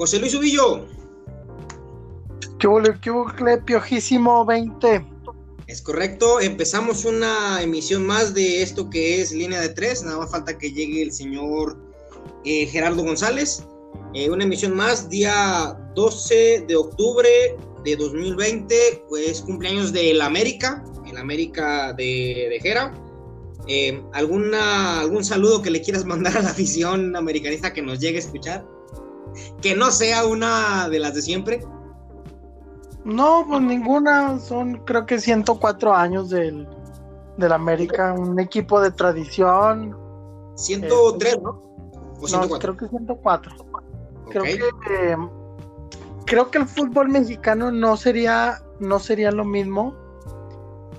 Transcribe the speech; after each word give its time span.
José 0.00 0.18
Luis 0.18 0.34
Ubillo. 0.34 0.86
¿Qué 2.58 2.66
piojísimo 3.66 4.46
20? 4.46 5.06
Es 5.66 5.82
correcto, 5.82 6.40
empezamos 6.40 7.04
una 7.04 7.60
emisión 7.62 8.06
más 8.06 8.32
de 8.32 8.62
esto 8.62 8.88
que 8.88 9.20
es 9.20 9.30
línea 9.30 9.60
de 9.60 9.68
tres, 9.68 10.02
nada 10.02 10.16
más 10.16 10.30
falta 10.30 10.56
que 10.56 10.72
llegue 10.72 11.02
el 11.02 11.12
señor 11.12 11.76
eh, 12.46 12.64
Gerardo 12.64 13.02
González. 13.02 13.66
Eh, 14.14 14.30
una 14.30 14.44
emisión 14.44 14.74
más, 14.74 15.10
día 15.10 15.78
12 15.94 16.64
de 16.66 16.76
octubre 16.76 17.28
de 17.84 17.96
2020, 17.96 19.04
pues 19.06 19.42
cumpleaños 19.42 19.92
del 19.92 20.22
América, 20.22 20.82
el 21.06 21.18
América 21.18 21.92
de, 21.92 22.46
de 22.48 22.58
Gera. 22.62 22.94
Eh, 23.68 24.02
¿alguna, 24.14 25.00
¿Algún 25.00 25.26
saludo 25.26 25.60
que 25.60 25.70
le 25.70 25.82
quieras 25.82 26.04
mandar 26.06 26.38
a 26.38 26.40
la 26.40 26.52
afición 26.52 27.14
americanista 27.16 27.74
que 27.74 27.82
nos 27.82 27.98
llegue 28.00 28.16
a 28.16 28.20
escuchar? 28.20 28.64
Que 29.60 29.74
no 29.74 29.90
sea 29.90 30.26
una 30.26 30.88
de 30.88 30.98
las 30.98 31.14
de 31.14 31.22
siempre. 31.22 31.64
No, 33.04 33.44
pues 33.48 33.60
ninguna. 33.62 34.38
Son 34.38 34.78
creo 34.84 35.06
que 35.06 35.18
104 35.18 35.94
años 35.94 36.30
del, 36.30 36.68
del 37.36 37.52
América, 37.52 38.12
un 38.12 38.38
equipo 38.38 38.80
de 38.80 38.90
tradición. 38.90 39.96
103, 40.56 41.42
¿no? 41.42 41.62
no, 42.30 42.58
creo 42.58 42.76
que 42.76 42.88
104. 42.88 43.52
Creo 44.30 44.42
que 44.44 45.16
creo 46.26 46.50
que 46.50 46.58
el 46.58 46.66
fútbol 46.66 47.08
mexicano 47.08 47.72
no 47.72 47.96
sería 47.96 48.62
no 48.78 49.00
sería 49.00 49.32
lo 49.32 49.44
mismo 49.44 49.94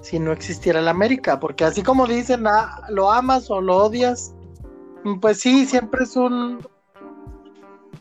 si 0.02 0.20
no 0.20 0.32
existiera 0.32 0.79
el 0.79 0.88
América, 0.88 1.40
porque 1.40 1.63
así 1.63 1.84
como 1.84 2.07
dicen, 2.07 2.48
ah, 2.48 2.82
lo 2.90 3.12
amas 3.12 3.49
o 3.52 3.62
lo 3.62 3.77
odias, 3.77 4.34
pues 5.21 5.40
sí, 5.40 5.66
siempre 5.66 6.04
es 6.04 6.16
un 6.16 6.60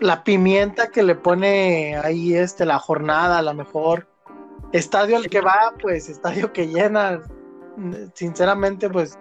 la 0.00 0.24
pimienta 0.24 0.88
que 0.88 1.02
le 1.02 1.14
pone 1.14 1.96
ahí 1.96 2.34
este 2.34 2.64
la 2.64 2.78
jornada, 2.78 3.38
a 3.38 3.42
lo 3.42 3.54
mejor 3.54 4.08
estadio 4.72 5.16
al 5.16 5.28
que 5.28 5.40
va, 5.40 5.74
pues 5.80 6.08
estadio 6.08 6.52
que 6.52 6.68
llena. 6.68 7.20
Sinceramente, 8.14 8.88
pues 8.88 9.18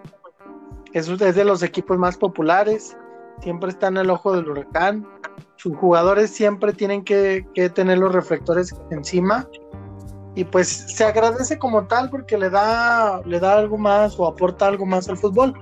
es, 0.94 1.08
es 1.08 1.36
de 1.36 1.46
los 1.46 1.64
equipos 1.64 1.98
más 1.98 2.18
populares. 2.18 2.98
Siempre 3.42 3.70
está 3.70 3.88
en 3.88 3.98
el 3.98 4.10
ojo 4.10 4.34
del 4.34 4.50
huracán. 4.50 5.08
Sus 5.56 5.76
jugadores 5.78 6.32
siempre 6.32 6.74
tienen 6.74 7.04
que, 7.04 7.46
que 7.54 7.70
tener 7.70 7.98
los 7.98 8.14
reflectores 8.14 8.74
encima. 8.92 9.48
Y 10.36 10.44
pues 10.46 10.68
se 10.68 11.04
agradece 11.04 11.58
como 11.58 11.88
tal 11.88 12.10
porque 12.10 12.38
le 12.38 12.50
da, 12.50 13.22
le 13.26 13.40
da 13.40 13.58
algo 13.58 13.78
más 13.78 14.18
o 14.20 14.28
aporta 14.28 14.68
algo 14.68 14.86
más 14.86 15.10
al 15.10 15.18
fútbol. 15.18 15.54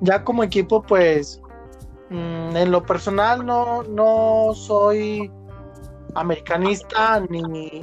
Ya 0.00 0.24
como 0.24 0.42
equipo, 0.42 0.82
pues 0.82 1.40
Mm, 2.10 2.56
en 2.56 2.70
lo 2.70 2.84
personal 2.84 3.44
no, 3.44 3.82
no 3.82 4.54
soy 4.54 5.30
americanista 6.14 7.20
ni, 7.28 7.82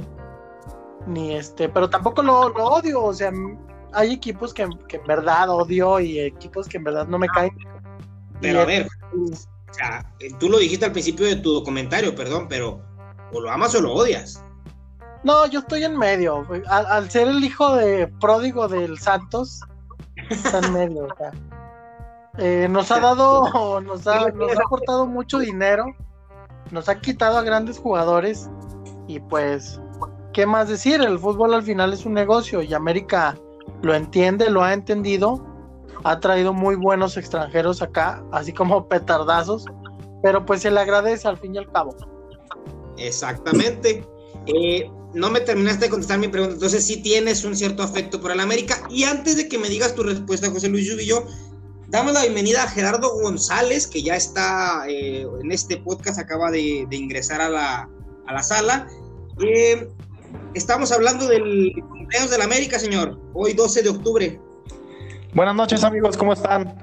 ni 1.06 1.34
este, 1.34 1.68
pero 1.68 1.90
tampoco 1.90 2.22
lo, 2.22 2.46
odio, 2.46 3.02
o 3.02 3.12
sea, 3.12 3.30
hay 3.92 4.12
equipos 4.12 4.54
que, 4.54 4.62
en 4.62 5.06
verdad 5.06 5.50
odio 5.50 6.00
y 6.00 6.20
equipos 6.20 6.68
que 6.68 6.78
en 6.78 6.84
verdad 6.84 7.06
no 7.06 7.18
me 7.18 7.28
caen. 7.28 7.56
Pero 8.40 8.62
a 8.62 8.64
ver, 8.64 8.88
tú 10.38 10.48
lo 10.48 10.58
dijiste 10.58 10.86
al 10.86 10.92
principio 10.92 11.26
de 11.26 11.36
tu 11.36 11.62
comentario, 11.62 12.14
perdón, 12.14 12.46
pero 12.48 12.82
o 13.32 13.40
lo 13.40 13.50
amas 13.50 13.74
o 13.74 13.80
lo 13.80 13.92
odias. 13.92 14.42
No, 15.22 15.46
yo 15.46 15.60
estoy 15.60 15.84
en 15.84 15.96
medio. 15.96 16.46
Al, 16.68 16.86
al 16.86 17.10
ser 17.10 17.28
el 17.28 17.42
hijo 17.42 17.76
de 17.76 18.08
pródigo 18.20 18.68
del 18.68 18.98
Santos, 18.98 19.60
está 20.28 20.58
en 20.58 20.72
medio. 20.72 21.04
O 21.06 21.16
sea. 21.16 21.32
Eh, 22.38 22.66
nos 22.68 22.90
ha 22.90 23.00
dado, 23.00 23.80
nos 23.80 24.06
ha, 24.06 24.28
nos 24.30 24.56
ha 24.56 24.60
aportado 24.64 25.06
mucho 25.06 25.38
dinero, 25.38 25.86
nos 26.72 26.88
ha 26.88 27.00
quitado 27.00 27.38
a 27.38 27.42
grandes 27.42 27.78
jugadores 27.78 28.50
y 29.06 29.20
pues, 29.20 29.80
¿qué 30.32 30.44
más 30.46 30.68
decir? 30.68 31.00
El 31.00 31.18
fútbol 31.18 31.54
al 31.54 31.62
final 31.62 31.92
es 31.92 32.04
un 32.04 32.14
negocio 32.14 32.62
y 32.62 32.74
América 32.74 33.38
lo 33.82 33.94
entiende, 33.94 34.50
lo 34.50 34.62
ha 34.62 34.72
entendido, 34.72 35.44
ha 36.02 36.18
traído 36.18 36.52
muy 36.52 36.74
buenos 36.74 37.16
extranjeros 37.16 37.82
acá, 37.82 38.24
así 38.32 38.52
como 38.52 38.88
petardazos, 38.88 39.66
pero 40.22 40.44
pues 40.44 40.62
se 40.62 40.70
le 40.70 40.80
agradece 40.80 41.28
al 41.28 41.38
fin 41.38 41.54
y 41.54 41.58
al 41.58 41.70
cabo. 41.70 41.94
Exactamente. 42.96 44.04
Eh, 44.46 44.90
no 45.12 45.30
me 45.30 45.40
terminaste 45.40 45.84
de 45.84 45.90
contestar 45.90 46.18
mi 46.18 46.28
pregunta, 46.28 46.54
entonces 46.54 46.84
sí 46.84 47.00
tienes 47.00 47.44
un 47.44 47.54
cierto 47.54 47.82
afecto 47.82 48.20
por 48.20 48.32
el 48.32 48.40
América. 48.40 48.82
Y 48.90 49.04
antes 49.04 49.36
de 49.36 49.48
que 49.48 49.58
me 49.58 49.68
digas 49.68 49.94
tu 49.94 50.02
respuesta, 50.02 50.50
José 50.50 50.68
Luis 50.68 50.86
Yubillo, 50.86 51.24
Damos 51.88 52.14
la 52.14 52.22
bienvenida 52.22 52.62
a 52.64 52.68
Gerardo 52.68 53.12
González, 53.20 53.86
que 53.86 54.02
ya 54.02 54.16
está 54.16 54.84
eh, 54.88 55.26
en 55.42 55.52
este 55.52 55.76
podcast, 55.76 56.18
acaba 56.18 56.50
de, 56.50 56.86
ingresar 56.90 57.40
a 57.40 57.48
la, 57.48 58.42
sala. 58.42 58.86
Eh, 59.44 59.88
estamos 60.54 60.90
hablando 60.92 61.28
del 61.28 61.72
cumpleaños 61.90 62.30
de 62.30 62.38
la 62.38 62.44
América, 62.44 62.78
señor, 62.78 63.20
hoy 63.34 63.52
12 63.52 63.82
de 63.82 63.88
octubre. 63.90 64.40
Buenas 65.34 65.54
noches, 65.54 65.84
amigos, 65.84 66.16
¿cómo 66.16 66.32
están? 66.32 66.74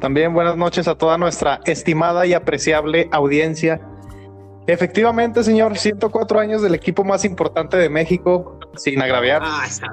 También 0.00 0.34
buenas 0.34 0.56
noches 0.56 0.88
a 0.88 0.96
toda 0.96 1.18
nuestra 1.18 1.60
estimada 1.64 2.26
y 2.26 2.34
apreciable 2.34 3.08
audiencia. 3.12 3.80
Efectivamente, 4.66 5.44
señor, 5.44 5.78
104 5.78 6.40
años 6.40 6.62
del 6.62 6.74
equipo 6.74 7.04
más 7.04 7.24
importante 7.24 7.76
de 7.76 7.88
México, 7.88 8.58
sin 8.76 9.00
agraviar. 9.00 9.40
Ah, 9.44 9.64
está 9.66 9.86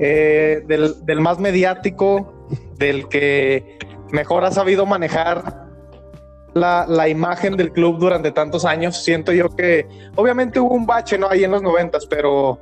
eh, 0.00 0.62
del, 0.66 1.04
del, 1.04 1.20
más 1.20 1.40
mediático, 1.40 2.32
del 2.76 3.08
que 3.08 3.78
mejor 4.10 4.44
ha 4.44 4.50
sabido 4.50 4.86
manejar 4.86 5.68
la, 6.54 7.08
imagen 7.08 7.56
del 7.56 7.72
club 7.72 7.98
durante 7.98 8.32
tantos 8.32 8.64
años. 8.64 9.02
Siento 9.02 9.32
yo 9.32 9.48
que 9.50 9.86
obviamente 10.16 10.60
hubo 10.60 10.74
un 10.74 10.86
bache 10.86 11.18
¿no? 11.18 11.28
ahí 11.28 11.44
en 11.44 11.50
los 11.50 11.62
noventas, 11.62 12.06
pero 12.06 12.58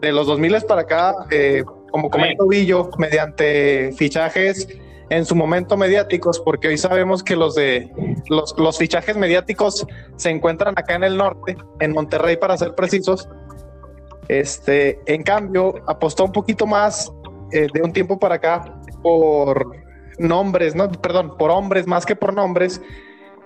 de 0.00 0.12
los 0.12 0.26
2000 0.26 0.62
para 0.68 0.82
acá, 0.82 1.14
eh, 1.30 1.64
como 1.90 2.10
comento 2.10 2.46
Villo, 2.46 2.90
mediante 2.98 3.92
fichajes 3.96 4.68
en 5.10 5.24
su 5.24 5.34
momento 5.34 5.76
mediáticos, 5.76 6.40
porque 6.40 6.68
hoy 6.68 6.78
sabemos 6.78 7.22
que 7.22 7.36
los 7.36 7.54
de 7.54 7.90
los, 8.28 8.54
los, 8.58 8.78
fichajes 8.78 9.16
mediáticos 9.16 9.86
se 10.16 10.30
encuentran 10.30 10.74
acá 10.76 10.94
en 10.94 11.04
el 11.04 11.16
norte, 11.16 11.56
en 11.80 11.92
Monterrey 11.92 12.36
para 12.36 12.56
ser 12.56 12.74
precisos. 12.74 13.28
Este, 14.28 14.98
en 15.06 15.22
cambio, 15.22 15.74
apostó 15.86 16.24
un 16.24 16.32
poquito 16.32 16.66
más 16.66 17.12
eh, 17.52 17.68
de 17.72 17.82
un 17.82 17.92
tiempo 17.92 18.18
para 18.18 18.36
acá 18.36 18.80
por 19.04 19.76
nombres, 20.18 20.74
no, 20.74 20.90
perdón, 20.90 21.36
por 21.36 21.50
hombres 21.50 21.86
más 21.86 22.06
que 22.06 22.16
por 22.16 22.32
nombres, 22.32 22.80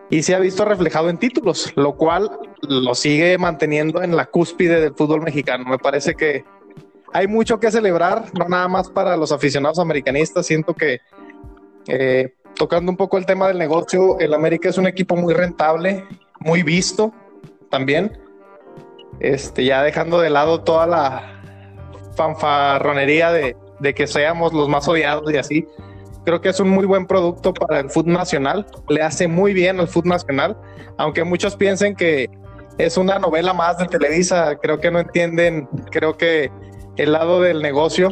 y 0.09 0.23
se 0.23 0.37
ha 0.37 0.39
visto 0.39 0.65
reflejado 0.65 1.11
en 1.11 1.19
títulos, 1.19 1.73
lo 1.75 1.97
cual 1.97 2.31
lo 2.63 2.95
sigue 2.95 3.37
manteniendo 3.39 4.03
en 4.03 4.15
la 4.15 4.27
cúspide 4.27 4.81
del 4.81 4.95
fútbol 4.95 5.21
mexicano. 5.21 5.65
Me 5.65 5.79
parece 5.79 6.15
que 6.15 6.45
hay 7.13 7.27
mucho 7.27 7.59
que 7.59 7.73
celebrar, 7.73 8.27
no 8.39 8.49
nada 8.49 8.69
más 8.69 8.89
para 8.89 9.17
los 9.17 9.33
aficionados 9.33 9.81
americanistas. 9.81 10.47
Siento 10.47 10.75
que 10.75 11.01
eh, 11.89 12.35
tocando 12.55 12.91
un 12.91 12.97
poco 12.97 13.19
el 13.19 13.27
tema 13.27 13.49
del 13.49 13.59
negocio, 13.59 14.19
el 14.21 14.33
América 14.33 14.69
es 14.69 14.79
un 14.79 14.87
equipo 14.87 15.17
muy 15.17 15.35
rentable, 15.35 16.07
muy 16.39 16.63
visto 16.63 17.13
también. 17.69 18.19
Este, 19.21 19.65
ya 19.65 19.83
dejando 19.83 20.21
de 20.21 20.31
lado 20.31 20.63
toda 20.63 20.87
la 20.87 21.43
fanfarronería 22.17 23.31
de, 23.33 23.57
de 23.81 23.95
que 23.95 24.07
seamos 24.07 24.53
los 24.53 24.69
más 24.69 24.89
odiados 24.89 25.31
y 25.33 25.37
así 25.37 25.69
creo 26.29 26.43
que 26.43 26.51
es 26.51 26.61
un 26.61 26.69
muy 26.69 26.85
buen 26.85 27.07
producto 27.07 27.55
para 27.55 27.81
el 27.81 27.89
fútbol 27.89 28.13
nacional, 28.13 28.67
le 28.91 29.01
hace 29.01 29.27
muy 29.29 29.55
bien 29.55 29.81
al 29.81 29.89
fútbol 29.89 30.11
nacional, 30.11 30.59
aunque 30.99 31.25
muchos 31.25 31.57
piensen 31.57 31.97
que 31.97 32.29
es 32.77 32.99
una 32.99 33.19
novela 33.19 33.55
más 33.55 33.79
de 33.79 33.87
Televisa, 33.87 34.59
creo 34.61 34.79
que 34.79 34.91
no 34.91 34.99
entienden, 34.99 35.67
creo 35.91 36.19
que 36.19 36.51
el 36.97 37.13
lado 37.13 37.41
del 37.41 37.63
negocio. 37.63 38.11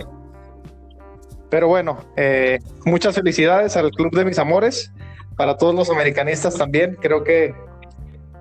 Pero 1.51 1.69
bueno, 1.69 1.99
eh, 2.17 2.59
muchas 2.87 3.15
felicidades 3.15 3.77
al 3.77 3.91
Club 3.91 4.15
de 4.17 4.25
Mis 4.25 4.39
Amores, 4.39 4.93
para 5.37 5.59
todos 5.59 5.75
los 5.75 5.91
americanistas 5.91 6.55
también, 6.55 6.97
creo 6.99 7.23
que 7.23 7.55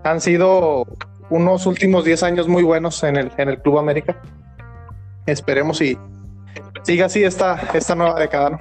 han 0.06 0.22
sido 0.22 0.86
unos 1.30 1.66
últimos 1.66 2.06
10 2.06 2.24
años 2.24 2.48
muy 2.48 2.64
buenos 2.64 3.04
en 3.04 3.18
el, 3.18 3.32
en 3.38 3.50
el 3.50 3.62
Club 3.62 3.78
América. 3.78 4.22
Esperemos 5.26 5.82
y 5.82 5.98
siga 6.86 7.08
así 7.08 7.24
esta, 7.24 7.56
esta 7.74 7.96
nueva 7.96 8.20
década. 8.20 8.52
¿no? 8.52 8.60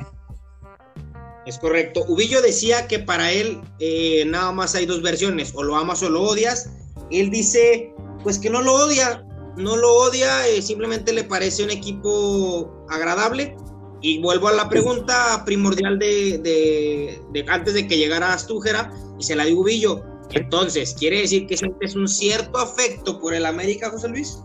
Es 1.46 1.58
correcto. 1.58 2.04
Ubillo 2.08 2.40
decía 2.40 2.86
que 2.86 2.98
para 2.98 3.30
él 3.30 3.60
eh, 3.78 4.24
nada 4.26 4.50
más 4.52 4.74
hay 4.74 4.86
dos 4.86 5.02
versiones, 5.02 5.52
o 5.54 5.62
lo 5.62 5.76
amas 5.76 6.02
o 6.02 6.08
lo 6.08 6.22
odias. 6.22 6.70
Él 7.10 7.30
dice, 7.30 7.92
pues 8.22 8.38
que 8.38 8.48
no 8.48 8.62
lo 8.62 8.72
odia, 8.72 9.24
no 9.56 9.76
lo 9.76 9.92
odia, 9.92 10.48
eh, 10.48 10.62
simplemente 10.62 11.12
le 11.12 11.24
parece 11.24 11.62
un 11.62 11.70
equipo 11.70 12.86
agradable. 12.88 13.56
Y 14.00 14.20
vuelvo 14.20 14.48
a 14.48 14.52
la 14.52 14.68
pregunta 14.68 15.42
primordial 15.46 15.98
de, 15.98 17.20
antes 17.48 17.74
de 17.74 17.86
que 17.86 17.96
llegara 17.96 18.32
Astújera, 18.32 18.92
y 19.18 19.24
se 19.24 19.36
la 19.36 19.44
digo 19.44 19.62
Ubillo. 19.62 20.02
Entonces, 20.30 20.94
¿quiere 20.98 21.20
decir 21.20 21.46
que 21.46 21.56
sientes 21.56 21.94
un 21.94 22.08
cierto 22.08 22.58
afecto 22.58 23.20
por 23.20 23.34
el 23.34 23.46
América, 23.46 23.90
José 23.90 24.08
Luis? 24.08 24.38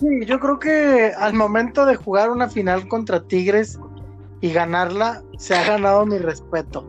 Sí, 0.00 0.24
yo 0.26 0.38
creo 0.38 0.58
que 0.58 1.12
al 1.16 1.34
momento 1.34 1.84
de 1.84 1.96
jugar 1.96 2.30
una 2.30 2.48
final 2.48 2.86
contra 2.88 3.22
Tigres, 3.26 3.78
y 4.40 4.52
ganarla, 4.52 5.22
se 5.38 5.54
ha 5.54 5.64
ganado 5.64 6.06
mi 6.06 6.18
respeto. 6.18 6.86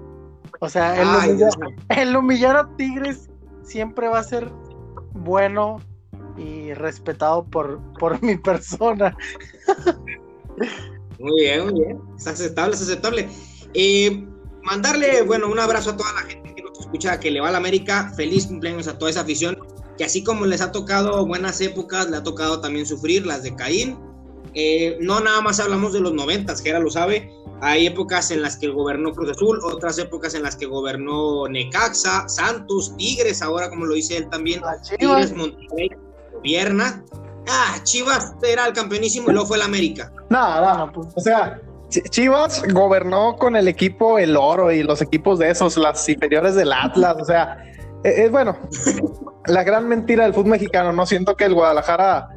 O 0.60 0.70
sea, 0.70 0.96
el, 1.90 2.16
humillar, 2.16 2.58
a 2.58 2.76
Tigres 2.76 3.30
siempre 3.64 4.08
va 4.08 4.20
a 4.20 4.24
ser 4.24 4.52
bueno 5.14 5.78
y 6.38 6.74
respetado 6.74 7.46
por, 7.46 7.82
por 7.94 8.22
mi 8.22 8.38
persona. 8.38 9.16
Muy 11.20 11.42
bien, 11.42 11.66
muy 11.66 11.86
bien. 11.86 12.02
Es 12.18 12.28
aceptable, 12.28 12.76
es 12.76 12.82
aceptable. 12.82 13.28
Eh, 13.74 14.26
mandarle, 14.64 15.22
bueno, 15.24 15.48
un 15.48 15.60
abrazo 15.60 15.92
a 15.92 15.98
toda 15.98 16.14
la 16.14 16.22
gente 16.22 16.56
que 16.56 16.62
nos 16.62 16.80
escucha, 16.80 17.20
que 17.20 17.32
le 17.32 17.42
va 17.42 17.50
a 17.50 17.52
la 17.52 17.58
América. 17.58 18.12
Feliz 18.16 18.48
cumpleaños 18.48 18.88
a 18.88 18.98
toda 18.98 19.12
esa 19.12 19.22
afición, 19.22 19.58
que 20.00 20.06
así 20.06 20.24
como 20.24 20.46
les 20.46 20.62
ha 20.62 20.72
tocado 20.72 21.26
buenas 21.26 21.60
épocas, 21.60 22.10
le 22.10 22.16
ha 22.16 22.24
tocado 22.24 22.62
también 22.62 22.86
sufrir 22.86 23.26
las 23.26 23.44
de 23.44 23.54
Caín. 23.54 24.00
Eh, 24.54 24.98
no 25.02 25.20
nada 25.20 25.42
más 25.42 25.60
hablamos 25.60 25.92
de 25.92 26.00
los 26.00 26.14
noventas, 26.14 26.62
Gera 26.62 26.80
lo 26.80 26.90
sabe. 26.90 27.30
Hay 27.60 27.86
épocas 27.86 28.32
en 28.32 28.42
las 28.42 28.56
que 28.56 28.70
gobernó 28.70 29.12
Cruz 29.12 29.32
Azul, 29.32 29.60
otras 29.62 30.00
épocas 30.00 30.36
en 30.36 30.44
las 30.44 30.56
que 30.56 30.68
gobernó 30.68 31.50
Necaxa, 31.50 32.30
Santos, 32.30 32.96
Tigres, 32.96 33.42
ahora 33.42 33.70
como 33.70 33.86
lo 33.86 33.94
dice 33.94 34.16
él 34.16 34.30
también, 34.30 34.62
Tigres, 34.98 35.36
Monterrey, 35.36 35.92
gobierna. 36.32 37.04
Ah, 37.50 37.82
Chivas 37.84 38.36
era 38.42 38.68
el 38.68 38.74
campeonísimo 38.74 39.30
y 39.30 39.34
luego 39.34 39.48
fue 39.48 39.58
el 39.58 39.64
América. 39.64 40.14
No, 40.30 40.78
no, 40.78 40.94
pues, 40.94 41.08
o 41.14 41.20
sea, 41.20 41.60
Chivas 41.90 42.64
gobernó 42.72 43.36
con 43.36 43.58
el 43.58 43.68
equipo 43.68 44.18
El 44.18 44.38
Oro 44.38 44.72
y 44.72 44.82
los 44.82 45.02
equipos 45.02 45.40
de 45.40 45.50
esos, 45.50 45.76
las 45.76 46.08
inferiores 46.08 46.56
del 46.56 46.72
Atlas, 46.72 47.18
o 47.20 47.26
sea, 47.26 47.66
es, 48.04 48.20
e, 48.20 48.30
bueno, 48.30 48.58
la 49.46 49.64
gran 49.64 49.88
mentira 49.88 50.24
del 50.24 50.34
fútbol 50.34 50.52
mexicano, 50.52 50.92
no 50.94 51.06
siento 51.06 51.36
que 51.36 51.46
el 51.46 51.54
Guadalajara, 51.54 52.30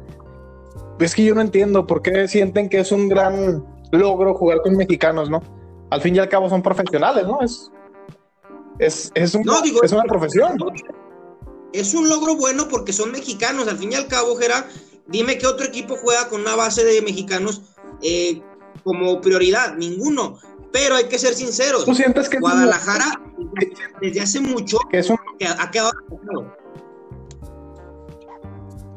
es 0.99 1.15
que 1.15 1.25
yo 1.25 1.35
no 1.35 1.41
entiendo 1.41 1.85
por 1.87 2.01
qué 2.01 2.27
sienten 2.27 2.69
que 2.69 2.79
es 2.79 2.91
un 2.91 3.09
gran 3.09 3.65
logro 3.91 4.33
jugar 4.35 4.61
con 4.61 4.75
mexicanos, 4.75 5.29
¿no? 5.29 5.41
Al 5.89 6.01
fin 6.01 6.15
y 6.15 6.19
al 6.19 6.29
cabo 6.29 6.49
son 6.49 6.61
profesionales, 6.61 7.25
¿no? 7.27 7.41
Es, 7.41 7.71
es, 8.79 9.11
es, 9.13 9.35
un, 9.35 9.43
es 9.83 9.91
una 9.91 10.03
profesión. 10.03 10.57
Es 11.71 11.93
un 11.93 12.09
logro 12.09 12.35
bueno 12.35 12.67
porque 12.67 12.93
son 12.93 13.11
mexicanos, 13.11 13.67
al 13.67 13.77
fin 13.77 13.91
y 13.91 13.95
al 13.95 14.07
cabo, 14.07 14.35
Gera, 14.35 14.67
dime 15.07 15.37
qué 15.37 15.47
otro 15.47 15.65
equipo 15.65 15.95
juega 15.95 16.27
con 16.29 16.41
una 16.41 16.55
base 16.55 16.83
de 16.83 17.01
mexicanos 17.01 17.61
eh, 18.01 18.41
como 18.83 19.21
prioridad, 19.21 19.75
ninguno. 19.75 20.39
Pero 20.73 20.95
hay 20.95 21.05
que 21.05 21.19
ser 21.19 21.35
sinceros. 21.35 21.85
¿Tú 21.85 21.93
sientes 21.93 22.27
que 22.27 22.39
Guadalajara 22.39 23.21
desde 24.01 24.19
hace 24.19 24.41
mucho 24.41 24.77
que 24.89 24.99
es 24.99 25.09
un... 25.09 25.17
ha 25.59 25.71
quedado 25.71 25.91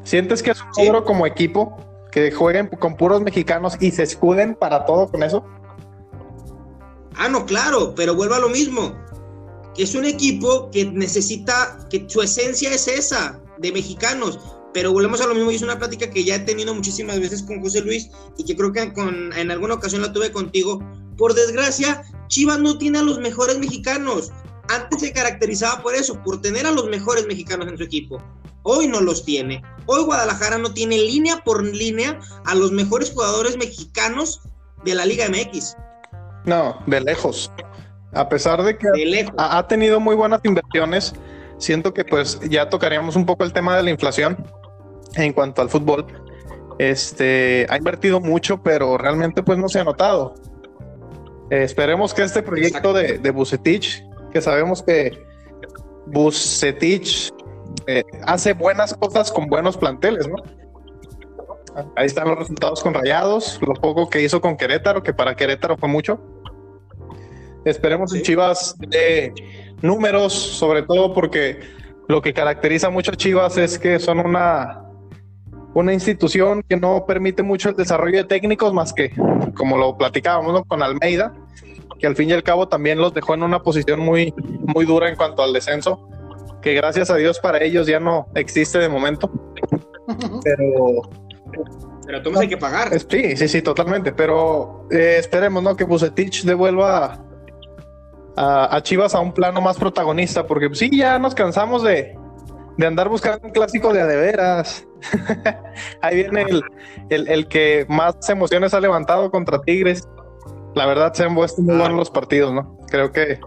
¿Sientes 0.02 0.42
que 0.42 0.52
es 0.52 0.58
un 0.60 0.86
logro 0.86 1.04
como 1.04 1.26
equipo 1.26 1.76
que 2.10 2.32
jueguen 2.32 2.68
con 2.68 2.96
puros 2.96 3.20
mexicanos 3.20 3.76
y 3.78 3.90
se 3.90 4.04
escuden 4.04 4.54
para 4.54 4.86
todo 4.86 5.08
con 5.08 5.22
eso? 5.22 5.44
Ah, 7.14 7.28
no, 7.28 7.44
claro, 7.44 7.94
pero 7.94 8.14
vuelvo 8.14 8.34
a 8.34 8.38
lo 8.38 8.48
mismo. 8.48 8.94
Es 9.76 9.94
un 9.94 10.06
equipo 10.06 10.70
que 10.70 10.86
necesita, 10.86 11.86
que 11.90 12.06
su 12.08 12.22
esencia 12.22 12.70
es 12.70 12.88
esa, 12.88 13.38
de 13.58 13.72
mexicanos. 13.72 14.38
Pero 14.72 14.92
volvemos 14.92 15.20
a 15.20 15.26
lo 15.26 15.34
mismo 15.34 15.50
y 15.50 15.56
es 15.56 15.62
una 15.62 15.78
plática 15.78 16.08
que 16.08 16.24
ya 16.24 16.36
he 16.36 16.40
tenido 16.40 16.74
muchísimas 16.74 17.20
veces 17.20 17.42
con 17.42 17.60
José 17.60 17.82
Luis 17.82 18.10
y 18.38 18.44
que 18.44 18.56
creo 18.56 18.72
que 18.72 18.92
con, 18.92 19.32
en 19.32 19.50
alguna 19.50 19.74
ocasión 19.74 20.00
la 20.02 20.12
tuve 20.12 20.30
contigo. 20.32 20.80
Por 21.16 21.34
desgracia, 21.34 22.02
Chivas 22.28 22.58
no 22.58 22.78
tiene 22.78 22.98
a 22.98 23.02
los 23.02 23.18
mejores 23.18 23.58
mexicanos. 23.58 24.32
Antes 24.68 25.00
se 25.00 25.12
caracterizaba 25.12 25.82
por 25.82 25.94
eso, 25.94 26.20
por 26.22 26.40
tener 26.40 26.66
a 26.66 26.72
los 26.72 26.88
mejores 26.88 27.26
mexicanos 27.26 27.68
en 27.68 27.78
su 27.78 27.84
equipo. 27.84 28.22
Hoy 28.62 28.88
no 28.88 29.00
los 29.00 29.24
tiene. 29.24 29.62
Hoy 29.86 30.02
Guadalajara 30.02 30.58
no 30.58 30.74
tiene 30.74 30.98
línea 30.98 31.42
por 31.44 31.64
línea 31.64 32.18
a 32.44 32.54
los 32.54 32.72
mejores 32.72 33.12
jugadores 33.12 33.56
mexicanos 33.56 34.40
de 34.84 34.94
la 34.94 35.06
Liga 35.06 35.26
MX. 35.28 35.76
No, 36.44 36.78
de 36.86 37.00
lejos. 37.00 37.50
A 38.12 38.28
pesar 38.28 38.62
de 38.62 38.76
que 38.76 38.88
ha, 39.36 39.58
ha 39.58 39.68
tenido 39.68 40.00
muy 40.00 40.16
buenas 40.16 40.40
inversiones, 40.42 41.14
siento 41.58 41.94
que 41.94 42.04
pues 42.04 42.40
ya 42.48 42.68
tocaríamos 42.68 43.14
un 43.14 43.26
poco 43.26 43.44
el 43.44 43.52
tema 43.52 43.76
de 43.76 43.82
la 43.84 43.90
inflación 43.90 44.36
en 45.14 45.32
cuanto 45.32 45.62
al 45.62 45.68
fútbol. 45.68 46.06
Este 46.78 47.66
ha 47.70 47.76
invertido 47.76 48.20
mucho, 48.20 48.62
pero 48.62 48.98
realmente 48.98 49.42
pues 49.42 49.58
no 49.58 49.68
se 49.68 49.80
ha 49.80 49.84
notado. 49.84 50.34
Eh, 51.50 51.62
esperemos 51.62 52.12
que 52.12 52.22
este 52.22 52.42
proyecto 52.42 52.92
de, 52.92 53.18
de 53.18 53.30
Bucetich, 53.30 54.04
que 54.32 54.40
sabemos 54.40 54.82
que 54.82 55.12
Bucetich 56.06 57.32
eh, 57.86 58.04
hace 58.24 58.52
buenas 58.52 58.94
cosas 58.94 59.30
con 59.30 59.46
buenos 59.46 59.76
planteles, 59.76 60.28
¿no? 60.28 60.36
Ahí 61.94 62.06
están 62.06 62.28
los 62.28 62.38
resultados 62.38 62.82
con 62.82 62.94
Rayados, 62.94 63.60
lo 63.60 63.74
poco 63.74 64.08
que 64.08 64.22
hizo 64.22 64.40
con 64.40 64.56
Querétaro, 64.56 65.02
que 65.02 65.12
para 65.12 65.36
Querétaro 65.36 65.76
fue 65.76 65.88
mucho. 65.88 66.18
Esperemos 67.64 68.14
en 68.14 68.22
Chivas 68.22 68.74
de 68.78 69.32
números, 69.82 70.32
sobre 70.32 70.82
todo 70.82 71.12
porque 71.12 71.60
lo 72.08 72.22
que 72.22 72.32
caracteriza 72.32 72.88
mucho 72.88 73.12
a 73.12 73.16
Chivas 73.16 73.58
es 73.58 73.78
que 73.78 73.98
son 73.98 74.20
una 74.20 74.85
una 75.76 75.92
institución 75.92 76.62
que 76.66 76.78
no 76.78 77.04
permite 77.04 77.42
mucho 77.42 77.68
el 77.68 77.76
desarrollo 77.76 78.16
de 78.16 78.24
técnicos 78.24 78.72
más 78.72 78.94
que, 78.94 79.10
como 79.54 79.76
lo 79.76 79.98
platicábamos 79.98 80.62
con 80.66 80.82
Almeida, 80.82 81.34
que 81.98 82.06
al 82.06 82.16
fin 82.16 82.30
y 82.30 82.32
al 82.32 82.42
cabo 82.42 82.66
también 82.66 82.98
los 82.98 83.12
dejó 83.12 83.34
en 83.34 83.42
una 83.42 83.62
posición 83.62 84.00
muy, 84.00 84.32
muy 84.66 84.86
dura 84.86 85.10
en 85.10 85.16
cuanto 85.16 85.42
al 85.42 85.52
descenso, 85.52 86.08
que 86.62 86.72
gracias 86.72 87.10
a 87.10 87.16
Dios 87.16 87.40
para 87.40 87.62
ellos 87.62 87.86
ya 87.86 88.00
no 88.00 88.26
existe 88.34 88.78
de 88.78 88.88
momento. 88.88 89.30
Pero... 90.44 91.02
Pero 92.06 92.22
tú 92.22 92.38
hay 92.38 92.48
que 92.48 92.56
pagar. 92.56 92.98
Sí, 92.98 93.36
sí, 93.36 93.48
sí, 93.48 93.62
totalmente. 93.62 94.12
Pero 94.12 94.86
eh, 94.92 95.16
esperemos, 95.18 95.60
¿no? 95.60 95.76
Que 95.76 95.82
Bucetich 95.82 96.44
devuelva 96.44 97.18
a, 98.36 98.76
a, 98.76 98.82
Chivas 98.82 99.14
a 99.16 99.20
un 99.20 99.32
plano 99.32 99.60
más 99.60 99.76
protagonista, 99.76 100.46
porque 100.46 100.70
sí, 100.72 100.88
ya 100.96 101.18
nos 101.18 101.34
cansamos 101.34 101.82
de, 101.82 102.15
de 102.76 102.86
andar 102.86 103.08
buscando 103.08 103.46
un 103.46 103.52
clásico 103.52 103.92
de 103.92 104.02
adeveras. 104.02 104.86
Ahí 106.02 106.16
viene 106.16 106.46
el, 107.08 107.48
que 107.48 107.86
más 107.88 108.28
emociones 108.28 108.74
ha 108.74 108.80
levantado 108.80 109.30
contra 109.30 109.60
Tigres. 109.62 110.08
La 110.74 110.86
verdad 110.86 111.12
se 111.14 111.24
han 111.24 111.34
puesto 111.34 111.62
muy 111.62 111.76
buenos 111.76 111.96
los 111.96 112.10
partidos, 112.10 112.52
¿no? 112.52 112.78
Creo 112.88 113.10
que 113.10 113.40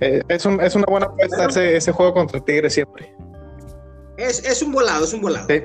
eh, 0.00 0.22
es, 0.28 0.44
un, 0.44 0.60
es, 0.60 0.74
una 0.74 0.86
buena 0.88 1.06
apuesta 1.06 1.46
ese, 1.46 1.76
ese, 1.76 1.92
juego 1.92 2.14
contra 2.14 2.40
Tigres 2.40 2.74
siempre. 2.74 3.14
Es, 4.16 4.62
un 4.62 4.72
volado, 4.72 5.04
es 5.04 5.12
un 5.12 5.20
volado. 5.20 5.46
Sí. 5.48 5.62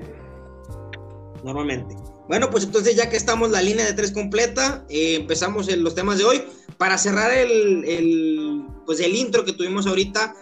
Normalmente. 1.43 1.95
Bueno, 2.27 2.49
pues 2.49 2.63
entonces 2.63 2.95
ya 2.95 3.09
que 3.09 3.17
estamos 3.17 3.51
la 3.51 3.61
línea 3.61 3.85
de 3.85 3.93
tres 3.93 4.11
completa, 4.11 4.85
eh, 4.89 5.15
empezamos 5.15 5.67
en 5.67 5.83
los 5.83 5.93
temas 5.93 6.17
de 6.17 6.23
hoy. 6.23 6.43
Para 6.77 6.97
cerrar 6.97 7.31
el, 7.31 7.85
el, 7.85 8.65
pues 8.85 8.99
el 8.99 9.15
intro 9.15 9.45
que 9.45 9.53
tuvimos 9.53 9.85
ahorita, 9.85 10.33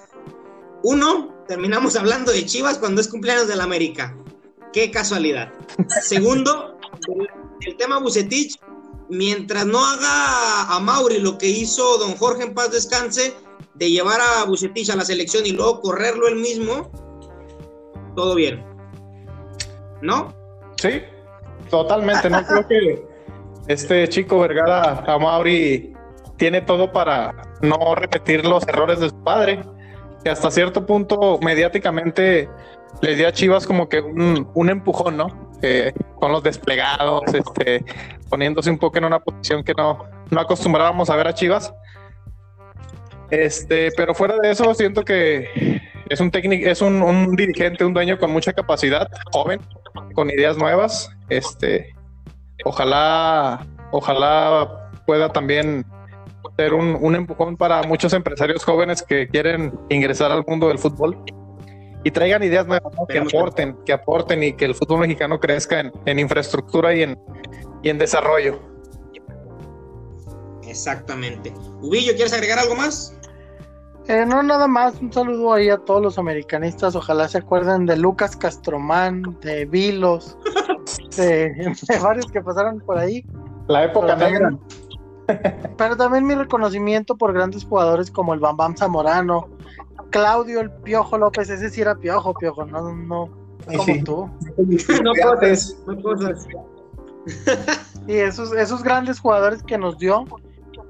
uno, 0.83 1.40
terminamos 1.51 1.97
hablando 1.97 2.31
de 2.31 2.45
Chivas 2.45 2.77
cuando 2.77 3.01
es 3.01 3.09
cumpleaños 3.09 3.49
del 3.49 3.59
América. 3.59 4.15
Qué 4.71 4.89
casualidad. 4.89 5.51
Segundo, 6.01 6.77
el, 7.59 7.75
tema 7.75 7.99
Bucetich, 7.99 8.57
mientras 9.09 9.65
no 9.65 9.85
haga 9.85 10.73
a 10.73 10.79
Mauri 10.79 11.19
lo 11.19 11.37
que 11.37 11.47
hizo 11.47 11.97
don 11.97 12.15
Jorge 12.15 12.43
en 12.43 12.53
paz 12.53 12.71
descanse, 12.71 13.33
de 13.73 13.91
llevar 13.91 14.21
a 14.21 14.45
Bucetich 14.45 14.89
a 14.91 14.95
la 14.95 15.03
selección 15.03 15.45
y 15.45 15.51
luego 15.51 15.81
correrlo 15.81 16.29
él 16.29 16.37
mismo, 16.37 16.89
todo 18.15 18.33
bien. 18.33 18.63
¿No? 20.01 20.33
Sí, 20.77 21.01
totalmente. 21.69 22.29
No 22.29 22.45
creo 22.45 22.65
que 22.69 23.05
este 23.67 24.07
chico 24.07 24.39
Vergara 24.39 25.03
a 25.05 25.19
Mauri 25.19 25.93
tiene 26.37 26.61
todo 26.61 26.93
para 26.93 27.35
no 27.61 27.93
repetir 27.95 28.45
los 28.45 28.65
errores 28.69 29.01
de 29.01 29.09
su 29.09 29.21
padre 29.21 29.61
que 30.23 30.29
hasta 30.29 30.51
cierto 30.51 30.85
punto 30.85 31.39
mediáticamente 31.41 32.49
les 33.01 33.17
dio 33.17 33.27
a 33.27 33.31
Chivas 33.31 33.65
como 33.65 33.89
que 33.89 33.99
un, 34.01 34.69
empujón, 34.69 35.17
¿no? 35.17 35.27
con 36.19 36.31
los 36.31 36.43
desplegados, 36.43 37.21
este, 37.33 37.83
poniéndose 38.29 38.69
un 38.69 38.77
poco 38.77 38.97
en 38.97 39.05
una 39.05 39.19
posición 39.19 39.63
que 39.63 39.73
no, 39.73 40.05
no 40.29 40.41
acostumbrábamos 40.41 41.09
a 41.09 41.15
ver 41.15 41.27
a 41.27 41.33
Chivas. 41.33 41.73
Este, 43.29 43.91
pero 43.95 44.13
fuera 44.13 44.35
de 44.41 44.51
eso, 44.51 44.73
siento 44.73 45.03
que 45.03 45.81
es 46.09 46.19
un 46.19 46.31
técnico, 46.31 46.69
es 46.69 46.81
un, 46.81 47.01
un, 47.01 47.35
dirigente, 47.35 47.85
un 47.85 47.93
dueño 47.93 48.19
con 48.19 48.31
mucha 48.31 48.53
capacidad, 48.53 49.07
joven, 49.31 49.61
con 50.13 50.29
ideas 50.29 50.57
nuevas. 50.57 51.09
Este, 51.29 51.95
ojalá, 52.65 53.65
ojalá 53.91 54.89
pueda 55.05 55.29
también 55.29 55.85
ser 56.61 56.75
un, 56.75 57.15
empujón 57.15 57.57
para 57.57 57.81
muchos 57.83 58.13
empresarios 58.13 58.63
jóvenes 58.63 59.01
que 59.01 59.27
quieren 59.27 59.73
ingresar 59.89 60.31
al 60.31 60.43
mundo 60.45 60.67
del 60.67 60.77
fútbol 60.77 61.17
y 62.03 62.11
traigan 62.11 62.43
ideas 62.43 62.67
nuevas 62.67 62.93
que 63.09 63.17
aporten, 63.17 63.75
que 63.83 63.93
aporten 63.93 64.43
y 64.43 64.53
que 64.53 64.65
el 64.65 64.75
fútbol 64.75 64.99
mexicano 64.99 65.39
crezca 65.39 65.91
en, 66.05 66.19
infraestructura 66.19 66.93
y 66.93 67.01
en, 67.01 67.19
y 67.81 67.89
en 67.89 67.97
desarrollo. 67.97 68.59
Exactamente. 70.67 71.51
Ubillo, 71.81 72.13
¿quieres 72.13 72.31
agregar 72.31 72.59
algo 72.59 72.75
más? 72.75 73.17
Eh, 74.07 74.23
no, 74.27 74.43
nada 74.43 74.67
más. 74.67 75.01
Un 75.01 75.11
saludo 75.11 75.53
ahí 75.53 75.69
a 75.69 75.77
todos 75.77 76.01
los 76.01 76.19
americanistas. 76.19 76.95
Ojalá 76.95 77.27
se 77.27 77.39
acuerden 77.39 77.87
de 77.87 77.97
Lucas 77.97 78.35
Castromán, 78.35 79.37
de 79.41 79.65
Vilos, 79.65 80.37
de, 81.17 81.73
varios 82.03 82.31
que 82.31 82.41
pasaron 82.41 82.79
por 82.81 82.99
ahí. 82.99 83.25
La 83.67 83.85
época 83.85 84.15
negra. 84.15 84.51
Pero 85.77 85.97
también 85.97 86.25
mi 86.25 86.35
reconocimiento 86.35 87.17
por 87.17 87.33
grandes 87.33 87.65
jugadores 87.65 88.11
como 88.11 88.33
el 88.33 88.39
Bam 88.39 88.57
Bam 88.57 88.75
Zamorano, 88.75 89.49
Claudio 90.09 90.59
el 90.59 90.71
Piojo 90.71 91.17
López, 91.17 91.49
ese 91.49 91.69
sí 91.69 91.81
era 91.81 91.95
Piojo, 91.95 92.33
Piojo, 92.33 92.65
no, 92.65 92.93
no, 92.93 93.29
como 93.65 94.03
tú. 94.03 94.29
no 95.03 95.11
cosas, 95.23 95.77
no 95.87 96.01
cosas. 96.01 96.47
Y 98.07 98.15
esos, 98.15 98.51
esos 98.53 98.83
grandes 98.83 99.19
jugadores 99.19 99.63
que 99.63 99.77
nos 99.77 99.97
dio, 99.97 100.25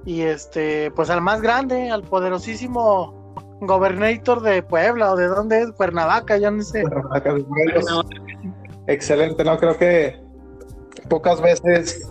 y 0.06 0.22
este, 0.22 0.92
pues 0.92 1.10
al 1.10 1.22
más 1.22 1.42
grande, 1.42 1.92
al 1.92 2.04
poderosísimo 2.04 3.36
Gobernator 3.62 4.42
de 4.42 4.64
Puebla 4.64 5.12
o 5.12 5.16
de 5.16 5.28
dónde 5.28 5.62
es, 5.62 5.72
Cuernavaca, 5.74 6.38
ya 6.38 6.50
no 6.50 6.64
sé. 6.64 6.84
Excelente, 8.88 9.44
no 9.44 9.58
creo 9.58 9.78
que 9.78 10.20
pocas 11.10 11.42
veces 11.42 12.10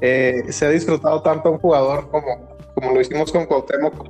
eh, 0.00 0.44
se 0.48 0.66
ha 0.66 0.70
disfrutado 0.70 1.22
tanto 1.22 1.50
un 1.50 1.58
jugador 1.58 2.08
como, 2.10 2.56
como 2.74 2.92
lo 2.92 3.00
hicimos 3.00 3.32
con 3.32 3.46
Cuauhtémoc. 3.46 4.08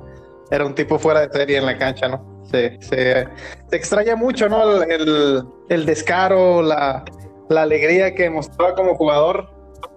Era 0.51 0.65
un 0.65 0.75
tipo 0.75 0.99
fuera 0.99 1.27
de 1.27 1.33
serie 1.33 1.57
en 1.57 1.65
la 1.65 1.77
cancha, 1.77 2.07
¿no? 2.07 2.43
Se, 2.51 2.77
se, 2.81 3.27
extraña 3.71 4.15
mucho, 4.15 4.47
¿no? 4.47 4.83
El, 4.83 5.43
el 5.69 5.85
descaro, 5.85 6.61
la, 6.61 7.03
la 7.49 7.63
alegría 7.63 8.13
que 8.13 8.29
mostraba 8.29 8.75
como 8.75 8.95
jugador. 8.95 9.49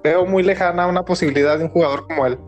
Veo 0.02 0.24
muy 0.24 0.42
lejana 0.42 0.86
una 0.86 1.04
posibilidad 1.04 1.58
de 1.58 1.64
un 1.64 1.70
jugador 1.70 2.06
como 2.06 2.26
él 2.26 2.38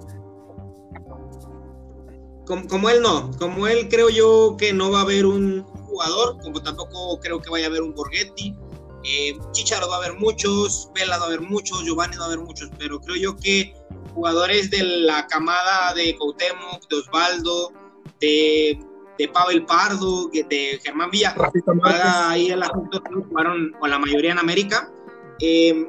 como, 2.68 2.90
él 2.90 3.00
no, 3.00 3.30
como 3.38 3.66
él 3.68 3.88
creo 3.88 4.08
yo 4.08 4.56
que 4.58 4.72
no 4.72 4.90
va 4.90 5.00
a 5.00 5.02
haber 5.02 5.26
un 5.26 5.62
jugador, 5.62 6.36
como 6.42 6.60
tampoco 6.60 7.18
creo 7.20 7.40
que 7.40 7.50
vaya 7.50 7.66
a 7.66 7.68
haber 7.68 7.82
un 7.82 7.94
Borghetti. 7.94 8.56
Eh, 9.04 9.38
Chicharo 9.52 9.88
va 9.88 9.96
a 9.96 9.98
haber 9.98 10.14
muchos, 10.14 10.90
Vela 10.94 11.18
va 11.18 11.24
a 11.24 11.26
haber 11.26 11.40
muchos, 11.40 11.84
Giovanni 11.84 12.16
va 12.16 12.24
a 12.24 12.26
haber 12.26 12.40
muchos, 12.40 12.70
pero 12.78 13.00
creo 13.00 13.16
yo 13.16 13.36
que 13.36 13.74
jugadores 14.14 14.70
de 14.70 14.82
la 14.82 15.26
camada 15.26 15.94
de 15.94 16.16
Cuauhtémoc, 16.16 16.88
de 16.88 16.96
Osvaldo, 16.96 17.72
de, 18.20 18.78
de 19.18 19.28
Pavel 19.28 19.64
Pardo, 19.64 20.28
de 20.28 20.80
Germán 20.82 21.10
Villa, 21.10 21.34
ahí 22.28 22.48
la 22.48 22.68
jugaron 22.68 23.74
o 23.80 23.86
la 23.86 23.98
mayoría 23.98 24.32
en 24.32 24.38
América. 24.38 24.92
Eh, 25.40 25.88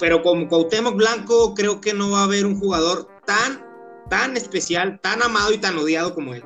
pero 0.00 0.22
como 0.22 0.48
Cuauhtémoc 0.48 0.96
Blanco, 0.96 1.54
creo 1.54 1.80
que 1.80 1.94
no 1.94 2.10
va 2.10 2.20
a 2.20 2.24
haber 2.24 2.46
un 2.46 2.58
jugador 2.58 3.08
tan 3.26 3.64
tan 4.08 4.36
especial, 4.36 5.00
tan 5.00 5.22
amado 5.22 5.52
y 5.52 5.58
tan 5.58 5.78
odiado 5.78 6.14
como 6.14 6.34
él. 6.34 6.44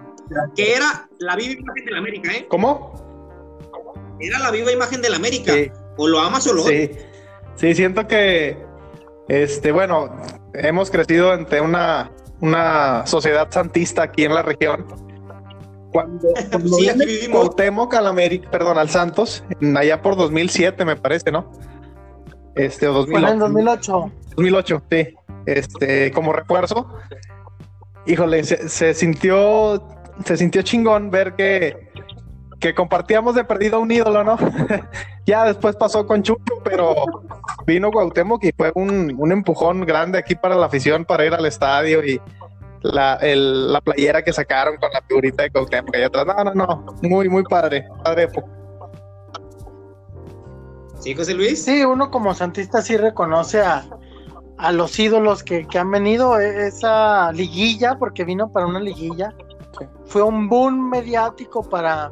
Que 0.54 0.74
era 0.74 1.08
la 1.18 1.36
viva 1.36 1.52
imagen 1.52 1.84
de 1.84 1.90
la 1.90 1.98
América, 1.98 2.32
¿eh? 2.32 2.46
¿Cómo? 2.48 2.94
Era 4.20 4.38
la 4.38 4.50
viva 4.50 4.72
imagen 4.72 5.00
de 5.00 5.10
la 5.10 5.16
América. 5.16 5.52
O 5.98 6.08
lo 6.08 6.18
amas 6.18 6.46
o 6.46 6.54
lo 6.54 6.64
odias. 6.64 6.90
Sí. 6.92 6.98
sí, 7.56 7.74
siento 7.74 8.06
que, 8.06 8.56
este, 9.28 9.72
bueno, 9.72 10.10
hemos 10.54 10.90
crecido 10.90 11.32
ante 11.32 11.60
una, 11.60 12.10
una 12.40 13.06
sociedad 13.06 13.48
santista 13.50 14.04
aquí 14.04 14.24
en 14.24 14.34
la 14.34 14.42
región. 14.42 14.86
Cuando, 15.92 16.28
cuando 16.50 16.76
sí, 16.76 16.88
al 16.88 18.06
América, 18.06 18.50
perdón, 18.50 18.78
al 18.78 18.88
Santos, 18.88 19.44
allá 19.76 20.00
por 20.00 20.16
2007 20.16 20.84
me 20.84 20.96
parece, 20.96 21.30
¿no? 21.30 21.50
Este, 22.54 22.88
o 22.88 22.92
2008. 22.92 23.32
en 23.32 23.38
2008. 23.38 24.12
2008, 24.36 24.82
sí. 24.90 25.14
Este, 25.46 26.12
como 26.12 26.32
refuerzo, 26.32 26.86
híjole, 28.06 28.44
se, 28.44 28.94
sintió, 28.94 29.82
se 30.24 30.36
sintió 30.36 30.62
chingón 30.62 31.10
ver 31.10 31.34
que, 31.34 31.87
que 32.60 32.74
compartíamos 32.74 33.34
de 33.34 33.44
perdido 33.44 33.80
un 33.80 33.90
ídolo, 33.90 34.24
¿no? 34.24 34.36
ya 35.26 35.44
después 35.44 35.76
pasó 35.76 36.06
con 36.06 36.22
Chucho, 36.22 36.54
pero 36.64 36.94
vino 37.66 37.90
Cuauhtémoc 37.90 38.44
y 38.44 38.52
fue 38.52 38.72
un, 38.74 39.32
empujón 39.32 39.84
grande 39.84 40.18
aquí 40.18 40.34
para 40.34 40.56
la 40.56 40.66
afición 40.66 41.04
para 41.04 41.24
ir 41.24 41.34
al 41.34 41.46
estadio 41.46 42.04
y 42.04 42.20
la, 42.82 43.18
la 43.22 43.80
playera 43.80 44.22
que 44.22 44.32
sacaron 44.32 44.76
con 44.76 44.90
la 44.92 45.02
figurita 45.02 45.42
de 45.42 45.50
Cuauhtémoc 45.50 45.94
ahí 45.94 46.02
atrás. 46.02 46.26
No, 46.26 46.44
no, 46.44 46.54
no, 46.54 46.84
muy, 47.02 47.28
muy 47.28 47.44
padre, 47.44 47.86
padre 48.04 48.28
¿Sí, 50.98 51.14
José 51.14 51.34
Luis? 51.34 51.64
Sí, 51.64 51.84
uno 51.84 52.10
como 52.10 52.34
santista 52.34 52.82
sí 52.82 52.96
reconoce 52.96 53.60
a, 53.60 53.84
a 54.58 54.72
los 54.72 54.98
ídolos 54.98 55.44
que, 55.44 55.66
han 55.78 55.90
venido, 55.90 56.38
e, 56.38 56.66
esa 56.66 57.32
liguilla, 57.32 57.96
porque 57.98 58.24
vino 58.24 58.50
para 58.52 58.66
una 58.66 58.80
liguilla, 58.80 59.32
fue 60.06 60.22
un 60.22 60.48
boom 60.48 60.90
mediático 60.90 61.62
para, 61.62 62.10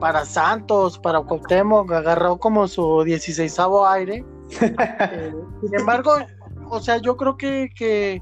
para 0.00 0.24
Santos, 0.24 0.98
para 0.98 1.20
Cuauhtémoc, 1.20 1.92
agarró 1.92 2.38
como 2.38 2.66
su 2.66 3.04
16 3.04 3.56
aire. 3.88 4.24
Eh, 4.60 5.32
sin 5.60 5.78
embargo, 5.78 6.12
o 6.68 6.80
sea, 6.80 6.96
yo 6.96 7.16
creo 7.16 7.36
que, 7.36 7.70
que, 7.72 8.20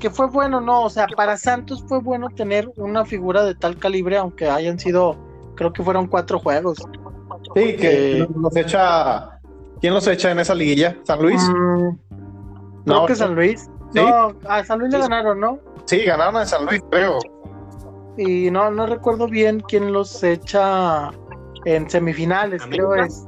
que, 0.00 0.08
fue 0.08 0.28
bueno, 0.28 0.62
¿no? 0.62 0.84
O 0.84 0.88
sea, 0.88 1.06
para 1.06 1.36
Santos 1.36 1.84
fue 1.86 2.00
bueno 2.00 2.28
tener 2.30 2.70
una 2.76 3.04
figura 3.04 3.44
de 3.44 3.54
tal 3.54 3.76
calibre, 3.76 4.16
aunque 4.16 4.48
hayan 4.48 4.78
sido, 4.78 5.16
creo 5.54 5.70
que 5.70 5.82
fueron 5.82 6.06
cuatro 6.06 6.38
juegos. 6.38 6.78
Sí, 7.54 7.76
que 7.76 8.20
eh, 8.20 8.28
los 8.40 8.56
echa. 8.56 9.38
¿Quién 9.82 9.92
los 9.92 10.06
echa 10.06 10.30
en 10.30 10.38
esa 10.38 10.54
liguilla? 10.54 10.96
¿San 11.02 11.20
Luis? 11.20 11.42
Mm, 11.42 12.84
Creo 12.86 13.06
que 13.06 13.14
San 13.14 13.34
Luis. 13.34 13.68
No, 13.92 14.34
a 14.48 14.64
San 14.64 14.78
Luis 14.78 14.92
le 14.92 14.98
ganaron, 14.98 15.40
¿no? 15.40 15.58
Sí, 15.84 16.04
ganaron 16.04 16.36
a 16.36 16.46
San 16.46 16.64
Luis, 16.64 16.82
creo. 16.90 17.18
Y 18.16 18.50
no, 18.50 18.70
no 18.70 18.86
recuerdo 18.86 19.26
bien 19.28 19.60
quién 19.60 19.92
los 19.92 20.22
echa 20.22 21.10
en 21.64 21.90
semifinales, 21.90 22.62
creo 22.66 22.94
es. 22.94 23.26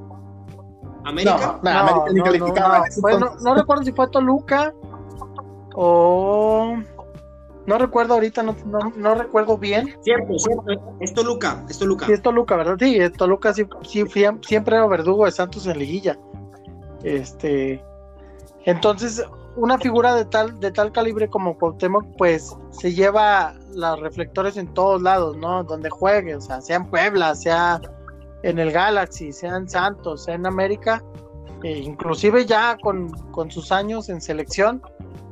¿América? 1.05 1.61
No, 1.63 2.07
no, 3.19 3.37
no, 3.41 3.55
recuerdo 3.55 3.85
si 3.85 3.93
fue 3.93 4.09
Toluca 4.09 4.73
o. 5.75 6.77
No 7.67 7.79
recuerdo 7.79 8.15
ahorita, 8.15 8.45
no, 8.45 8.55
no, 8.97 9.15
recuerdo 9.17 9.59
bien. 9.59 9.97
Cierto, 10.03 10.39
cierto. 10.39 10.65
Es 11.01 11.13
Toluca, 11.15 11.65
es 11.69 11.79
Toluca. 11.79 12.07
Sí, 12.07 12.13
es 12.13 12.23
Toluca, 12.23 12.57
¿verdad? 12.57 12.77
Sí, 12.79 12.97
es 12.97 13.13
Toluca 13.13 13.53
sí, 13.53 13.67
sí, 13.83 14.05
siempre 14.43 14.77
era 14.77 14.87
verdugo 14.87 15.25
de 15.25 15.33
Santos 15.33 15.67
en 15.67 15.79
liguilla. 15.81 16.17
Este. 17.03 17.83
Entonces, 18.65 19.25
una 19.57 19.79
figura 19.79 20.15
de 20.15 20.25
tal, 20.27 20.61
de 20.61 20.71
tal 20.71 20.93
calibre 20.93 21.29
como 21.29 21.57
Cuauhtémoc, 21.59 22.05
pues 22.19 22.55
se 22.71 22.93
lleva 22.93 23.55
los 23.75 24.01
reflectores 24.01 24.57
en 24.57 24.73
todos 24.75 25.03
lados, 25.03 25.37
¿no? 25.37 25.65
Donde 25.65 25.91
juegue, 25.91 26.37
o 26.37 26.41
sea, 26.41 26.61
sea 26.61 26.77
en 26.77 26.87
Puebla, 26.87 27.35
sea 27.35 27.81
en 28.43 28.59
el 28.59 28.71
Galaxy, 28.71 29.33
sea 29.33 29.57
en 29.57 29.69
Santos, 29.69 30.25
sea 30.25 30.35
en 30.35 30.47
América, 30.47 31.03
e 31.63 31.79
inclusive 31.79 32.45
ya 32.45 32.77
con, 32.81 33.11
sus 33.51 33.73
años 33.73 34.09
en 34.09 34.21
selección, 34.21 34.83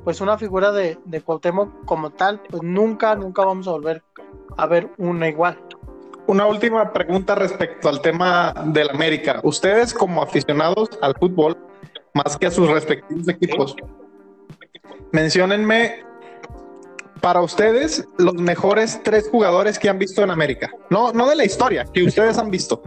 pues 0.05 0.21
una 0.21 0.39
figura 0.39 0.73
de, 0.73 0.99
de 1.05 1.21
Cuauhtémoc 1.21 1.85
como 1.85 2.11
tal, 2.11 2.41
pues 2.49 2.63
nunca, 2.63 3.15
nunca 3.15 3.45
vamos 3.45 3.69
a 3.69 3.73
volver 3.73 4.03
a 4.57 4.67
ver 4.67 4.91
una 4.99 5.29
igual. 5.29 5.59
Una 6.27 6.47
última 6.47 6.91
pregunta 6.93 7.35
respecto 7.35 7.91
al 7.91 8.01
tema 8.01 8.55
del 8.67 8.89
América. 8.89 9.41
Ustedes 9.43 9.93
como 9.93 10.23
aficionados 10.23 10.89
al 11.03 11.15
fútbol, 11.15 11.59
más 12.15 12.39
que 12.39 12.47
a 12.47 12.51
sus 12.51 12.71
respectivos 12.71 13.29
equipos, 13.29 13.77
menciónenme 15.13 16.05
para 17.21 17.41
ustedes 17.41 18.07
los 18.19 18.35
mejores 18.35 19.01
tres 19.03 19.29
jugadores 19.31 19.79
que 19.79 19.89
han 19.89 19.99
visto 19.99 20.23
en 20.23 20.31
América. 20.31 20.71
No, 20.91 21.13
no 21.13 21.29
de 21.29 21.37
la 21.37 21.45
historia, 21.45 21.87
que 21.93 22.03
ustedes 22.03 22.37
han 22.37 22.51
visto. 22.51 22.83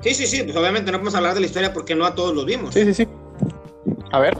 Sí, 0.00 0.14
sí, 0.14 0.26
sí, 0.26 0.42
pues 0.42 0.56
obviamente 0.56 0.90
no 0.90 0.98
podemos 0.98 1.14
hablar 1.14 1.34
de 1.34 1.40
la 1.40 1.46
historia 1.46 1.72
porque 1.72 1.94
no 1.94 2.04
a 2.04 2.14
todos 2.14 2.34
los 2.34 2.44
vimos. 2.44 2.74
Sí, 2.74 2.84
sí, 2.84 2.94
sí. 2.94 3.08
A 4.12 4.20
ver, 4.20 4.36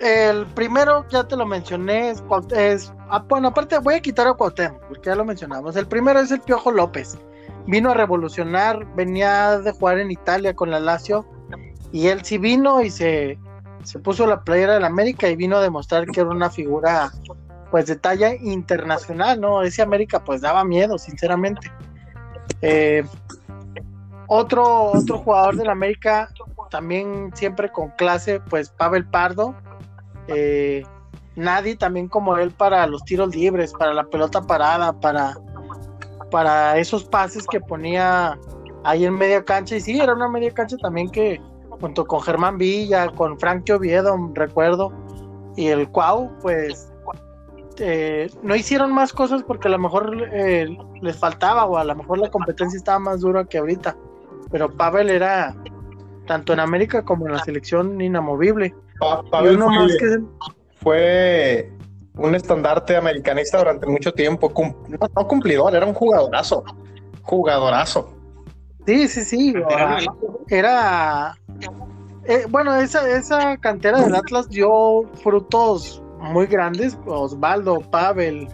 El 0.00 0.46
primero, 0.48 1.06
ya 1.08 1.26
te 1.26 1.36
lo 1.36 1.46
mencioné, 1.46 2.10
es, 2.10 2.22
es 2.54 2.92
ah, 3.08 3.24
bueno, 3.28 3.48
aparte 3.48 3.78
voy 3.78 3.94
a 3.94 4.00
quitar 4.00 4.26
a 4.26 4.34
Cuauhtémoc, 4.34 4.80
porque 4.88 5.10
ya 5.10 5.16
lo 5.16 5.24
mencionamos. 5.24 5.76
El 5.76 5.86
primero 5.86 6.20
es 6.20 6.30
el 6.30 6.40
Piojo 6.40 6.70
López. 6.70 7.18
Vino 7.66 7.90
a 7.90 7.94
revolucionar, 7.94 8.86
venía 8.94 9.58
de 9.58 9.72
jugar 9.72 9.98
en 9.98 10.10
Italia 10.10 10.54
con 10.54 10.70
la 10.70 10.80
Lazio, 10.80 11.26
y 11.92 12.08
él 12.08 12.24
sí 12.24 12.38
vino 12.38 12.80
y 12.82 12.90
se, 12.90 13.38
se 13.82 13.98
puso 13.98 14.26
la 14.26 14.42
playera 14.42 14.74
del 14.74 14.84
América 14.84 15.28
y 15.28 15.36
vino 15.36 15.56
a 15.56 15.62
demostrar 15.62 16.06
que 16.06 16.20
era 16.20 16.30
una 16.30 16.50
figura 16.50 17.10
pues 17.70 17.86
de 17.86 17.96
talla 17.96 18.34
internacional, 18.34 19.40
¿no? 19.40 19.62
Ese 19.62 19.82
América 19.82 20.24
pues 20.24 20.40
daba 20.40 20.64
miedo, 20.64 20.98
sinceramente. 20.98 21.70
Eh, 22.62 23.04
otro, 24.26 24.92
otro 24.92 25.18
jugador 25.18 25.56
del 25.56 25.70
América, 25.70 26.28
también 26.70 27.30
siempre 27.34 27.70
con 27.70 27.90
clase, 27.90 28.40
pues 28.40 28.70
Pavel 28.70 29.06
Pardo. 29.06 29.54
Eh, 30.28 30.84
nadie 31.36 31.76
también 31.76 32.08
como 32.08 32.36
él 32.36 32.50
para 32.50 32.86
los 32.86 33.04
tiros 33.04 33.34
libres, 33.34 33.72
para 33.72 33.94
la 33.94 34.04
pelota 34.04 34.42
parada, 34.42 34.92
para, 35.00 35.34
para 36.30 36.78
esos 36.78 37.04
pases 37.04 37.46
que 37.46 37.60
ponía 37.60 38.38
ahí 38.84 39.04
en 39.04 39.14
media 39.14 39.44
cancha. 39.44 39.76
Y 39.76 39.80
sí, 39.80 40.00
era 40.00 40.14
una 40.14 40.28
media 40.28 40.52
cancha 40.52 40.76
también 40.76 41.10
que, 41.10 41.40
junto 41.80 42.04
con 42.06 42.20
Germán 42.20 42.58
Villa, 42.58 43.08
con 43.08 43.38
Frank 43.38 43.64
Oviedo, 43.70 44.16
recuerdo, 44.34 44.92
y 45.56 45.68
el 45.68 45.88
Cuau, 45.90 46.30
pues 46.40 46.92
eh, 47.78 48.30
no 48.42 48.56
hicieron 48.56 48.92
más 48.92 49.12
cosas 49.12 49.42
porque 49.42 49.68
a 49.68 49.70
lo 49.70 49.78
mejor 49.78 50.28
eh, 50.32 50.76
les 51.00 51.16
faltaba 51.16 51.64
o 51.66 51.76
a 51.76 51.84
lo 51.84 51.94
mejor 51.94 52.18
la 52.18 52.30
competencia 52.30 52.76
estaba 52.76 52.98
más 52.98 53.20
dura 53.20 53.44
que 53.44 53.58
ahorita. 53.58 53.96
Pero 54.50 54.74
Pavel 54.74 55.10
era 55.10 55.54
tanto 56.26 56.52
en 56.52 56.60
América 56.60 57.04
como 57.04 57.26
en 57.26 57.32
la 57.32 57.44
selección 57.44 58.00
inamovible. 58.00 58.74
Pavel 59.30 59.58
fue, 60.80 61.72
un 62.18 62.34
estandarte 62.34 62.96
americanista 62.96 63.58
durante 63.58 63.86
mucho 63.86 64.12
tiempo. 64.12 64.52
no, 64.88 65.28
cumplidor, 65.28 65.74
era 65.74 65.86
un 65.86 65.94
jugadorazo. 65.94 66.64
Jugadorazo. 67.22 68.17
Sí, 68.88 69.06
sí, 69.06 69.22
sí. 69.22 69.54
Era. 70.48 71.38
Eh, 72.24 72.46
bueno, 72.48 72.74
esa, 72.74 73.06
esa 73.06 73.58
cantera 73.58 74.00
del 74.00 74.14
Atlas 74.14 74.48
dio 74.48 75.02
frutos 75.22 76.02
muy 76.20 76.46
grandes. 76.46 76.96
Osvaldo, 77.04 77.80
Pavel, 77.80 78.48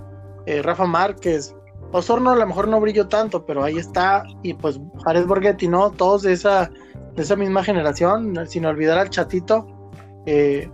eh, 0.47 0.61
Rafa 0.61 0.87
Márquez. 0.87 1.55
Osorno 1.93 2.33
a 2.33 2.35
lo 2.35 2.45
mejor 2.49 2.67
no 2.67 2.81
brilló 2.81 3.07
tanto, 3.07 3.47
pero 3.47 3.63
ahí 3.63 3.79
está. 3.79 4.25
Y 4.43 4.55
pues 4.55 4.81
Jared 5.05 5.25
Borghetti, 5.25 5.69
¿no? 5.69 5.93
Todos 5.93 6.23
de 6.23 6.33
esa, 6.33 6.69
de 7.15 7.23
esa 7.23 7.37
misma 7.37 7.63
generación, 7.63 8.37
sin 8.49 8.67
olvidar 8.67 8.99
al 8.99 9.11
chatito. 9.11 9.69
Eh, 10.27 10.69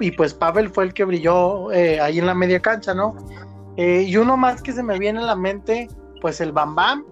y 0.00 0.10
pues 0.10 0.34
Pavel 0.34 0.70
fue 0.70 0.86
el 0.86 0.92
que 0.92 1.04
brilló 1.04 1.68
ahí 1.68 2.18
en 2.18 2.26
la 2.26 2.34
media 2.34 2.58
cancha, 2.58 2.94
¿no? 2.94 3.14
y 3.76 4.16
uno 4.16 4.36
más 4.36 4.60
que 4.60 4.72
se 4.72 4.82
me 4.82 4.98
viene 4.98 5.20
a 5.20 5.22
la 5.22 5.36
mente, 5.36 5.86
pues 6.20 6.40
el 6.40 6.50
Bam 6.50 6.74
Bam, 6.74 7.04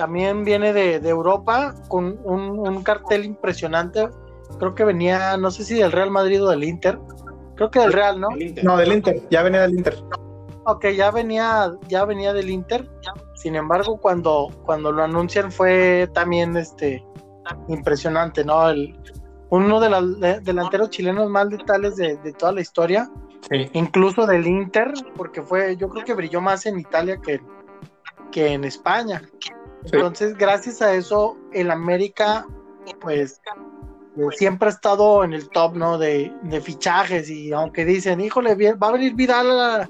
también 0.00 0.44
viene 0.44 0.72
de, 0.72 0.96
Europa 1.06 1.74
con 1.88 2.18
un, 2.24 2.82
cartel 2.82 3.26
impresionante. 3.26 4.08
Creo 4.58 4.74
que 4.74 4.86
venía, 4.86 5.36
no 5.36 5.50
sé 5.50 5.62
si 5.62 5.74
del 5.74 5.92
Real 5.92 6.10
Madrid 6.10 6.42
o 6.42 6.48
del 6.48 6.64
Inter. 6.64 6.98
Creo 7.54 7.70
que 7.70 7.80
del 7.80 7.92
Real, 7.92 8.18
¿no? 8.18 8.28
No, 8.62 8.78
del 8.78 8.92
Inter, 8.94 9.20
ya 9.28 9.42
venía 9.42 9.60
del 9.60 9.74
Inter. 9.74 10.02
Ok, 10.64 10.86
ya 10.96 11.10
venía, 11.10 11.70
ya 11.88 12.06
venía 12.06 12.32
del 12.32 12.48
Inter. 12.48 12.88
Sin 13.34 13.56
embargo, 13.56 13.98
cuando, 13.98 14.48
cuando 14.64 14.90
lo 14.90 15.02
anuncian 15.02 15.52
fue 15.52 16.08
también 16.14 16.56
este 16.56 17.04
impresionante, 17.68 18.42
¿no? 18.42 18.70
El, 18.70 18.98
uno 19.50 19.80
de 19.80 19.90
los 19.90 20.18
delanteros 20.42 20.88
chilenos 20.88 21.28
más 21.28 21.46
letales 21.48 21.96
de, 21.96 22.16
toda 22.38 22.52
la 22.52 22.62
historia. 22.62 23.10
Incluso 23.74 24.24
del 24.24 24.46
Inter, 24.46 24.94
porque 25.14 25.42
fue, 25.42 25.76
yo 25.76 25.90
creo 25.90 26.06
que 26.06 26.14
brilló 26.14 26.40
más 26.40 26.64
en 26.64 26.78
Italia 26.78 27.18
que, 27.22 27.38
que 28.32 28.54
en 28.54 28.64
España. 28.64 29.20
Entonces, 29.84 30.36
gracias 30.36 30.82
a 30.82 30.94
eso, 30.94 31.36
el 31.52 31.70
América, 31.70 32.46
pues, 33.00 33.40
siempre 34.32 34.68
ha 34.68 34.72
estado 34.72 35.24
en 35.24 35.32
el 35.32 35.48
top, 35.50 35.76
¿no? 35.76 35.98
De, 35.98 36.32
fichajes 36.62 37.30
y 37.30 37.52
aunque 37.52 37.84
dicen, 37.84 38.20
híjole, 38.20 38.54
va 38.74 38.88
a 38.88 38.92
venir 38.92 39.14
Vidal 39.14 39.88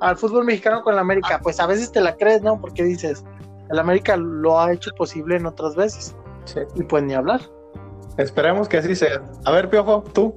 al 0.00 0.16
fútbol 0.16 0.44
mexicano 0.44 0.82
con 0.82 0.94
el 0.94 0.98
América, 0.98 1.40
pues 1.42 1.60
a 1.60 1.66
veces 1.66 1.92
te 1.92 2.00
la 2.00 2.16
crees, 2.16 2.42
¿no? 2.42 2.60
Porque 2.60 2.82
dices, 2.82 3.24
el 3.70 3.78
América 3.78 4.16
lo 4.16 4.60
ha 4.60 4.72
hecho 4.72 4.90
posible 4.96 5.36
en 5.36 5.46
otras 5.46 5.76
veces. 5.76 6.16
Y 6.74 6.82
pues 6.82 7.02
ni 7.04 7.14
hablar. 7.14 7.40
Esperemos 8.16 8.68
que 8.68 8.78
así 8.78 8.96
sea. 8.96 9.22
A 9.44 9.52
ver, 9.52 9.68
Piojo, 9.68 10.02
tú. 10.12 10.34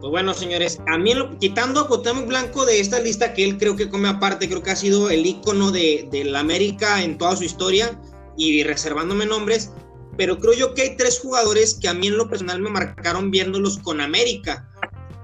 Pues 0.00 0.12
bueno, 0.12 0.32
señores, 0.32 0.80
a 0.86 0.96
mí, 0.96 1.12
quitando 1.40 1.80
a 1.80 1.88
Cuauhtémoc 1.88 2.28
Blanco 2.28 2.64
de 2.64 2.78
esta 2.78 3.00
lista 3.00 3.34
que 3.34 3.44
él 3.44 3.58
creo 3.58 3.74
que 3.74 3.88
come 3.88 4.08
aparte, 4.08 4.48
creo 4.48 4.62
que 4.62 4.70
ha 4.70 4.76
sido 4.76 5.10
el 5.10 5.26
ícono 5.26 5.72
de, 5.72 6.08
la 6.24 6.38
América 6.38 7.02
en 7.02 7.18
toda 7.18 7.34
su 7.34 7.42
historia 7.42 8.00
y 8.36 8.62
reservándome 8.62 9.26
nombres, 9.26 9.72
pero 10.16 10.38
creo 10.38 10.52
yo 10.54 10.74
que 10.74 10.82
hay 10.82 10.96
tres 10.96 11.18
jugadores 11.18 11.74
que 11.80 11.88
a 11.88 11.94
mí 11.94 12.06
en 12.06 12.16
lo 12.16 12.28
personal 12.28 12.60
me 12.60 12.70
marcaron 12.70 13.32
viéndolos 13.32 13.78
con 13.78 14.00
América. 14.00 14.68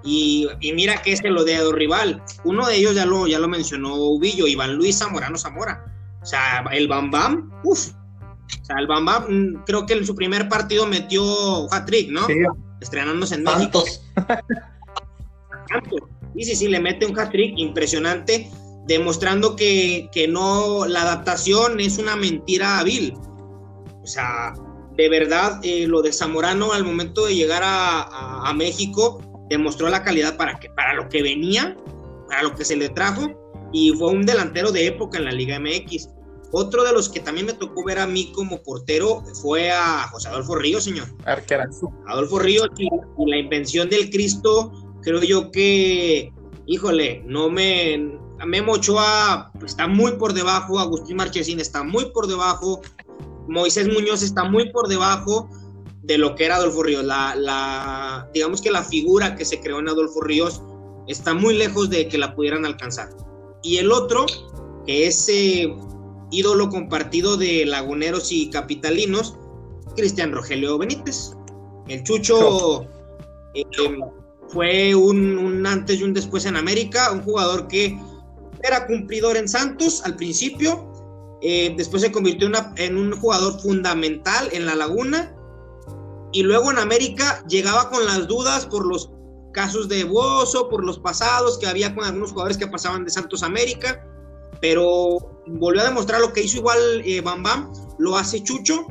Y, 0.02 0.48
mira 0.60 1.00
que 1.02 1.12
es 1.12 1.22
el 1.22 1.38
odiado 1.38 1.72
rival. 1.72 2.22
Uno 2.42 2.66
de 2.66 2.76
ellos 2.76 2.94
ya 2.96 3.06
lo, 3.06 3.28
ya 3.28 3.38
lo 3.38 3.48
mencionó 3.48 3.94
Ubillo, 3.94 4.46
Iván 4.46 4.74
Luis 4.74 4.98
Zamorano 4.98 5.38
Zamora. 5.38 5.84
O 6.20 6.26
sea, 6.26 6.64
el 6.72 6.88
Bam 6.88 7.10
Bam, 7.10 7.50
uff. 7.62 7.90
O 8.60 8.64
sea, 8.64 8.76
el 8.80 8.86
Bam 8.86 9.04
Bam, 9.06 9.24
mm, 9.28 9.64
creo 9.64 9.86
que 9.86 9.94
en 9.94 10.04
su 10.04 10.14
primer 10.14 10.48
partido 10.48 10.86
metió 10.86 11.72
hat-trick, 11.72 12.10
¿no? 12.10 12.26
Sí 12.26 12.34
estrenándose 12.84 13.34
en 13.34 13.42
México. 13.42 13.84
Y 16.34 16.44
sí, 16.44 16.56
sí, 16.56 16.68
le 16.68 16.80
mete 16.80 17.06
un 17.06 17.18
hat-trick 17.18 17.56
impresionante, 17.56 18.50
demostrando 18.86 19.56
que, 19.56 20.08
no, 20.28 20.86
la 20.86 21.02
adaptación 21.02 21.80
es 21.80 21.98
una 21.98 22.16
mentira 22.16 22.78
hábil. 22.78 23.14
O 24.02 24.06
sea, 24.06 24.52
de 24.96 25.08
verdad, 25.08 25.60
eh, 25.62 25.86
lo 25.86 26.02
de 26.02 26.12
Zamorano 26.12 26.72
al 26.72 26.84
momento 26.84 27.26
de 27.26 27.34
llegar 27.34 27.62
a, 27.64 28.52
México 28.54 29.20
demostró 29.48 29.88
la 29.88 30.04
calidad 30.04 30.36
para, 30.36 30.60
que, 30.60 30.68
para 30.70 30.94
lo 30.94 31.08
que 31.08 31.22
venía, 31.22 31.76
para 32.28 32.44
lo 32.44 32.54
que 32.54 32.64
se 32.64 32.76
le 32.76 32.88
trajo, 32.88 33.28
y 33.72 33.90
fue 33.92 34.12
un 34.12 34.24
delantero 34.24 34.70
de 34.70 34.86
época 34.86 35.18
en 35.18 35.24
la 35.24 35.32
Liga 35.32 35.58
MX. 35.58 36.08
Otro 36.56 36.84
de 36.84 36.92
los 36.92 37.08
que 37.08 37.18
también 37.18 37.46
me 37.46 37.52
tocó 37.52 37.84
ver 37.84 37.98
a 37.98 38.06
mí 38.06 38.30
como 38.32 38.62
portero 38.62 39.24
fue 39.42 39.72
a 39.72 40.06
José 40.12 40.28
Adolfo 40.28 40.54
Ríos, 40.54 40.84
señor. 40.84 41.08
Adolfo 42.06 42.38
Ríos 42.38 42.68
y, 42.78 42.88
la 43.26 43.36
invención 43.36 43.90
del 43.90 44.08
Cristo, 44.08 44.70
creo 45.02 45.20
yo 45.24 45.50
que, 45.50 46.32
híjole, 46.66 47.24
no 47.26 47.50
me... 47.50 48.20
Memo 48.46 48.74
Ochoa 48.74 49.50
está 49.66 49.88
muy 49.88 50.12
por 50.12 50.32
debajo, 50.32 50.78
Agustín 50.78 51.16
Marchesín 51.16 51.58
está 51.58 51.82
muy 51.82 52.10
por 52.10 52.28
debajo, 52.28 52.82
Moisés 53.48 53.88
Muñoz 53.92 54.22
está 54.22 54.44
muy 54.44 54.70
por 54.70 54.86
debajo 54.86 55.48
de 56.02 56.18
lo 56.18 56.36
que 56.36 56.44
era 56.44 56.56
Adolfo 56.56 56.84
Ríos. 56.84 57.02
La, 57.04 57.34
la, 57.34 58.30
digamos 58.32 58.60
que 58.60 58.70
la 58.70 58.84
figura 58.84 59.34
que 59.34 59.44
se 59.44 59.58
creó 59.58 59.80
en 59.80 59.88
Adolfo 59.88 60.20
Ríos 60.20 60.62
está 61.08 61.34
muy 61.34 61.56
lejos 61.56 61.90
de 61.90 62.06
que 62.08 62.16
la 62.16 62.36
pudieran 62.36 62.64
alcanzar. 62.64 63.08
Y 63.62 63.78
el 63.78 63.90
otro, 63.90 64.26
que 64.86 65.06
es 65.06 65.28
eh, 65.28 65.74
ídolo 66.34 66.68
compartido 66.68 67.36
de 67.36 67.64
laguneros 67.66 68.32
y 68.32 68.50
capitalinos, 68.50 69.36
Cristian 69.96 70.32
Rogelio 70.32 70.78
Benítez. 70.78 71.32
El 71.88 72.02
Chucho 72.02 72.86
eh, 73.54 73.64
fue 74.48 74.94
un, 74.94 75.66
antes 75.66 76.00
y 76.00 76.02
un 76.02 76.14
después 76.14 76.46
en 76.46 76.56
América, 76.56 77.12
un 77.12 77.22
jugador 77.22 77.68
que 77.68 77.98
era 78.62 78.86
cumplidor 78.86 79.36
en 79.36 79.48
Santos 79.48 80.02
al 80.04 80.16
principio, 80.16 80.90
eh, 81.42 81.74
después 81.76 82.02
se 82.02 82.10
convirtió 82.10 82.50
en 82.76 82.96
un 82.96 83.12
jugador 83.20 83.60
fundamental 83.60 84.48
en 84.52 84.64
la 84.64 84.74
laguna 84.74 85.34
y 86.32 86.42
luego 86.42 86.70
en 86.70 86.78
América 86.78 87.44
llegaba 87.46 87.90
con 87.90 88.06
las 88.06 88.26
dudas 88.26 88.66
por 88.66 88.86
los 88.86 89.10
casos 89.52 89.88
de 89.88 90.04
Bozo, 90.04 90.68
por 90.68 90.84
los 90.84 90.98
pasados 90.98 91.58
que 91.58 91.66
había 91.66 91.94
con 91.94 92.04
algunos 92.04 92.32
jugadores 92.32 92.56
que 92.56 92.66
pasaban 92.66 93.04
de 93.04 93.10
Santos 93.10 93.42
a 93.42 93.46
América 93.46 94.02
pero 94.60 95.18
volvió 95.46 95.82
a 95.82 95.86
demostrar 95.86 96.20
lo 96.20 96.32
que 96.32 96.42
hizo 96.42 96.58
igual 96.58 96.78
eh, 97.04 97.20
Bam 97.20 97.42
Bam, 97.42 97.72
lo 97.98 98.16
hace 98.16 98.42
Chucho, 98.42 98.86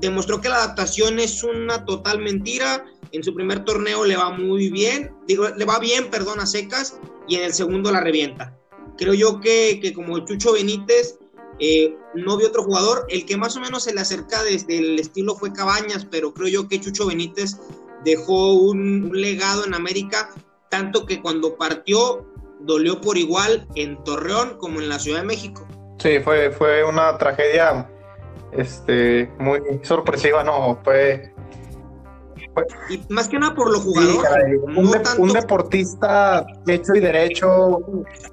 demostró 0.00 0.40
que 0.40 0.48
la 0.48 0.56
adaptación 0.56 1.18
es 1.18 1.42
una 1.42 1.84
total 1.84 2.18
mentira, 2.18 2.84
en 3.12 3.22
su 3.22 3.34
primer 3.34 3.64
torneo 3.64 4.04
le 4.04 4.16
va 4.16 4.30
muy 4.30 4.70
bien, 4.70 5.14
digo, 5.26 5.48
le 5.48 5.64
va 5.64 5.78
bien, 5.78 6.10
perdón, 6.10 6.40
a 6.40 6.46
secas, 6.46 6.98
y 7.28 7.36
en 7.36 7.44
el 7.44 7.54
segundo 7.54 7.92
la 7.92 8.00
revienta. 8.00 8.58
Creo 8.96 9.14
yo 9.14 9.40
que, 9.40 9.78
que 9.80 9.92
como 9.92 10.18
Chucho 10.24 10.52
Benítez, 10.52 11.18
eh, 11.60 11.96
no 12.14 12.36
vi 12.36 12.44
otro 12.44 12.64
jugador, 12.64 13.06
el 13.08 13.24
que 13.24 13.36
más 13.36 13.56
o 13.56 13.60
menos 13.60 13.84
se 13.84 13.94
le 13.94 14.00
acerca 14.00 14.42
desde 14.42 14.78
el 14.78 14.98
estilo 14.98 15.36
fue 15.36 15.52
Cabañas, 15.52 16.06
pero 16.10 16.34
creo 16.34 16.48
yo 16.48 16.68
que 16.68 16.80
Chucho 16.80 17.06
Benítez 17.06 17.56
dejó 18.04 18.54
un 18.54 19.10
legado 19.12 19.64
en 19.64 19.74
América, 19.74 20.30
tanto 20.68 21.06
que 21.06 21.22
cuando 21.22 21.56
partió 21.56 22.26
dolió 22.64 23.00
por 23.00 23.16
igual 23.16 23.66
en 23.74 24.02
Torreón 24.04 24.56
como 24.58 24.80
en 24.80 24.88
la 24.88 24.98
Ciudad 24.98 25.20
de 25.20 25.26
México. 25.26 25.66
Sí, 25.98 26.18
fue, 26.20 26.50
fue 26.50 26.84
una 26.84 27.16
tragedia 27.18 27.88
este, 28.52 29.30
muy 29.38 29.60
sorpresiva, 29.82 30.44
no, 30.44 30.78
fue... 30.84 31.32
y 32.88 33.00
más 33.12 33.28
que 33.28 33.38
nada 33.38 33.54
por 33.54 33.70
los 33.70 33.82
jugadores. 33.82 34.60
un, 35.18 35.32
deportista 35.32 36.46
hecho 36.66 36.94
y 36.94 37.00
derecho, 37.00 37.80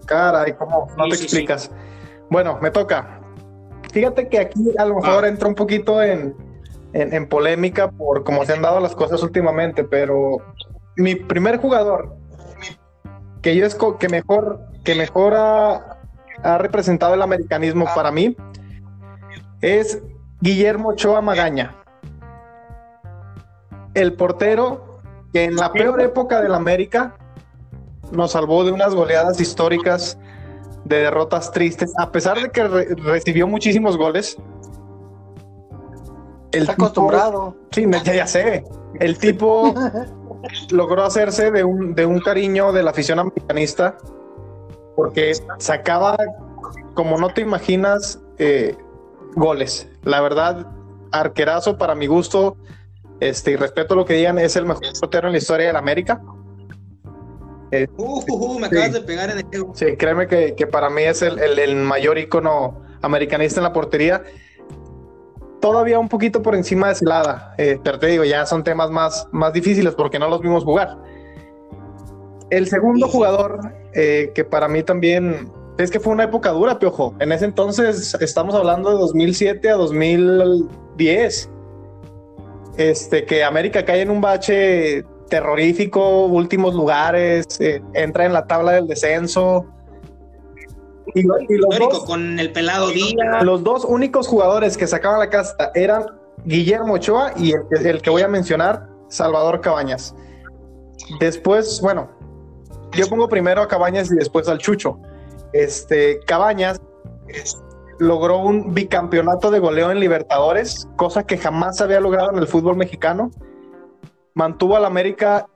caray, 0.06 0.54
¿cómo? 0.54 0.88
No 0.98 1.06
te 1.06 1.16
explicas. 1.16 1.72
Bueno, 2.30 2.60
me 2.62 2.72
toca. 2.72 3.22
Fíjate 3.92 4.30
que 4.30 4.40
aquí 4.40 4.72
a 4.78 4.86
lo 4.86 4.96
mejor 4.96 5.26
entra 5.26 5.48
un 5.48 5.56
poquito 5.56 6.02
en, 6.02 6.36
en, 6.94 7.28
polémica 7.28 7.92
por 7.92 8.24
cómo 8.24 8.46
se 8.46 8.54
han 8.54 8.62
dado 8.62 8.80
las 8.80 8.96
cosas 8.96 9.22
últimamente, 9.22 9.84
pero 9.84 10.38
mi 10.96 11.16
primer 11.16 11.58
jugador 11.58 12.16
que 13.42 13.56
yo 13.56 13.66
es 13.66 13.78
que 14.00 14.10
mejor, 14.10 14.60
que 14.84 14.96
mejor 14.96 15.34
ha, 15.36 15.98
representado 16.58 17.14
el 17.14 17.22
americanismo 17.22 17.86
para 17.94 18.12
mí 18.12 18.36
es 19.62 20.02
Guillermo 20.40 20.90
Ochoa 20.90 21.22
Magaña. 21.22 21.76
El 23.94 24.14
portero 24.14 25.00
que 25.34 25.44
en 25.44 25.56
la 25.56 25.72
peor 25.72 26.02
época 26.02 26.42
del 26.42 26.56
América 26.56 27.16
nos 28.12 28.32
salvó 28.32 28.64
de 28.64 28.72
unas 28.72 28.96
goleadas 28.96 29.40
históricas 29.40 30.18
de 30.86 30.98
derrotas 30.98 31.52
tristes, 31.52 31.94
a 31.98 32.12
pesar 32.12 32.42
de 32.42 32.50
que 32.50 32.64
recibió 32.64 33.48
muchísimos 33.48 33.98
goles. 33.98 34.38
El 36.52 36.62
Está 36.62 36.74
acostumbrado. 36.74 37.56
Sí, 37.72 37.86
ya, 38.04 38.14
ya 38.14 38.28
sé. 38.28 38.66
El 39.00 39.18
tipo 39.18 39.74
logró 40.72 41.04
hacerse 41.04 41.52
de 41.52 41.64
un, 41.64 41.96
de 41.96 42.06
un 42.06 42.20
cariño 42.20 42.72
de 42.72 42.84
la 42.84 42.92
afición 42.92 43.20
americanista 43.20 43.98
porque 44.96 45.34
sacaba, 45.58 46.18
como 46.94 47.18
no 47.18 47.34
te 47.34 47.42
imaginas, 47.42 48.20
eh, 48.38 48.76
goles. 49.36 49.90
La 50.04 50.22
verdad, 50.22 50.68
arquerazo 51.12 51.78
para 51.78 51.96
mi 51.96 52.08
gusto, 52.08 52.58
este, 53.20 53.52
y 53.52 53.56
respeto 53.56 53.96
lo 53.96 54.06
que 54.06 54.16
digan, 54.16 54.38
es 54.40 54.56
el 54.56 54.66
mejor 54.66 54.84
portero 55.00 55.28
en 55.28 55.34
la 55.34 55.38
historia 55.38 55.68
de 55.68 55.74
la 55.74 55.80
América. 55.80 56.22
Eh, 57.72 57.88
uh, 57.98 58.20
uh, 58.28 58.56
uh, 58.56 58.60
me 58.60 58.68
acabas 58.68 58.94
de 58.94 59.02
pegar 59.02 59.30
en 59.30 59.38
el. 59.40 59.46
Sí, 59.74 59.96
créeme 59.98 60.28
que, 60.28 60.68
para 60.68 60.90
mí 60.90 61.04
es 61.04 61.22
el, 61.22 61.76
mayor 61.78 62.18
icono 62.18 62.82
americanista 63.02 63.60
en 63.60 63.64
la 63.64 63.74
portería. 63.74 64.24
Todavía 65.62 66.00
un 66.00 66.10
poquito 66.10 66.42
por 66.42 66.56
encima 66.56 66.90
de 66.90 66.96
Celada, 66.96 67.54
eh, 67.58 67.80
pero 67.84 68.00
te 68.00 68.08
digo, 68.08 68.24
ya 68.24 68.46
son 68.46 68.64
temas 68.64 68.90
más, 68.90 69.28
más 69.32 69.54
difíciles 69.54 69.94
porque 69.96 70.20
no 70.20 70.28
los 70.28 70.42
vimos 70.42 70.64
jugar. 70.64 70.98
El 72.50 72.68
segundo 72.68 73.08
jugador 73.08 73.60
eh, 73.94 74.32
que 74.34 74.44
para 74.44 74.68
mí 74.68 74.84
también 74.84 75.52
es 75.78 75.92
que 75.92 76.00
fue 76.00 76.14
una 76.14 76.24
época 76.24 76.50
dura, 76.52 76.80
Piojo. 76.80 77.16
En 77.20 77.32
ese 77.32 77.46
entonces 77.46 78.16
estamos 78.20 78.56
hablando 78.56 78.92
de 78.92 78.98
2007 78.98 79.70
a 79.70 79.76
2010. 79.76 81.50
Este, 82.78 83.26
que 83.26 83.44
América 83.44 83.86
cae 83.86 84.02
en 84.02 84.10
un 84.10 84.22
bache 84.22 85.04
terrorífico, 85.30 86.26
últimos 86.26 86.74
lugares, 86.74 87.46
eh, 87.60 87.82
entra 87.94 88.26
en 88.26 88.34
la 88.34 88.48
tabla 88.48 88.74
del 88.74 88.88
descenso. 88.88 89.66
Y, 91.14 91.24
los 91.24 91.80
dos, 91.80 92.06
con 92.06 92.40
el 92.40 92.52
pelado 92.52 92.90
Díaz. 92.90 93.44
Los 93.44 93.64
dos 93.64 93.86
únicos 93.86 94.28
jugadores 94.28 94.78
que 94.78 94.88
sacaban 94.88 95.20
la 95.20 95.30
casta 95.30 95.72
eran 95.76 96.06
Guillermo 96.46 96.94
Ochoa 96.94 97.34
y 97.36 97.54
el, 97.54 98.02
que 98.02 98.10
voy 98.10 98.22
a 98.22 98.28
mencionar, 98.28 98.88
Salvador 99.10 99.62
Cabañas. 99.62 100.16
Después, 101.20 101.82
bueno, 101.82 102.10
yo 102.94 103.08
pongo 103.08 103.28
primero 103.28 103.62
a 103.62 103.68
Cabañas 103.68 104.12
y 104.12 104.16
después 104.16 104.48
al 104.48 104.60
Chucho. 104.60 105.00
Este, 105.54 106.20
Cabañas 106.26 106.80
logró 108.00 108.40
un 108.40 108.74
bicampeonato 108.74 109.52
de 109.52 109.60
goleo 109.60 109.92
en 109.92 110.00
Libertadores, 110.00 110.88
cosa 110.96 111.24
que 111.24 111.38
jamás 111.38 111.82
había 111.82 112.00
logrado 112.00 112.32
en 112.32 112.38
el 112.38 112.48
fútbol 112.48 112.78
mexicano 112.78 113.32
mantuvo 114.34 114.76
al 114.76 114.86
América 114.86 115.48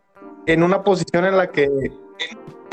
en 0.45 0.63
una 0.63 0.83
posición 0.83 1.25
en 1.25 1.37
la 1.37 1.49
que 1.49 1.69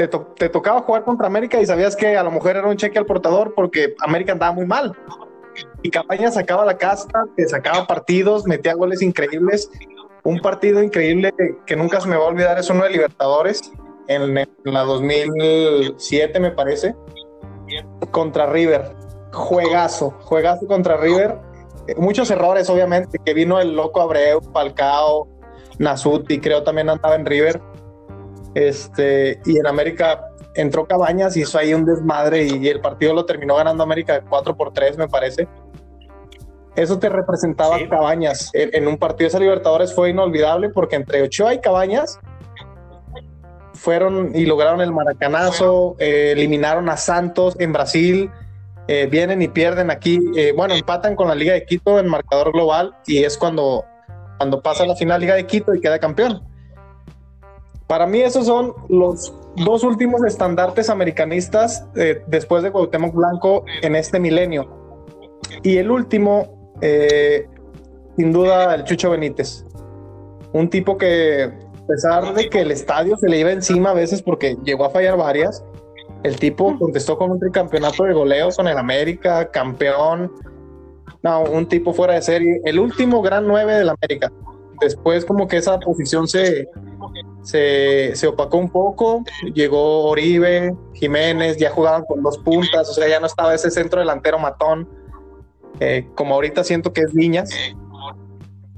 te, 0.08 0.48
tocaba 0.48 0.80
jugar 0.82 1.04
contra 1.04 1.26
América 1.26 1.60
y 1.60 1.66
sabías 1.66 1.96
que 1.96 2.16
a 2.16 2.22
lo 2.22 2.30
mejor 2.30 2.56
era 2.56 2.66
un 2.66 2.76
cheque 2.76 2.98
al 2.98 3.06
portador 3.06 3.54
porque 3.54 3.94
América 4.00 4.32
andaba 4.32 4.52
muy 4.52 4.66
mal. 4.66 4.96
Y 5.82 5.90
Campaña 5.90 6.30
sacaba 6.30 6.64
la 6.64 6.78
casta, 6.78 7.24
te 7.36 7.46
sacaba 7.46 7.86
partidos, 7.86 8.46
metía 8.46 8.74
goles 8.74 9.02
increíbles. 9.02 9.70
Un 10.24 10.40
partido 10.40 10.82
increíble 10.82 11.32
que, 11.66 11.76
nunca 11.76 12.00
se 12.00 12.08
me 12.08 12.16
va 12.16 12.24
a 12.24 12.28
olvidar 12.28 12.58
es 12.58 12.70
uno 12.70 12.84
de 12.84 12.90
Libertadores, 12.90 13.72
en, 14.08 14.38
en 14.38 14.48
la 14.64 14.82
2007 14.82 16.40
me 16.40 16.52
parece, 16.52 16.94
contra 18.10 18.46
River. 18.46 18.94
Juegazo, 19.32 20.10
juegazo 20.22 20.66
contra 20.66 20.96
River. 20.96 21.38
Muchos 21.96 22.30
errores, 22.30 22.70
obviamente, 22.70 23.18
que 23.24 23.34
vino 23.34 23.60
el 23.60 23.74
loco 23.74 24.00
Abreu, 24.00 24.40
Falcao, 24.52 25.26
Nasuti, 25.78 26.40
creo 26.40 26.62
también 26.62 26.88
andaba 26.88 27.16
en 27.16 27.26
River. 27.26 27.60
Este, 28.54 29.40
y 29.44 29.58
en 29.58 29.66
América 29.66 30.28
entró 30.54 30.86
Cabañas, 30.86 31.36
hizo 31.36 31.58
ahí 31.58 31.72
un 31.74 31.84
desmadre 31.84 32.44
y, 32.44 32.68
el 32.68 32.80
partido 32.80 33.14
lo 33.14 33.24
terminó 33.24 33.56
ganando 33.56 33.82
América 33.82 34.22
4 34.28 34.56
por 34.56 34.72
3, 34.72 34.98
me 34.98 35.08
parece. 35.08 35.48
Eso 36.76 36.98
te 36.98 37.08
representaba 37.08 37.78
Cabañas. 37.88 38.50
En, 38.54 38.86
un 38.86 38.96
partido 38.96 39.30
de 39.30 39.40
Libertadores 39.40 39.94
fue 39.94 40.10
inolvidable 40.10 40.70
porque 40.70 40.96
entre 40.96 41.22
Ochoa 41.22 41.54
y 41.54 41.60
Cabañas 41.60 42.18
fueron 43.74 44.34
y 44.34 44.46
lograron 44.46 44.80
el 44.80 44.92
maracanazo, 44.92 45.96
eh, 45.98 46.32
eliminaron 46.32 46.88
a 46.88 46.96
Santos 46.96 47.56
en 47.58 47.72
Brasil, 47.72 48.30
eh, 48.88 49.06
vienen 49.10 49.42
y 49.42 49.48
pierden 49.48 49.90
aquí, 49.90 50.20
eh, 50.36 50.52
bueno, 50.56 50.74
empatan 50.74 51.14
con 51.16 51.28
la 51.28 51.34
Liga 51.34 51.52
de 51.52 51.64
Quito 51.64 51.98
en 51.98 52.08
marcador 52.08 52.52
global 52.52 52.94
y 53.06 53.24
es 53.24 53.36
cuando 53.36 53.84
cuando 54.38 54.60
pasa 54.60 54.84
la 54.84 54.96
final 54.96 55.20
Liga 55.20 55.34
de 55.34 55.46
Quito 55.46 55.72
y 55.72 55.80
queda 55.80 56.00
campeón. 56.00 56.42
Para 57.92 58.06
mí 58.06 58.22
esos 58.22 58.46
son 58.46 58.72
los 58.88 59.34
dos 59.54 59.84
últimos 59.84 60.24
estandartes 60.24 60.88
americanistas 60.88 61.84
eh, 61.94 62.22
después 62.26 62.62
de 62.62 62.70
Cuauhtémoc 62.70 63.14
Blanco 63.14 63.66
en 63.82 63.96
este 63.96 64.18
milenio. 64.18 64.66
Y 65.62 65.76
el 65.76 65.90
último, 65.90 66.72
eh, 66.80 67.46
sin 68.16 68.32
duda, 68.32 68.74
el 68.74 68.84
Chucho 68.84 69.10
Benítez. 69.10 69.66
Un 70.54 70.70
tipo 70.70 70.96
que, 70.96 71.52
a 71.82 71.86
pesar 71.86 72.32
de 72.32 72.48
que 72.48 72.62
el 72.62 72.70
estadio 72.70 73.14
se 73.18 73.28
le 73.28 73.40
iba 73.40 73.52
encima 73.52 73.90
a 73.90 73.92
veces 73.92 74.22
porque 74.22 74.56
llegó 74.64 74.86
a 74.86 74.90
fallar 74.90 75.18
varias, 75.18 75.62
el 76.22 76.36
tipo 76.36 76.78
contestó 76.78 77.18
con 77.18 77.30
un 77.30 77.40
tricampeonato 77.40 78.04
de 78.04 78.14
goleos 78.14 78.56
con 78.56 78.68
el 78.68 78.78
América, 78.78 79.50
campeón, 79.50 80.32
no, 81.22 81.42
un 81.42 81.68
tipo 81.68 81.92
fuera 81.92 82.14
de 82.14 82.22
serie. 82.22 82.62
El 82.64 82.78
último 82.78 83.20
gran 83.20 83.46
9 83.46 83.74
del 83.74 83.90
América. 83.90 84.32
Después 84.82 85.24
como 85.24 85.46
que 85.46 85.58
esa 85.58 85.78
posición 85.78 86.26
se, 86.26 86.68
se, 87.42 88.26
opacó 88.26 88.58
un 88.58 88.70
poco. 88.70 89.24
Llegó 89.54 90.04
Oribe, 90.04 90.74
Jiménez, 90.94 91.56
ya 91.56 91.70
jugaban 91.70 92.04
con 92.04 92.22
dos 92.22 92.38
puntas, 92.38 92.88
o 92.88 92.92
sea, 92.92 93.08
ya 93.08 93.20
no 93.20 93.26
estaba 93.26 93.54
ese 93.54 93.70
centro 93.70 94.00
delantero 94.00 94.38
matón. 94.38 94.88
Eh, 95.80 96.08
como 96.14 96.34
ahorita 96.34 96.64
siento 96.64 96.92
que 96.92 97.02
es 97.02 97.14
Niñas. 97.14 97.50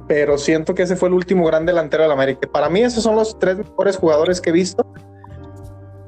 Pero 0.07 0.37
siento 0.37 0.75
que 0.75 0.83
ese 0.83 0.97
fue 0.97 1.09
el 1.09 1.15
último 1.15 1.47
gran 1.47 1.65
delantero 1.65 2.03
del 2.03 2.13
América. 2.13 2.47
Para 2.53 2.69
mí 2.69 2.81
esos 2.81 3.03
son 3.03 3.17
los 3.17 3.39
tres 3.39 3.57
mejores 3.57 3.97
jugadores 3.97 4.41
que 4.41 4.51
he 4.51 4.53
visto. 4.53 4.87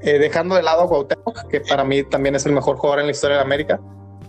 Eh, 0.02 0.18
dejando 0.18 0.54
de 0.54 0.62
lado 0.62 0.82
a 0.82 0.88
Cuauhtémoc, 0.88 1.48
que 1.48 1.60
para 1.60 1.82
mí 1.82 2.04
también 2.04 2.34
es 2.34 2.44
el 2.46 2.52
mejor 2.52 2.76
jugador 2.76 3.00
en 3.00 3.06
la 3.06 3.12
historia 3.12 3.36
de 3.36 3.42
América. 3.42 3.80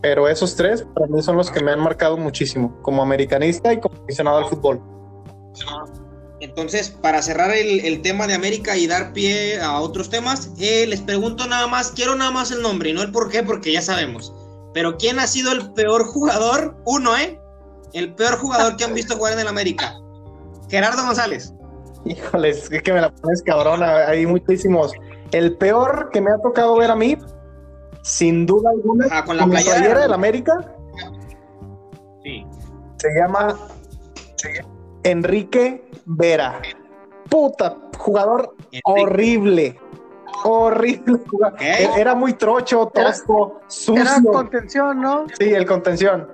Pero 0.01 0.27
esos 0.27 0.55
tres 0.55 0.85
para 0.93 1.07
mí 1.07 1.21
son 1.21 1.35
los 1.35 1.51
que 1.51 1.61
me 1.61 1.71
han 1.71 1.79
marcado 1.79 2.17
muchísimo, 2.17 2.81
como 2.81 3.01
americanista 3.01 3.73
y 3.73 3.79
como 3.79 3.95
aficionado 4.03 4.37
al 4.37 4.45
fútbol. 4.45 4.81
Entonces, 6.39 6.89
para 6.89 7.21
cerrar 7.21 7.51
el, 7.51 8.01
tema 8.01 8.27
de 8.27 8.35
América 8.35 8.77
y 8.77 8.85
dar 8.85 9.11
pie 9.13 9.59
a 9.59 9.79
otros 9.79 10.09
temas, 10.09 10.51
eh, 10.59 10.85
les 10.87 11.01
pregunto 11.01 11.47
nada 11.47 11.67
más, 11.67 11.91
quiero 11.91 12.15
nada 12.15 12.31
más 12.31 12.51
el 12.51 12.61
nombre 12.61 12.91
y 12.91 12.93
no 12.93 13.01
el 13.01 13.11
por 13.11 13.29
qué, 13.29 13.41
porque 13.41 13.71
ya 13.71 13.81
sabemos. 13.81 14.33
Pero 14.73 14.97
¿quién 14.97 15.19
ha 15.19 15.25
sido 15.25 15.51
el 15.51 15.73
peor 15.73 16.05
jugador? 16.05 16.77
Uno, 16.85 17.17
¿eh? 17.17 17.39
El 17.93 18.13
peor 18.13 18.37
jugador 18.37 18.77
que 18.77 18.83
han 18.83 18.93
visto 18.93 19.15
jugar 19.15 19.33
en 19.33 19.39
el 19.39 19.47
América. 19.47 19.95
Gerardo 20.69 21.03
González. 21.03 21.53
Híjoles, 22.05 22.71
es 22.71 22.83
que 22.83 22.93
me 22.93 23.01
la 23.01 23.09
pones 23.09 23.41
cabrona, 23.41 24.07
hay 24.07 24.25
muchísimos. 24.27 24.91
El 25.31 25.57
peor 25.57 26.09
que 26.13 26.21
me 26.21 26.29
ha 26.31 26.37
tocado 26.37 26.77
ver 26.77 26.91
a 26.91 26.95
mí 26.95 27.17
sin 28.03 28.45
duda 28.45 28.69
alguna, 28.69 29.07
ah, 29.11 29.25
con 29.25 29.35
la 29.35 29.45
playera, 29.45 30.01
del 30.01 30.13
América. 30.13 30.73
Sí. 32.23 32.45
Se 32.97 33.09
llama 33.13 33.57
Enrique 35.07 35.89
Vera. 36.05 36.61
Puta, 37.29 37.77
jugador 37.97 38.55
horrible. 38.83 39.79
Horrible. 40.43 41.19
Era 41.59 42.13
muy 42.13 42.33
trocho, 42.33 42.91
tosco, 42.93 43.61
sucio. 43.67 44.01
Era 44.01 44.21
contención, 44.21 45.01
¿no? 45.01 45.25
Sí, 45.39 45.53
el 45.53 45.65
contención. 45.65 46.27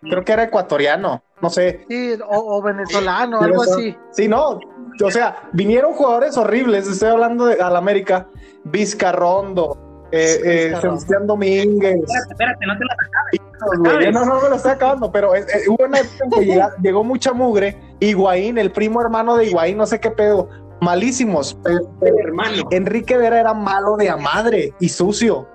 Creo 0.00 0.24
que 0.24 0.32
era 0.32 0.44
ecuatoriano, 0.44 1.22
no 1.40 1.50
sé. 1.50 1.84
Sí, 1.88 2.14
o, 2.26 2.62
venezolano, 2.62 3.40
algo 3.40 3.62
así. 3.62 3.96
Sí, 4.10 4.28
no. 4.28 4.60
O 5.04 5.10
sea, 5.10 5.48
vinieron 5.52 5.92
jugadores 5.92 6.36
horribles. 6.38 6.88
Estoy 6.88 7.10
hablando 7.10 7.46
de 7.46 7.60
al 7.60 7.76
América. 7.76 8.28
Vizcarrondo, 8.64 10.08
eh, 10.10 10.40
eh, 10.72 10.76
Sebastián 10.80 11.26
Domínguez. 11.26 12.00
Espérate, 12.00 12.32
espérate, 12.32 12.66
no 12.66 12.78
te 12.78 12.84
la 12.84 12.94
acabes. 12.94 14.12
No, 14.12 14.24
no, 14.24 14.40
me 14.40 14.48
lo 14.48 14.56
estoy 14.56 14.72
acabando, 14.72 15.10
pero 15.12 15.34
eh, 15.34 15.46
hubo 15.68 15.84
una 15.84 16.00
época 16.00 16.24
en 16.24 16.30
que 16.30 16.62
llegó 16.82 17.04
mucha 17.04 17.32
mugre. 17.32 17.85
Higuaín, 18.00 18.58
el 18.58 18.72
primo 18.72 19.00
hermano 19.00 19.36
de 19.36 19.46
Higuaín, 19.46 19.76
no 19.78 19.86
sé 19.86 20.00
qué 20.00 20.10
pedo. 20.10 20.48
Malísimos. 20.80 21.58
Pero, 21.64 22.18
hermano. 22.18 22.64
Enrique 22.70 23.16
Vera 23.16 23.40
era 23.40 23.54
malo 23.54 23.96
de 23.96 24.10
a 24.10 24.16
madre 24.16 24.74
y 24.80 24.88
sucio. 24.88 25.48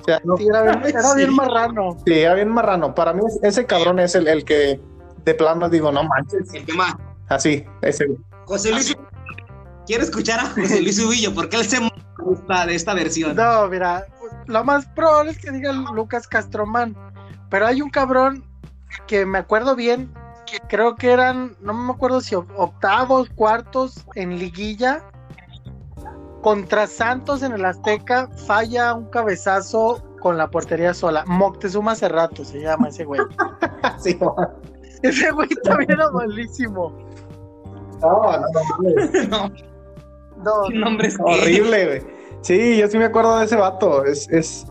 O 0.00 0.04
sea, 0.04 0.20
no, 0.24 0.36
era, 0.38 1.14
bien, 1.14 1.34
marrano. 1.34 1.96
Sí, 2.06 2.12
era 2.14 2.34
bien 2.34 2.48
marrano. 2.48 2.94
Para 2.94 3.12
mí, 3.12 3.20
ese 3.42 3.66
cabrón 3.66 3.98
es 3.98 4.14
el, 4.14 4.28
el 4.28 4.44
que 4.44 4.80
de 5.24 5.34
plano 5.34 5.68
digo, 5.68 5.92
no 5.92 6.04
manches. 6.04 6.54
El 6.54 6.64
que 6.64 6.72
más. 6.72 6.94
Así, 7.28 7.64
ese. 7.82 8.06
José 8.46 8.70
Luis. 8.70 8.96
Quiero 9.86 10.04
escuchar 10.04 10.40
a 10.40 10.46
José 10.50 10.82
Luis 10.82 10.98
Ubillo, 11.02 11.34
porque 11.34 11.56
él 11.56 11.64
se 11.64 11.78
de 12.66 12.74
esta 12.74 12.94
versión. 12.94 13.36
No, 13.36 13.68
mira, 13.68 14.06
lo 14.46 14.64
más 14.64 14.86
probable 14.86 15.32
es 15.32 15.38
que 15.38 15.50
diga 15.50 15.72
Lucas 15.72 16.26
Castromán, 16.26 16.96
pero 17.50 17.66
hay 17.66 17.82
un 17.82 17.90
cabrón 17.90 18.44
que 19.06 19.26
me 19.26 19.38
acuerdo 19.38 19.76
bien, 19.76 20.12
que 20.50 20.60
creo 20.68 20.94
que 20.96 21.10
eran, 21.10 21.56
no 21.60 21.74
me 21.74 21.92
acuerdo 21.92 22.20
si 22.20 22.34
octavos, 22.34 23.28
cuartos 23.30 24.04
en 24.14 24.38
liguilla, 24.38 25.02
contra 26.42 26.86
Santos 26.86 27.42
en 27.42 27.52
el 27.52 27.64
Azteca, 27.64 28.28
falla 28.46 28.94
un 28.94 29.06
cabezazo 29.06 30.02
con 30.20 30.36
la 30.36 30.48
portería 30.50 30.94
sola. 30.94 31.24
Moctezuma 31.26 31.94
Cerrato 31.94 32.44
se 32.44 32.60
llama 32.60 32.88
ese 32.88 33.04
güey. 33.04 33.20
ese 35.02 35.30
güey 35.30 35.48
también 35.64 35.92
era 35.92 36.10
malísimo. 36.10 36.92
No, 38.00 38.22
no, 39.28 39.50
no. 40.42 40.68
no. 40.70 41.24
Horrible, 41.24 41.86
güey. 41.86 42.18
Sí, 42.42 42.78
yo 42.78 42.88
sí 42.88 42.98
me 42.98 43.06
acuerdo 43.06 43.38
de 43.38 43.44
ese 43.44 43.56
vato. 43.56 44.04
Es, 44.04 44.28
es 44.30 44.66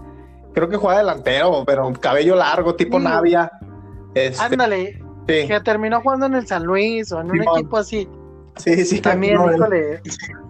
creo 0.53 0.69
que 0.69 0.77
juega 0.77 0.99
delantero, 0.99 1.63
pero 1.65 1.91
cabello 1.93 2.35
largo, 2.35 2.75
tipo 2.75 2.99
Navia. 2.99 3.51
Este, 4.15 4.43
Ándale. 4.43 5.06
Que 5.27 5.59
terminó 5.63 6.01
jugando 6.01 6.25
en 6.25 6.35
el 6.35 6.47
San 6.47 6.63
Luis 6.63 7.11
o 7.11 7.21
en 7.21 7.31
un 7.31 7.41
equipo 7.41 7.77
así. 7.77 8.07
Sí, 8.55 8.85
sí. 8.85 9.01
También, 9.01 9.33
híjole, 9.33 10.01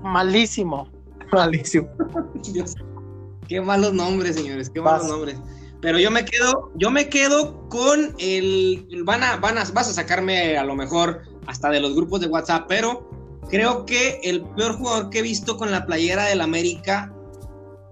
malísimo. 0.01 0.87
Malísimo. 1.31 1.89
Qué 3.47 3.61
malos 3.61 3.93
nombres, 3.93 4.35
señores, 4.35 4.69
qué 4.69 4.81
malos 4.81 5.07
nombres. 5.07 5.37
Pero 5.81 5.99
yo 5.99 6.11
me 6.11 6.25
quedo, 6.25 6.71
yo 6.75 6.91
me 6.91 7.07
quedo 7.07 7.67
con 7.69 8.13
el. 8.19 9.03
Van 9.05 9.23
a, 9.23 9.37
van 9.37 9.57
a, 9.57 9.63
vas 9.73 9.89
a 9.89 9.93
sacarme 9.93 10.57
a 10.57 10.63
lo 10.65 10.75
mejor 10.75 11.21
hasta 11.45 11.69
de 11.69 11.79
los 11.79 11.95
grupos 11.95 12.19
de 12.19 12.27
WhatsApp, 12.27 12.65
pero 12.67 13.09
creo 13.49 13.85
que 13.85 14.19
el 14.23 14.43
peor 14.55 14.77
jugador 14.77 15.09
que 15.09 15.19
he 15.19 15.21
visto 15.21 15.55
con 15.55 15.71
la 15.71 15.85
playera 15.85 16.25
del 16.25 16.41
América 16.41 17.13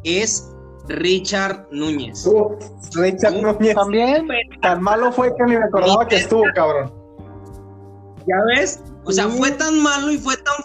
es 0.04 0.52
Richard 0.88 1.67
Núñez. 1.71 2.28
Richard 2.95 3.41
Núñez 3.41 3.76
también. 3.76 4.28
Tan 4.62 4.82
malo 4.82 5.12
fue 5.12 5.36
que 5.36 5.43
ni 5.45 5.58
me 5.58 5.65
acordaba 5.65 6.08
que 6.08 6.17
estuvo, 6.17 6.43
cabrón. 6.54 6.93
¿Ya 8.28 8.36
ves? 8.56 8.82
O 9.06 9.12
sea, 9.12 9.28
fue 9.30 9.52
tan 9.52 9.80
malo 9.80 10.12
y 10.12 10.17
fue 10.17 10.36
tan 10.38 10.56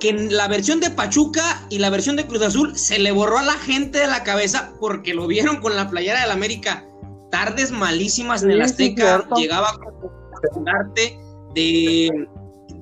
que 0.00 0.10
en 0.10 0.36
la 0.36 0.48
versión 0.48 0.80
de 0.80 0.90
Pachuca 0.90 1.66
y 1.70 1.78
la 1.78 1.90
versión 1.90 2.16
de 2.16 2.26
Cruz 2.26 2.42
Azul 2.42 2.76
se 2.76 2.98
le 2.98 3.10
borró 3.12 3.38
a 3.38 3.42
la 3.42 3.54
gente 3.54 3.98
de 3.98 4.06
la 4.06 4.22
cabeza 4.22 4.72
porque 4.80 5.14
lo 5.14 5.26
vieron 5.26 5.56
con 5.56 5.74
la 5.76 5.90
playera 5.90 6.20
del 6.20 6.30
América. 6.30 6.84
Tardes 7.30 7.72
malísimas 7.72 8.42
en 8.42 8.52
el 8.52 8.62
Azteca, 8.62 9.26
llegaba 9.36 9.68
a 9.68 10.80
arte 10.80 11.18
de 11.54 12.28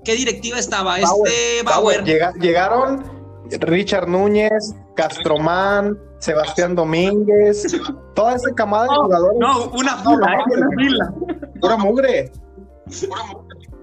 qué 0.05 0.15
directiva 0.15 0.59
estaba 0.59 0.99
este 0.99 1.63
Bauer. 1.65 2.05
llegaron 2.05 3.03
Richard 3.51 4.09
Núñez, 4.09 4.75
Castromán, 4.97 5.99
Sebastián 6.19 6.75
Domínguez, 6.75 7.67
toda 8.15 8.35
esa 8.35 8.53
camada 8.55 8.85
de 8.85 8.97
jugadores. 8.97 9.39
No, 9.39 9.71
una 9.71 9.97
fila, 9.99 10.33
eh, 10.33 10.57
una 10.57 10.71
fila. 10.77 11.15
Pura 11.61 11.77
mugre. 11.77 12.33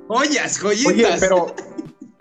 Joyas, 0.07 0.59
joyitas. 0.59 0.93
Oye, 0.93 1.07
pero 1.19 1.47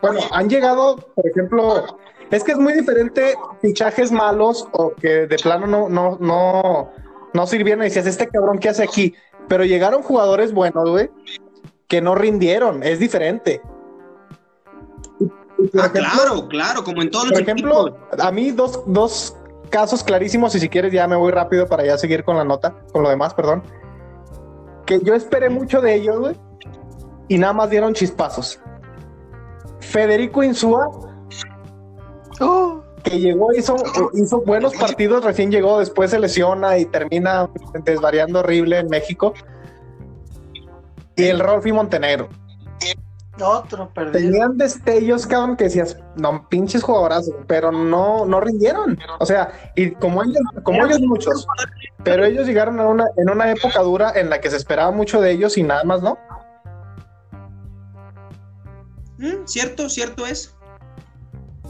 bueno, 0.00 0.20
han 0.30 0.48
llegado, 0.48 0.96
por 1.14 1.26
ejemplo, 1.26 1.98
es 2.30 2.44
que 2.44 2.52
es 2.52 2.58
muy 2.58 2.72
diferente 2.72 3.34
fichajes 3.60 4.12
malos 4.12 4.68
o 4.72 4.94
que 4.94 5.26
de 5.26 5.36
plano 5.36 5.66
no, 5.66 5.88
no, 5.88 6.18
no, 6.20 6.90
no 7.32 7.46
sirvieron 7.46 7.82
y 7.82 7.88
decías, 7.88 8.06
este 8.06 8.28
cabrón, 8.28 8.58
¿qué 8.58 8.68
hace 8.68 8.82
aquí? 8.82 9.14
Pero 9.48 9.64
llegaron 9.64 10.02
jugadores 10.02 10.52
buenos, 10.52 10.88
güey, 10.88 11.10
que 11.88 12.00
no 12.00 12.14
rindieron, 12.14 12.82
es 12.82 12.98
diferente. 12.98 13.60
Ah, 15.80 15.90
claro, 15.92 16.48
claro, 16.48 16.84
como 16.84 17.02
en 17.02 17.10
todos 17.10 17.26
los 17.26 17.32
Por 17.32 17.42
ejemplo, 17.42 17.96
a 18.18 18.30
mí 18.30 18.50
dos, 18.50 18.82
dos 18.86 19.36
casos 19.70 20.04
clarísimos, 20.04 20.54
y 20.54 20.60
si 20.60 20.68
quieres 20.68 20.92
ya 20.92 21.08
me 21.08 21.16
voy 21.16 21.32
rápido 21.32 21.66
para 21.66 21.84
ya 21.84 21.98
seguir 21.98 22.24
con 22.24 22.36
la 22.36 22.44
nota, 22.44 22.74
con 22.92 23.02
lo 23.02 23.08
demás, 23.08 23.34
perdón. 23.34 23.62
Que 24.86 25.00
yo 25.00 25.14
esperé 25.14 25.48
mucho 25.48 25.80
de 25.80 25.94
ellos, 25.94 26.18
güey, 26.18 26.36
y 27.28 27.38
nada 27.38 27.52
más 27.52 27.70
dieron 27.70 27.94
chispazos. 27.94 28.60
Federico 29.80 30.42
Insúa, 30.42 30.88
oh. 32.40 32.82
que 33.02 33.18
llegó, 33.18 33.52
hizo, 33.54 33.76
hizo 34.14 34.40
buenos 34.42 34.74
partidos, 34.74 35.24
recién 35.24 35.50
llegó, 35.50 35.78
después 35.78 36.10
se 36.10 36.18
lesiona 36.18 36.78
y 36.78 36.84
termina 36.84 37.48
desvariando 37.84 38.40
horrible 38.40 38.78
en 38.78 38.88
México. 38.88 39.34
Y 41.16 41.24
el 41.24 41.40
Rolfi 41.40 41.72
Montenegro. 41.72 42.28
Otro 43.40 43.88
perdido. 43.94 44.12
Tenían 44.12 44.58
destellos, 44.58 45.26
cabrón, 45.26 45.56
que 45.56 45.64
decías, 45.64 45.96
no, 46.16 46.46
pinches 46.50 46.82
jugadorazos, 46.82 47.34
pero 47.46 47.72
no, 47.72 48.26
no 48.26 48.40
rindieron. 48.40 48.98
O 49.20 49.26
sea, 49.26 49.72
y 49.74 49.92
como 49.92 50.22
ellos, 50.22 50.42
como 50.62 50.84
ellos 50.84 51.00
muchos, 51.00 51.46
pero 52.04 52.24
ellos 52.24 52.46
llegaron 52.46 52.78
a 52.78 52.86
una, 52.86 53.06
en 53.16 53.30
una 53.30 53.50
época 53.50 53.80
dura 53.80 54.12
en 54.14 54.28
la 54.28 54.40
que 54.40 54.50
se 54.50 54.56
esperaba 54.56 54.90
mucho 54.90 55.20
de 55.20 55.32
ellos 55.32 55.56
y 55.56 55.62
nada 55.62 55.82
más, 55.84 56.02
¿no? 56.02 56.18
Mm, 59.18 59.46
cierto, 59.46 59.88
cierto 59.88 60.26
es. 60.26 60.54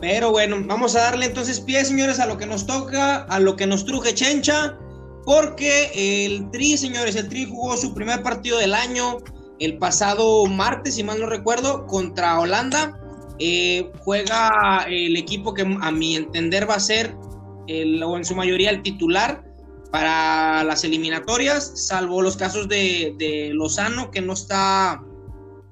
Pero 0.00 0.32
bueno, 0.32 0.56
vamos 0.64 0.96
a 0.96 1.02
darle 1.02 1.26
entonces 1.26 1.60
pie, 1.60 1.84
señores, 1.84 2.18
a 2.18 2.26
lo 2.26 2.38
que 2.38 2.46
nos 2.46 2.66
toca, 2.66 3.18
a 3.18 3.38
lo 3.38 3.54
que 3.54 3.68
nos 3.68 3.84
truje 3.84 4.14
Chencha, 4.14 4.76
porque 5.24 6.26
el 6.26 6.50
Tri, 6.50 6.76
señores, 6.76 7.14
el 7.14 7.28
Tri 7.28 7.48
jugó 7.48 7.76
su 7.76 7.94
primer 7.94 8.20
partido 8.24 8.58
del 8.58 8.74
año 8.74 9.18
el 9.58 9.78
pasado 9.78 10.46
martes, 10.46 10.94
si 10.94 11.04
mal 11.04 11.20
no 11.20 11.26
recuerdo, 11.26 11.86
contra 11.86 12.38
Holanda. 12.38 12.98
Eh, 13.38 13.90
juega 14.00 14.86
el 14.88 15.16
equipo 15.16 15.54
que 15.54 15.62
a 15.62 15.90
mi 15.90 16.16
entender 16.16 16.68
va 16.68 16.74
a 16.74 16.80
ser, 16.80 17.14
el, 17.66 18.02
o 18.02 18.16
en 18.16 18.24
su 18.24 18.34
mayoría, 18.34 18.70
el 18.70 18.82
titular 18.82 19.44
para 19.90 20.64
las 20.64 20.84
eliminatorias, 20.84 21.86
salvo 21.86 22.22
los 22.22 22.36
casos 22.36 22.66
de, 22.66 23.50
Lozano, 23.52 24.10
que 24.10 24.22
no, 24.22 24.32
está, 24.32 25.02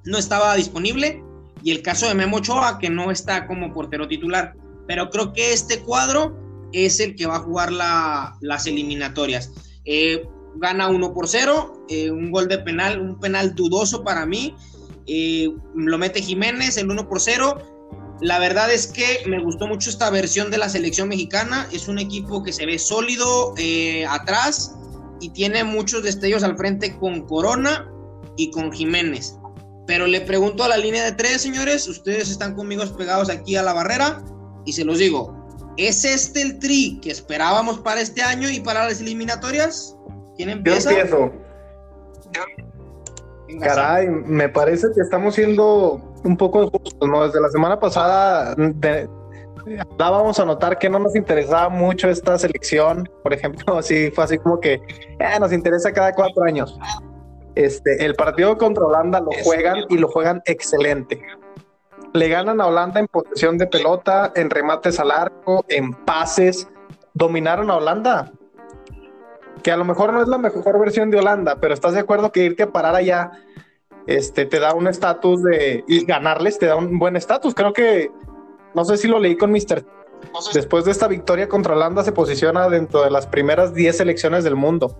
no 0.05 0.17
estaba 0.17 0.55
disponible 0.55 1.23
y 1.63 1.71
el 1.71 1.81
caso 1.81 2.07
de 2.07 2.13
Memo 2.13 2.37
Ochoa, 2.37 2.77
que 2.77 2.89
no 2.89 3.11
está 3.11 3.47
como 3.47 3.73
portero 3.73 4.07
titular. 4.07 4.53
Pero 4.87 5.09
creo 5.09 5.33
que 5.33 5.53
este 5.53 5.79
cuadro 5.79 6.37
es 6.71 6.99
el 6.99 7.15
que 7.15 7.25
va 7.25 7.37
a 7.37 7.39
jugar 7.39 7.71
las 7.71 8.67
eliminatorias. 8.67 9.51
Eh, 9.85 10.23
gana 10.55 10.87
1 10.87 11.13
por 11.13 11.27
0, 11.27 11.85
eh, 11.89 12.11
un 12.11 12.31
gol 12.31 12.47
de 12.47 12.59
penal, 12.59 12.99
un 12.99 13.19
penal 13.19 13.55
dudoso 13.55 14.03
para 14.03 14.25
mí. 14.25 14.55
Eh, 15.07 15.49
lo 15.75 15.97
mete 15.97 16.21
Jiménez, 16.21 16.77
el 16.77 16.89
1 16.89 17.07
por 17.07 17.19
0. 17.19 17.57
La 18.21 18.39
verdad 18.39 18.71
es 18.71 18.87
que 18.87 19.23
me 19.27 19.41
gustó 19.41 19.67
mucho 19.67 19.89
esta 19.89 20.09
versión 20.09 20.51
de 20.51 20.57
la 20.57 20.69
selección 20.69 21.09
mexicana. 21.09 21.67
Es 21.71 21.87
un 21.87 21.97
equipo 21.97 22.43
que 22.43 22.53
se 22.53 22.65
ve 22.65 22.77
sólido 22.77 23.55
atrás 24.07 24.75
y 25.21 25.29
tiene 25.29 25.63
muchos 25.63 26.03
destellos 26.03 26.43
al 26.43 26.57
frente 26.57 26.97
con 26.97 27.25
Corona 27.25 27.89
y 28.37 28.51
con 28.51 28.71
Jiménez. 28.71 29.37
Pero 29.87 30.07
le 30.07 30.21
pregunto 30.21 30.63
a 30.63 30.67
la 30.67 30.77
línea 30.77 31.03
de 31.03 31.11
tres, 31.13 31.41
señores, 31.41 31.87
ustedes 31.87 32.29
están 32.29 32.55
conmigo 32.55 32.83
pegados 32.97 33.29
aquí 33.29 33.55
a 33.55 33.63
la 33.63 33.73
barrera 33.73 34.23
y 34.65 34.73
se 34.73 34.83
los 34.83 34.99
digo, 34.99 35.35
¿es 35.77 36.05
este 36.05 36.41
el 36.41 36.59
tri 36.59 36.99
que 37.01 37.11
esperábamos 37.11 37.79
para 37.79 38.01
este 38.01 38.21
año 38.21 38.49
y 38.49 38.59
para 38.59 38.85
las 38.85 39.01
eliminatorias? 39.01 39.95
¿Quién 40.41 40.57
empieza? 40.57 40.91
Yo 40.91 40.97
empiezo. 40.97 41.31
Caray, 43.59 44.07
me 44.07 44.49
parece 44.49 44.87
que 44.95 45.01
estamos 45.01 45.35
siendo 45.35 46.01
un 46.23 46.35
poco 46.35 46.63
injustos, 46.63 47.07
¿no? 47.07 47.27
Desde 47.27 47.39
la 47.39 47.49
semana 47.49 47.79
pasada 47.79 48.55
dábamos 49.99 50.39
a 50.39 50.45
notar 50.45 50.79
que 50.79 50.89
no 50.89 50.97
nos 50.97 51.15
interesaba 51.15 51.69
mucho 51.69 52.09
esta 52.09 52.39
selección, 52.39 53.07
por 53.21 53.33
ejemplo, 53.33 53.77
así 53.77 54.09
fue 54.09 54.23
así 54.23 54.39
como 54.39 54.59
que 54.59 54.81
eh, 55.19 55.39
nos 55.39 55.53
interesa 55.53 55.93
cada 55.93 56.11
cuatro 56.13 56.43
años. 56.43 56.75
Este, 57.53 58.03
el 58.03 58.15
partido 58.15 58.57
contra 58.57 58.83
Holanda 58.83 59.19
lo 59.19 59.29
juegan 59.43 59.85
y 59.89 59.99
lo 59.99 60.07
juegan 60.07 60.41
excelente. 60.45 61.21
Le 62.13 62.29
ganan 62.29 62.59
a 62.61 62.65
Holanda 62.65 62.99
en 62.99 63.05
posesión 63.05 63.59
de 63.59 63.67
pelota, 63.67 64.31
en 64.35 64.49
remates 64.49 64.99
al 64.99 65.11
arco, 65.11 65.63
en 65.67 65.93
pases. 65.93 66.67
Dominaron 67.13 67.69
a 67.69 67.77
Holanda. 67.77 68.31
Que 69.63 69.71
a 69.71 69.77
lo 69.77 69.85
mejor 69.85 70.13
no 70.13 70.21
es 70.21 70.27
la 70.27 70.37
mejor 70.37 70.79
versión 70.79 71.11
de 71.11 71.19
Holanda, 71.19 71.57
pero 71.59 71.73
estás 71.73 71.93
de 71.93 71.99
acuerdo 71.99 72.31
que 72.31 72.43
irte 72.43 72.63
a 72.63 72.71
parar 72.71 72.95
allá 72.95 73.31
este, 74.07 74.45
te 74.45 74.59
da 74.59 74.73
un 74.73 74.87
estatus 74.87 75.43
de. 75.43 75.83
y 75.87 76.05
ganarles 76.05 76.57
te 76.57 76.65
da 76.65 76.75
un 76.75 76.97
buen 76.99 77.15
estatus. 77.15 77.53
Creo 77.53 77.73
que. 77.73 78.11
No 78.73 78.85
sé 78.85 78.97
si 78.97 79.07
lo 79.07 79.19
leí 79.19 79.35
con 79.35 79.51
Mr. 79.51 79.85
Después 80.53 80.85
de 80.85 80.91
esta 80.91 81.07
victoria 81.07 81.49
contra 81.49 81.73
Holanda, 81.75 82.03
se 82.03 82.11
posiciona 82.11 82.69
dentro 82.69 83.03
de 83.03 83.11
las 83.11 83.27
primeras 83.27 83.73
10 83.73 83.97
selecciones 83.97 84.43
del 84.43 84.55
mundo. 84.55 84.95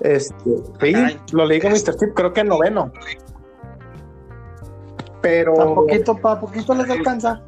Este, 0.00 0.34
sí, 0.80 0.94
lo 1.32 1.44
leí 1.44 1.60
con 1.60 1.72
Mr. 1.72 1.96
Chip, 1.96 2.14
creo 2.14 2.32
que 2.32 2.40
en 2.40 2.48
noveno. 2.48 2.92
Pero. 5.20 5.60
A 5.60 5.74
poquito, 5.74 6.16
pa 6.16 6.40
poquito 6.40 6.74
les 6.74 6.88
alcanza. 6.90 7.42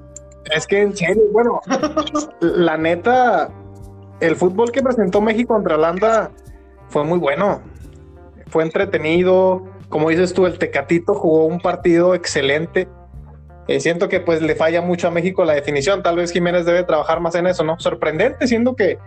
Es 0.55 0.67
que 0.67 0.81
en 0.83 0.97
serio, 0.97 1.23
bueno, 1.33 1.61
la 2.41 2.77
neta, 2.77 3.51
el 4.21 4.37
fútbol 4.37 4.73
que 4.73 4.83
presentó 4.83 5.21
México 5.21 5.55
contra 5.55 5.77
Holanda 5.77 6.31
fue 6.89 7.05
muy 7.05 7.19
bueno. 7.19 7.63
Fue 8.49 8.65
entretenido. 8.65 9.67
Como 9.89 10.11
dices 10.11 10.35
tú, 10.35 10.47
el 10.47 10.59
Tecatito 10.59 11.15
jugó 11.15 11.47
un 11.47 11.61
partido 11.61 12.15
excelente. 12.15 12.89
Eh, 13.69 13.81
siento 13.81 14.09
que 14.09 14.21
pues 14.21 14.41
le 14.41 14.55
falla 14.55 14.81
mucho 14.81 15.09
a 15.09 15.11
México 15.11 15.45
la 15.45 15.53
definición. 15.53 16.03
Tal 16.03 16.17
vez 16.17 16.33
Jiménez 16.33 16.65
debe 16.65 16.85
trabajar 16.85 17.21
más 17.21 17.35
en 17.35 17.47
eso, 17.47 17.65
¿no? 17.65 17.79
Sorprendente, 17.79 18.47
siendo 18.47 18.75
que 18.75 18.99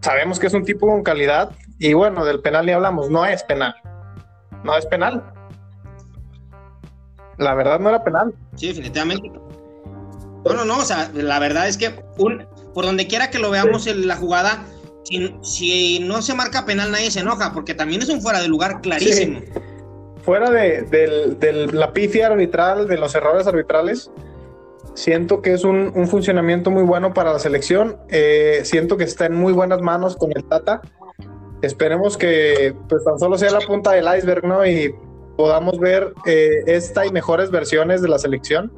sabemos 0.00 0.38
que 0.38 0.48
es 0.48 0.54
un 0.54 0.64
tipo 0.64 0.86
con 0.86 1.02
calidad 1.02 1.50
y 1.78 1.92
bueno, 1.92 2.24
del 2.24 2.40
penal 2.40 2.66
ni 2.66 2.72
hablamos, 2.72 3.10
no 3.10 3.24
es 3.24 3.44
penal. 3.44 3.74
No 4.64 4.76
es 4.76 4.86
penal. 4.86 5.22
La 7.36 7.54
verdad 7.54 7.78
no 7.78 7.88
era 7.88 8.02
penal. 8.02 8.34
Sí, 8.56 8.68
definitivamente. 8.68 9.30
No, 10.44 10.54
no, 10.54 10.64
no, 10.64 10.78
o 10.78 10.84
sea, 10.84 11.10
la 11.14 11.38
verdad 11.38 11.68
es 11.68 11.76
que 11.76 11.94
un, 12.18 12.44
por 12.78 12.84
donde 12.84 13.08
quiera 13.08 13.28
que 13.28 13.40
lo 13.40 13.50
veamos 13.50 13.88
en 13.88 14.06
la 14.06 14.14
jugada, 14.14 14.64
si, 15.42 15.98
no 15.98 16.22
se 16.22 16.32
marca 16.32 16.64
penal 16.64 16.92
nadie 16.92 17.10
se 17.10 17.18
enoja, 17.18 17.52
porque 17.52 17.74
también 17.74 18.02
es 18.02 18.08
un 18.08 18.22
fuera 18.22 18.40
de 18.40 18.46
lugar 18.46 18.80
clarísimo. 18.82 19.40
Fuera 20.22 20.48
de, 20.48 21.68
la 21.72 21.92
pifia 21.92 22.28
arbitral, 22.28 22.86
de 22.86 22.96
los 22.96 23.16
errores 23.16 23.48
arbitrales, 23.48 24.12
Siento 24.94 25.42
que 25.42 25.54
es 25.54 25.64
un, 25.64 26.06
funcionamiento 26.06 26.70
muy 26.70 26.84
bueno 26.84 27.12
para 27.12 27.32
la 27.32 27.40
selección. 27.40 27.96
Eh, 28.10 28.60
siento 28.62 28.96
que 28.96 29.02
está 29.02 29.26
en 29.26 29.34
muy 29.34 29.52
buenas 29.52 29.80
manos 29.80 30.14
con 30.14 30.30
el 30.36 30.44
Tata. 30.44 30.80
Esperemos 31.62 32.16
que 32.16 32.76
pues 32.88 33.02
tan 33.02 33.18
solo 33.18 33.38
sea 33.38 33.50
la 33.50 33.60
punta 33.60 33.90
del 33.90 34.06
iceberg, 34.16 34.44
¿no? 34.44 34.64
Y 34.64 34.94
podamos 35.36 35.80
ver 35.80 36.12
eh, 36.26 36.62
esta 36.66 37.04
y 37.04 37.10
mejores 37.10 37.50
versiones 37.50 38.02
de 38.02 38.08
la 38.08 38.20
selección. 38.20 38.70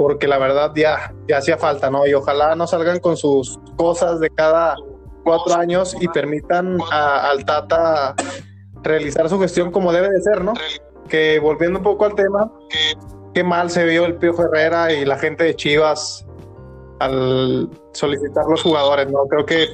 Porque 0.00 0.26
la 0.26 0.38
verdad 0.38 0.72
ya, 0.74 1.12
ya 1.28 1.36
hacía 1.36 1.58
falta, 1.58 1.90
¿no? 1.90 2.06
Y 2.06 2.14
ojalá 2.14 2.54
no 2.54 2.66
salgan 2.66 3.00
con 3.00 3.18
sus 3.18 3.60
cosas 3.76 4.18
de 4.18 4.30
cada 4.30 4.74
cuatro 5.24 5.54
años 5.54 5.94
y 6.00 6.08
permitan 6.08 6.78
al 6.90 7.44
Tata 7.44 8.14
realizar 8.82 9.28
su 9.28 9.38
gestión 9.38 9.70
como 9.70 9.92
debe 9.92 10.08
de 10.08 10.22
ser, 10.22 10.42
¿no? 10.42 10.54
Que 11.10 11.38
volviendo 11.38 11.80
un 11.80 11.84
poco 11.84 12.06
al 12.06 12.14
tema, 12.14 12.50
qué 13.34 13.44
mal 13.44 13.68
se 13.68 13.84
vio 13.84 14.06
el 14.06 14.14
Pío 14.14 14.32
Herrera 14.42 14.90
y 14.90 15.04
la 15.04 15.18
gente 15.18 15.44
de 15.44 15.54
Chivas 15.54 16.26
al 17.00 17.68
solicitar 17.92 18.46
los 18.48 18.62
jugadores, 18.62 19.06
¿no? 19.12 19.26
Creo 19.26 19.44
que 19.44 19.66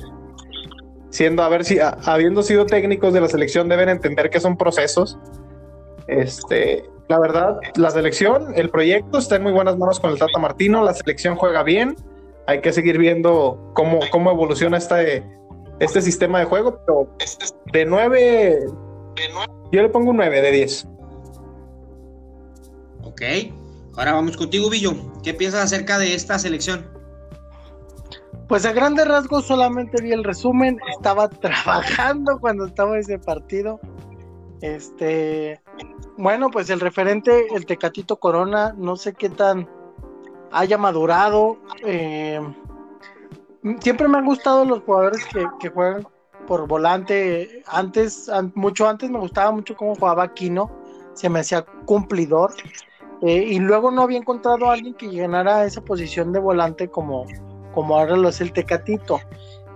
siendo, 1.11 1.45
a 1.45 1.49
ver 1.49 1.65
si, 1.65 1.79
habiendo 2.05 2.43
sido 2.43 2.67
técnicos 2.67 3.13
de 3.13 3.21
la 3.21 3.29
selección, 3.29 3.69
deben 3.69 3.91
entender 3.91 4.29
que 4.31 4.41
son 4.41 4.57
procesos. 4.57 5.21
Este, 6.09 6.85
la 7.09 7.19
verdad, 7.19 7.59
la 7.77 7.91
selección, 7.91 8.53
el 8.57 8.71
proyecto 8.71 9.19
está 9.19 9.37
en 9.37 9.45
muy 9.45 9.53
buenas 9.53 9.77
manos 9.79 10.01
con 10.01 10.11
el 10.11 10.19
Tata 10.19 10.39
Martino, 10.39 10.83
la 10.83 10.93
selección 10.93 11.37
juega 11.37 11.63
bien, 11.63 11.95
hay 12.47 12.61
que 12.61 12.73
seguir 12.73 12.99
viendo 12.99 13.73
cómo, 13.75 14.01
cómo 14.11 14.31
evoluciona 14.31 14.77
este, 14.77 15.25
este 15.79 16.03
sistema 16.03 16.41
de 16.41 16.47
juego, 16.47 16.81
pero 16.85 17.09
de 17.73 17.85
9, 17.85 18.61
yo 19.73 19.83
le 19.83 19.89
pongo 19.89 20.11
un 20.11 20.17
9 20.17 20.41
de 20.41 20.51
10. 20.51 20.89
Ok, 23.05 23.23
ahora 23.97 24.15
vamos 24.15 24.37
contigo, 24.37 24.69
Villo. 24.69 24.93
¿Qué 25.23 25.33
piensas 25.33 25.65
acerca 25.65 25.99
de 25.99 26.15
esta 26.15 26.39
selección? 26.39 26.87
Pues 28.49 28.65
a 28.65 28.73
grandes 28.73 29.09
rasgos 29.09 29.47
solamente 29.47 30.03
vi 30.03 30.13
el 30.13 30.25
resumen, 30.25 30.79
estaba 30.97 31.29
trabajando 31.41 32.39
cuando 32.41 32.67
estaba 32.67 32.99
ese 32.99 33.19
partido. 33.19 33.81
Este, 34.61 35.61
bueno, 36.17 36.51
pues 36.51 36.71
el 36.71 36.81
referente, 36.81 37.47
el 37.55 37.67
Tecatito 37.67 38.17
Corona, 38.17 38.75
no 38.77 38.97
sé 38.97 39.15
qué 39.15 39.29
tan 39.29 39.69
haya 40.51 40.79
madurado. 40.79 41.59
Eh, 41.85 42.41
siempre 43.81 44.09
me 44.09 44.19
han 44.19 44.25
gustado 44.25 44.65
los 44.65 44.83
jugadores 44.83 45.27
que, 45.61 45.69
juegan 45.69 46.07
por 46.47 46.67
volante. 46.67 47.63
Antes, 47.67 48.31
mucho 48.55 48.89
antes 48.89 49.11
me 49.11 49.19
gustaba 49.19 49.51
mucho 49.53 49.77
cómo 49.77 49.95
jugaba 49.95 50.25
Aquino, 50.25 50.71
se 51.15 51.29
me 51.29 51.41
hacía 51.41 51.65
cumplidor. 51.85 52.55
Eh, 53.23 53.47
y 53.49 53.59
luego 53.59 53.91
no 53.91 54.03
había 54.03 54.19
encontrado 54.19 54.69
a 54.69 54.75
alguien 54.75 54.95
que 54.95 55.09
llenara 55.09 55.65
esa 55.65 55.81
posición 55.81 56.33
de 56.33 56.39
volante 56.39 56.89
como, 56.89 57.25
como 57.75 57.99
ahora 57.99 58.17
lo 58.17 58.29
es 58.29 58.41
el 58.41 58.53
Tecatito. 58.53 59.21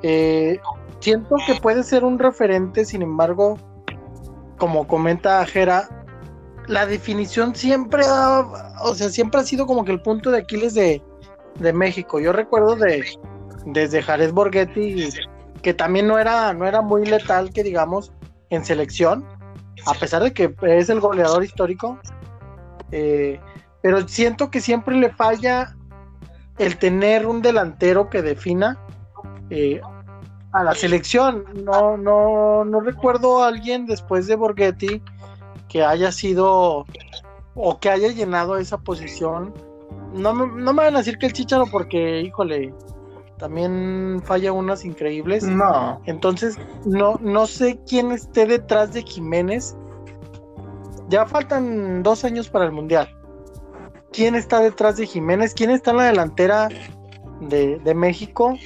Eh, 0.03 0.59
siento 1.01 1.37
que 1.47 1.55
puede 1.55 1.83
ser 1.83 2.05
un 2.05 2.19
referente, 2.19 2.85
sin 2.85 3.03
embargo, 3.03 3.57
como 4.59 4.87
comenta 4.87 5.45
Jera, 5.47 6.00
la 6.67 6.87
definición 6.87 7.55
siempre 7.55 8.03
ha, 8.07 8.41
o 8.83 8.95
sea, 8.95 9.09
siempre 9.09 9.41
ha 9.41 9.45
sido 9.45 9.67
como 9.67 9.85
que 9.85 9.93
el 9.93 10.01
punto 10.01 10.31
de 10.31 10.39
Aquiles 10.39 10.75
de, 10.75 11.03
México. 11.75 12.19
Yo 12.21 12.33
recuerdo 12.33 12.77
de 12.77 13.05
desde 13.67 14.03
Jared 14.03 14.33
Borghetti 14.33 15.11
que 15.63 15.75
también 15.75 16.07
no 16.07 16.19
era, 16.19 16.55
no 16.55 16.67
era 16.67 16.81
muy 16.81 17.05
letal 17.05 17.53
que 17.53 17.63
digamos 17.63 18.13
en 18.49 18.65
selección, 18.65 19.27
a 19.87 19.93
pesar 19.93 20.23
de 20.23 20.33
que 20.33 20.55
es 20.63 20.89
el 20.89 21.01
goleador 21.01 21.45
histórico. 21.45 21.99
Eh, 22.93 23.39
pero 23.83 24.07
siento 24.09 24.51
que 24.51 24.61
siempre 24.61 24.97
le 24.97 25.11
falla 25.11 25.77
el 26.59 26.79
tener 26.79 27.27
un 27.27 27.43
delantero 27.43 28.09
que 28.09 28.23
defina 28.23 28.79
eh, 29.51 29.81
a 30.53 30.65
la 30.65 30.75
selección. 30.75 31.45
No, 31.65 31.97
no, 31.97 32.65
no 32.65 32.81
recuerdo 32.81 33.43
a 33.43 33.49
alguien 33.49 33.87
después 33.87 34.27
de 34.27 34.37
Borghetti 34.37 35.03
que 35.71 35.85
haya 35.85 36.13
sido 36.13 36.85
o 37.55 37.79
que 37.81 37.89
haya 37.89 38.09
llenado 38.09 38.59
esa 38.59 38.79
posición. 38.79 39.55
No, 40.13 40.35
no 40.35 40.73
me 40.73 40.85
van 40.85 40.97
a 40.97 40.99
decir 40.99 41.17
que 41.19 41.27
el 41.27 41.33
Chicharo 41.33 41.67
porque, 41.67 42.21
híjole, 42.21 42.75
también 43.39 44.21
falla 44.25 44.53
unas 44.53 44.85
increíbles. 44.85 45.45
No. 45.45 46.01
Entonces, 46.05 46.59
no, 46.85 47.19
no 47.23 47.47
sé 47.47 47.81
quién 47.89 48.13
esté 48.13 48.47
detrás 48.47 48.93
de 48.93 49.03
Jiménez. 49.03 49.77
Ya 51.09 51.25
faltan 51.27 52.03
dos 52.03 52.25
años 52.25 52.49
para 52.49 52.67
el 52.67 52.73
Mundial. 52.73 53.09
¿Quién 54.13 54.35
está 54.35 54.61
detrás 54.61 54.97
de 54.97 55.07
Jiménez? 55.07 55.55
¿Quién 55.55 55.71
está 55.71 55.93
en 55.93 55.97
la 55.99 56.05
delantera 56.05 56.69
de, 57.41 57.95
México? 57.95 58.59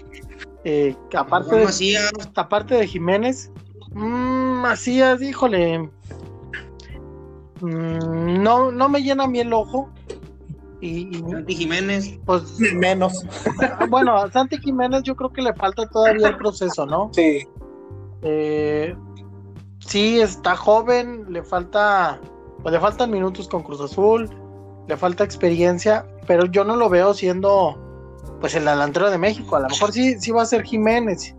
Eh, 0.64 0.96
aparte, 1.14 1.54
de, 1.54 1.98
aparte 2.34 2.74
de 2.74 2.86
Jiménez. 2.86 3.50
Mmm, 3.92 4.60
Macías, 4.62 5.20
híjole. 5.20 5.90
Mm, 7.64 8.42
no, 8.42 8.70
no 8.70 8.88
me 8.88 9.02
llena 9.02 9.24
a 9.24 9.28
mí 9.28 9.40
el 9.40 9.52
ojo. 9.52 9.88
Y, 10.80 11.14
Santi 11.30 11.54
Jiménez. 11.54 12.18
Pues 12.26 12.58
menos. 12.74 13.24
Bueno, 13.88 14.16
a 14.16 14.30
Santi 14.30 14.58
Jiménez 14.58 15.02
yo 15.02 15.16
creo 15.16 15.32
que 15.32 15.40
le 15.40 15.54
falta 15.54 15.86
todavía 15.88 16.28
el 16.28 16.36
proceso, 16.36 16.84
¿no? 16.84 17.10
Sí. 17.12 17.46
Eh, 18.22 18.94
sí, 19.78 20.20
está 20.20 20.56
joven, 20.56 21.26
le 21.30 21.42
falta, 21.42 22.20
pues 22.62 22.72
le 22.74 22.80
faltan 22.80 23.10
minutos 23.10 23.48
con 23.48 23.62
Cruz 23.62 23.80
Azul, 23.80 24.28
le 24.86 24.96
falta 24.96 25.24
experiencia, 25.24 26.06
pero 26.26 26.44
yo 26.46 26.64
no 26.64 26.76
lo 26.76 26.90
veo 26.90 27.14
siendo 27.14 27.80
pues 28.40 28.54
el 28.54 28.66
delantero 28.66 29.10
de 29.10 29.16
México. 29.16 29.56
A 29.56 29.60
lo 29.60 29.68
mejor 29.68 29.92
sí, 29.92 30.18
sí 30.18 30.30
va 30.32 30.42
a 30.42 30.46
ser 30.46 30.64
Jiménez. 30.64 31.34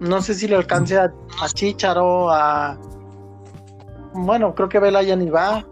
No 0.00 0.20
sé 0.22 0.34
si 0.34 0.48
le 0.48 0.56
alcance 0.56 0.98
a, 0.98 1.12
a 1.40 1.48
Chicharo, 1.48 2.30
a, 2.30 2.76
bueno, 4.14 4.54
creo 4.54 4.68
que 4.68 4.78
Vela 4.78 5.02
ya 5.02 5.16
ni 5.16 5.30
va. 5.30 5.64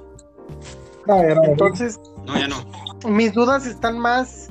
Entonces, 1.07 2.01
no, 2.27 2.39
ya 2.39 2.49
no. 2.49 2.57
Mis 3.09 3.33
dudas 3.33 3.67
están 3.67 3.99
más 3.99 4.51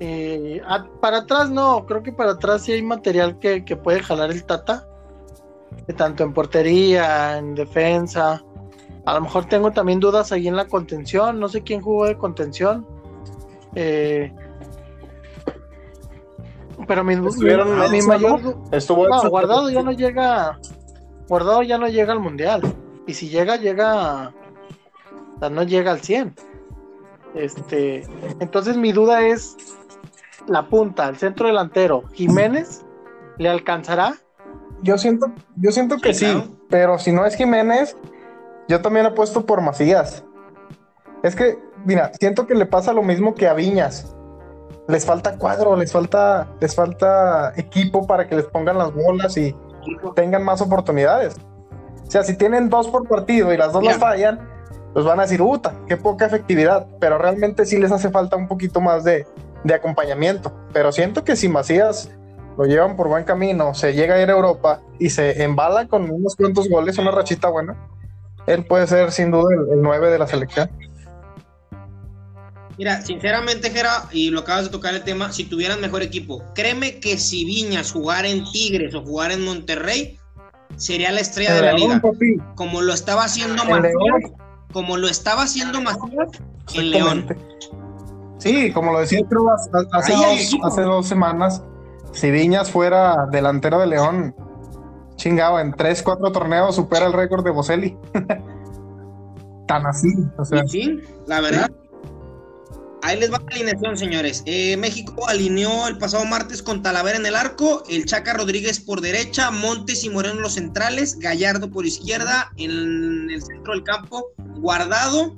eh, 0.00 0.60
para 1.00 1.18
atrás, 1.18 1.50
no. 1.50 1.86
Creo 1.86 2.02
que 2.02 2.12
para 2.12 2.32
atrás 2.32 2.62
sí 2.62 2.72
hay 2.72 2.82
material 2.82 3.38
que, 3.38 3.60
puede 3.82 4.00
jalar 4.00 4.30
el 4.30 4.44
Tata, 4.44 4.86
tanto 5.96 6.22
en 6.24 6.32
portería, 6.32 7.38
en 7.38 7.54
defensa. 7.54 8.42
A 9.04 9.14
lo 9.14 9.22
mejor 9.22 9.46
tengo 9.46 9.72
también 9.72 10.00
dudas 10.00 10.32
ahí 10.32 10.48
en 10.48 10.56
la 10.56 10.66
contención. 10.66 11.40
No 11.40 11.48
sé 11.48 11.62
quién 11.62 11.80
jugó 11.80 12.06
de 12.06 12.16
contención. 12.16 12.86
Eh, 13.74 14.32
pero 16.86 17.04
mi, 17.04 17.16
mi, 17.16 18.02
mayor 18.02 18.56
estuvo 18.70 19.08
no, 19.08 19.28
guardado 19.28 19.68
ya 19.68 19.82
no 19.82 19.92
llega 19.92 20.58
guardado 21.28 21.62
ya 21.62 21.76
no 21.76 21.86
llega 21.88 22.12
al 22.12 22.20
mundial 22.20 22.62
y 23.08 23.14
si 23.14 23.28
llega, 23.30 23.56
llega. 23.56 24.28
O 24.28 25.38
sea, 25.40 25.50
no 25.50 25.64
llega 25.64 25.90
al 25.90 26.00
100. 26.00 26.34
Este, 27.34 28.06
entonces 28.38 28.76
mi 28.76 28.92
duda 28.92 29.26
es 29.26 29.56
la 30.46 30.68
punta, 30.68 31.08
el 31.08 31.16
centro 31.16 31.46
delantero, 31.46 32.04
Jiménez, 32.12 32.84
¿le 33.38 33.48
alcanzará? 33.48 34.14
Yo 34.82 34.96
siento, 34.96 35.32
yo 35.56 35.72
siento 35.72 35.96
que 35.98 36.14
sí, 36.14 36.56
pero 36.68 36.98
si 36.98 37.12
no 37.12 37.26
es 37.26 37.34
Jiménez, 37.34 37.96
yo 38.68 38.80
también 38.80 39.06
apuesto 39.06 39.44
por 39.44 39.60
Macías. 39.60 40.24
Es 41.22 41.34
que, 41.34 41.58
mira, 41.84 42.12
siento 42.18 42.46
que 42.46 42.54
le 42.54 42.66
pasa 42.66 42.92
lo 42.92 43.02
mismo 43.02 43.34
que 43.34 43.46
a 43.46 43.54
Viñas. 43.54 44.14
Les 44.86 45.04
falta 45.04 45.36
cuadro, 45.36 45.76
les 45.76 45.92
falta, 45.92 46.48
les 46.60 46.74
falta 46.74 47.52
equipo 47.56 48.06
para 48.06 48.26
que 48.26 48.36
les 48.36 48.46
pongan 48.46 48.78
las 48.78 48.92
bolas 48.94 49.36
y 49.36 49.54
tengan 50.14 50.44
más 50.44 50.60
oportunidades. 50.62 51.36
O 52.06 52.10
sea, 52.10 52.22
si 52.22 52.36
tienen 52.36 52.68
dos 52.68 52.88
por 52.88 53.06
partido 53.08 53.52
y 53.52 53.56
las 53.56 53.72
dos 53.72 53.84
las 53.84 53.98
fallan, 53.98 54.40
pues 54.92 55.04
van 55.04 55.18
a 55.18 55.22
decir, 55.22 55.38
puta, 55.38 55.74
qué 55.86 55.96
poca 55.96 56.26
efectividad. 56.26 56.86
Pero 57.00 57.18
realmente 57.18 57.66
sí 57.66 57.78
les 57.78 57.92
hace 57.92 58.10
falta 58.10 58.36
un 58.36 58.48
poquito 58.48 58.80
más 58.80 59.04
de, 59.04 59.26
acompañamiento. 59.72 60.52
Pero 60.72 60.92
siento 60.92 61.24
que 61.24 61.36
si 61.36 61.48
Macías 61.48 62.10
lo 62.56 62.64
llevan 62.64 62.96
por 62.96 63.08
buen 63.08 63.24
camino, 63.24 63.74
se 63.74 63.92
llega 63.92 64.16
a 64.16 64.22
ir 64.22 64.30
a 64.30 64.32
Europa 64.32 64.80
y 64.98 65.10
se 65.10 65.42
embala 65.42 65.86
con 65.86 66.10
unos 66.10 66.34
cuantos 66.34 66.68
goles, 66.68 66.98
una 66.98 67.10
rachita 67.10 67.48
buena, 67.48 67.76
él 68.46 68.64
puede 68.64 68.86
ser 68.86 69.12
sin 69.12 69.30
duda 69.30 69.54
el, 69.54 69.74
el 69.74 69.82
9 69.82 70.10
de 70.10 70.18
la 70.18 70.26
selección. 70.26 70.70
Mira, 72.78 73.02
sinceramente, 73.02 73.70
Jera, 73.70 74.08
y 74.12 74.30
lo 74.30 74.40
acabas 74.40 74.64
de 74.64 74.70
tocar 74.70 74.94
el 74.94 75.02
tema, 75.02 75.32
si 75.32 75.44
tuvieran 75.44 75.80
mejor 75.80 76.02
equipo, 76.02 76.44
créeme 76.54 77.00
que 77.00 77.18
si 77.18 77.44
Viñas 77.44 77.90
jugara 77.90 78.28
en 78.28 78.44
Tigres 78.52 78.94
o 78.94 79.02
jugara 79.02 79.34
en 79.34 79.44
Monterrey, 79.44 80.17
sería 80.76 81.12
la 81.12 81.20
estrella 81.20 81.54
de 81.54 81.62
la 81.62 81.72
liga. 81.72 82.00
Como 82.54 82.82
lo 82.82 82.92
estaba 82.92 83.24
haciendo 83.24 83.64
Macías, 83.64 84.32
como 84.72 84.96
lo 84.96 85.08
estaba 85.08 85.42
haciendo 85.42 85.80
Macías 85.80 86.28
en 86.74 86.90
León. 86.90 87.26
Sí, 88.38 88.72
como 88.72 88.92
lo 88.92 89.00
decía 89.00 89.20
creo 89.28 89.50
hace, 89.50 90.12
dos, 90.12 90.56
hace 90.64 90.82
dos 90.82 91.06
semanas, 91.06 91.62
si 92.12 92.30
Viñas 92.30 92.70
fuera 92.70 93.26
delantero 93.30 93.80
de 93.80 93.88
León, 93.88 94.34
chingado, 95.16 95.58
en 95.58 95.72
tres, 95.72 96.02
cuatro 96.02 96.30
torneos 96.32 96.76
supera 96.76 97.06
el 97.06 97.12
récord 97.12 97.44
de 97.44 97.50
Boselli. 97.50 97.96
Tan 99.66 99.86
así. 99.86 100.08
O 100.38 100.44
sea. 100.44 100.66
Sí, 100.66 101.00
la 101.26 101.40
verdad. 101.40 101.70
Ahí 103.02 103.18
les 103.18 103.32
va 103.32 103.38
la 103.38 103.56
alineación, 103.56 103.96
señores. 103.96 104.42
Eh, 104.46 104.76
México 104.76 105.28
alineó 105.28 105.86
el 105.86 105.98
pasado 105.98 106.24
martes 106.24 106.62
con 106.62 106.82
Talavera 106.82 107.16
en 107.16 107.26
el 107.26 107.36
arco, 107.36 107.84
el 107.88 108.04
Chaca 108.06 108.34
Rodríguez 108.34 108.80
por 108.80 109.00
derecha, 109.00 109.50
Montes 109.50 110.02
y 110.04 110.10
Moreno 110.10 110.40
los 110.40 110.54
centrales, 110.54 111.18
Gallardo 111.18 111.70
por 111.70 111.86
izquierda, 111.86 112.50
en 112.56 113.30
el 113.30 113.40
centro 113.42 113.74
del 113.74 113.84
campo, 113.84 114.32
Guardado 114.56 115.34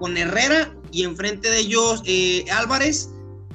con 0.00 0.16
Herrera 0.16 0.74
y 0.90 1.04
enfrente 1.04 1.50
de 1.50 1.58
ellos 1.60 2.02
eh, 2.06 2.44
Álvarez 2.50 3.10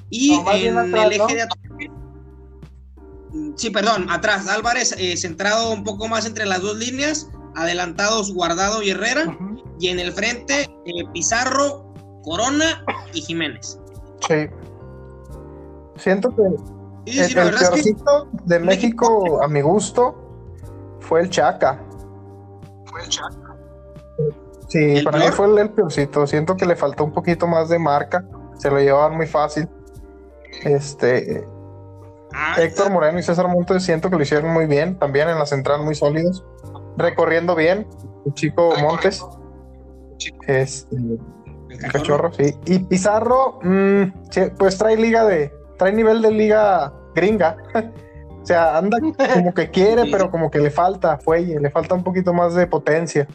y 0.10 0.34
en 0.34 0.78
el 0.96 1.12
eje 1.14 1.36
de 1.36 1.42
ataque. 1.42 1.92
Sí, 3.56 3.70
perdón, 3.72 4.08
atrás 4.10 4.48
Álvarez 4.48 4.96
eh, 4.98 5.18
centrado 5.18 5.72
un 5.72 5.84
poco 5.84 6.08
más 6.08 6.26
entre 6.26 6.46
las 6.46 6.62
dos 6.62 6.78
líneas, 6.78 7.28
adelantados 7.56 8.34
Guardado 8.34 8.82
y 8.82 8.92
Herrera 8.92 9.38
y 9.80 9.90
en 9.90 10.00
el 10.00 10.12
frente 10.14 10.70
Pizarro, 11.14 11.87
Corona 12.28 12.84
y 13.14 13.22
Jiménez. 13.22 13.80
Sí. 14.28 14.50
Siento 15.96 16.36
que 16.36 16.42
el, 17.06 17.34
peorcito 17.34 18.28
de 18.44 18.60
México, 18.60 19.42
a 19.42 19.48
mi 19.48 19.62
gusto, 19.62 20.14
fue 21.00 21.22
el 21.22 21.30
Chaca. 21.30 21.82
Fue 22.86 23.02
el 23.02 23.08
Chaca. 23.08 23.56
Sí, 24.68 25.02
para 25.06 25.20
mí 25.20 25.26
fue 25.32 25.62
el, 25.62 25.70
peorcito. 25.70 26.28
Siento 26.28 26.58
que 26.58 26.66
le 26.66 26.76
faltó 26.76 27.06
un 27.06 27.14
poquito 27.14 27.48
más 27.48 27.70
de 27.70 27.80
marca. 27.80 28.26
Se 28.58 28.70
lo 28.70 28.78
llevaban 28.78 29.16
muy 29.16 29.28
fácil. 29.28 29.70
Este. 30.64 31.48
Ah, 32.34 32.56
Héctor 32.58 32.92
Moreno 32.92 33.20
y 33.20 33.24
César 33.24 33.48
Montes 33.48 33.84
siento 33.84 34.10
que 34.10 34.18
lo 34.18 34.24
hicieron 34.24 34.52
muy 34.52 34.66
bien. 34.66 35.00
También 35.00 35.30
en 35.30 35.40
la 35.40 35.46
central 35.46 35.82
muy 35.82 35.96
sólidos. 35.96 36.44
Recorriendo 36.98 37.56
bien. 37.56 37.88
El 38.26 38.34
chico 38.34 38.74
Montes. 38.82 39.26
Este. 40.46 40.98
Cachorro? 41.92 42.32
sí. 42.34 42.56
Y 42.66 42.80
Pizarro, 42.80 43.60
mm, 43.64 44.04
pues 44.58 44.78
trae 44.78 44.98
liga 44.98 45.26
de. 45.26 45.54
Trae 45.78 45.92
nivel 45.92 46.22
de 46.22 46.32
liga 46.32 46.94
gringa. 47.16 47.58
o 48.42 48.46
sea, 48.46 48.78
anda 48.78 49.00
como 49.34 49.54
que 49.54 49.70
quiere, 49.70 50.10
pero 50.12 50.32
como 50.32 50.50
que 50.50 50.60
le 50.60 50.72
falta 50.72 51.18
fuelle, 51.18 51.60
le 51.60 51.70
falta 51.70 51.96
un 51.96 52.04
poquito 52.04 52.34
más 52.34 52.56
de 52.56 52.68
potencia. 52.68 53.28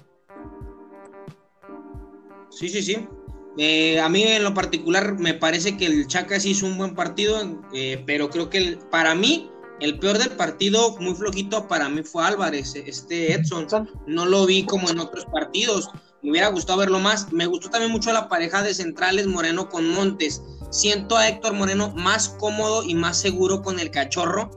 Sí, 2.51 2.69
sí, 2.69 2.83
sí. 2.83 3.09
Eh, 3.59 4.01
a 4.01 4.09
mí 4.09 4.23
en 4.23 4.45
lo 4.45 4.55
particular 4.55 5.19
me 5.19 5.35
parece 5.35 5.77
que 5.77 5.87
el 5.87 6.07
Chaca 6.07 6.41
sí 6.41 6.51
hizo 6.51 6.67
un 6.67 6.79
buen 6.79 6.95
partido, 6.95 7.39
eh, 7.75 8.03
pero 8.07 8.31
creo 8.31 8.49
que 8.49 8.79
para 8.91 9.15
mí 9.15 9.51
el 9.81 9.99
peor 9.99 10.17
del 10.17 10.31
partido, 10.31 10.97
muy 11.01 11.15
flojito 11.15 11.67
para 11.67 11.89
mí 11.89 12.03
fue 12.03 12.25
Álvarez, 12.25 12.75
este 12.77 13.35
Edson. 13.35 13.67
No 14.07 14.25
lo 14.27 14.47
vi 14.47 14.65
como 14.65 14.89
en 14.89 15.01
otros 15.01 15.27
partidos. 15.27 15.91
Me 16.23 16.31
hubiera 16.31 16.49
gustado 16.49 16.79
verlo 16.79 17.01
más. 17.01 17.33
Me 17.33 17.47
gustó 17.47 17.69
también 17.69 17.91
mucho 17.91 18.13
la 18.13 18.29
pareja 18.29 18.63
de 18.63 18.75
centrales 18.75 19.27
Moreno 19.27 19.69
con 19.69 19.89
Montes. 19.89 20.43
Siento 20.71 21.17
a 21.17 21.29
Héctor 21.29 21.55
Moreno 21.55 21.93
más 21.97 22.29
cómodo 22.29 22.85
y 22.85 22.95
más 22.95 23.19
seguro 23.19 23.63
con 23.63 23.81
el 23.81 23.91
cachorro 23.91 24.51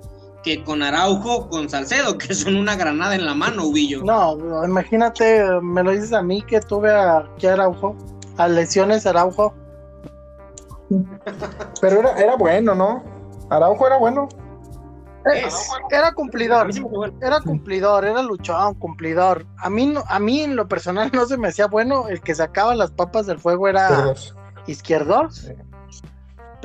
que 0.43 0.63
con 0.63 0.83
Araujo, 0.83 1.49
con 1.49 1.67
Salcedo, 1.67 2.19
que 2.19 2.35
son 2.35 2.55
una 2.55 2.75
granada 2.75 3.15
en 3.15 3.25
la 3.25 3.33
mano, 3.33 3.65
Ubillo. 3.65 4.03
No, 4.03 4.37
imagínate, 4.63 5.43
me 5.59 5.81
lo 5.81 5.89
dices 5.89 6.13
a 6.13 6.21
mí 6.21 6.43
que 6.43 6.61
tuve 6.61 6.91
a, 6.91 7.27
que 7.39 7.49
Araujo, 7.49 7.95
a 8.37 8.47
lesiones 8.47 9.07
Araujo. 9.07 9.55
Pero 11.81 11.99
era, 11.99 12.11
era 12.11 12.35
bueno, 12.35 12.75
¿no? 12.75 13.03
Araujo 13.49 13.87
era 13.87 13.97
bueno. 13.97 14.29
Era 15.91 16.13
cumplidor, 16.13 16.69
era 17.21 17.39
cumplidor, 17.41 18.05
era 18.05 18.21
luchón, 18.21 18.75
cumplidor. 18.75 19.45
A 19.57 19.69
mí, 19.69 19.93
a 20.07 20.19
mí 20.19 20.41
en 20.41 20.55
lo 20.55 20.67
personal 20.67 21.09
no 21.13 21.25
se 21.25 21.37
me 21.37 21.47
hacía 21.47 21.67
bueno, 21.67 22.07
el 22.07 22.21
que 22.21 22.35
sacaba 22.35 22.75
las 22.75 22.91
papas 22.91 23.25
del 23.25 23.39
fuego 23.39 23.67
era 23.67 24.13
Izquierdos 24.67 25.51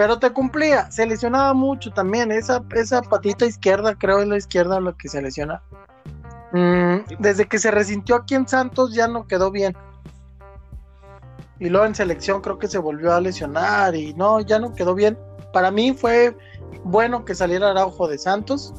pero 0.01 0.19
te 0.19 0.31
cumplía, 0.31 0.91
se 0.91 1.05
lesionaba 1.05 1.53
mucho 1.53 1.91
también, 1.91 2.33
esa, 2.33 2.65
esa 2.75 3.03
patita 3.03 3.45
izquierda, 3.45 3.95
creo 3.95 4.21
es 4.21 4.29
la 4.29 4.39
izquierda 4.39 4.81
lo 4.81 4.97
que 4.97 5.11
se 5.11 5.21
lesiona. 5.21 5.61
Mm, 6.53 7.01
desde 7.19 7.47
que 7.47 7.59
se 7.59 7.71
resintió 7.71 8.17
aquí 8.17 8.35
en 8.35 8.49
Santos 8.49 8.95
ya 8.95 9.09
no 9.09 9.27
quedó 9.27 9.51
bien. 9.51 9.77
Y 11.59 11.69
luego 11.69 11.85
en 11.85 11.95
selección 11.95 12.41
creo 12.41 12.59
que 12.59 12.67
se 12.67 12.79
volvió 12.79 13.13
a 13.13 13.21
lesionar 13.21 13.95
y 13.95 14.15
no, 14.15 14.41
ya 14.41 14.59
no 14.59 14.73
quedó 14.75 14.95
bien. 14.95 15.19
Para 15.53 15.71
mí 15.71 15.93
fue 15.93 16.35
bueno 16.85 17.25
que 17.25 17.35
saliera 17.35 17.71
Araujo 17.71 18.09
de 18.09 18.19
Santos. 18.19 18.75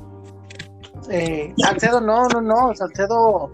Eh, 1.10 1.54
Salcedo, 1.58 2.02
no, 2.02 2.28
no, 2.28 2.42
no, 2.42 2.76
Salcedo, 2.76 3.52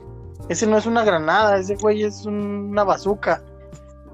ese 0.50 0.68
no 0.68 0.78
es 0.78 0.86
una 0.86 1.04
granada, 1.04 1.58
ese 1.58 1.76
güey 1.76 2.04
es 2.04 2.26
una 2.26 2.84
bazuca. 2.84 3.44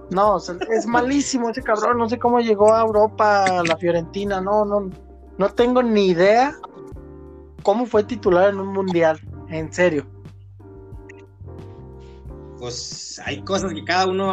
No, 0.10 0.38
es 0.38 0.86
malísimo 0.86 1.50
ese 1.50 1.64
cabrón. 1.64 1.98
No 1.98 2.08
sé 2.08 2.20
cómo 2.20 2.40
llegó 2.40 2.74
a 2.74 2.82
Europa, 2.82 3.46
a 3.46 3.64
la 3.64 3.78
Fiorentina. 3.78 4.42
No, 4.42 4.64
no, 4.66 4.90
no 5.38 5.50
tengo 5.50 5.82
ni 5.82 6.08
idea 6.08 6.56
cómo 7.64 7.86
fue 7.86 8.04
titular 8.04 8.50
en 8.50 8.60
un 8.60 8.74
mundial. 8.74 9.20
En 9.50 9.74
serio. 9.74 10.06
Pues 12.60 13.20
hay 13.26 13.42
cosas 13.44 13.74
que 13.74 13.84
cada 13.84 14.08
uno 14.08 14.32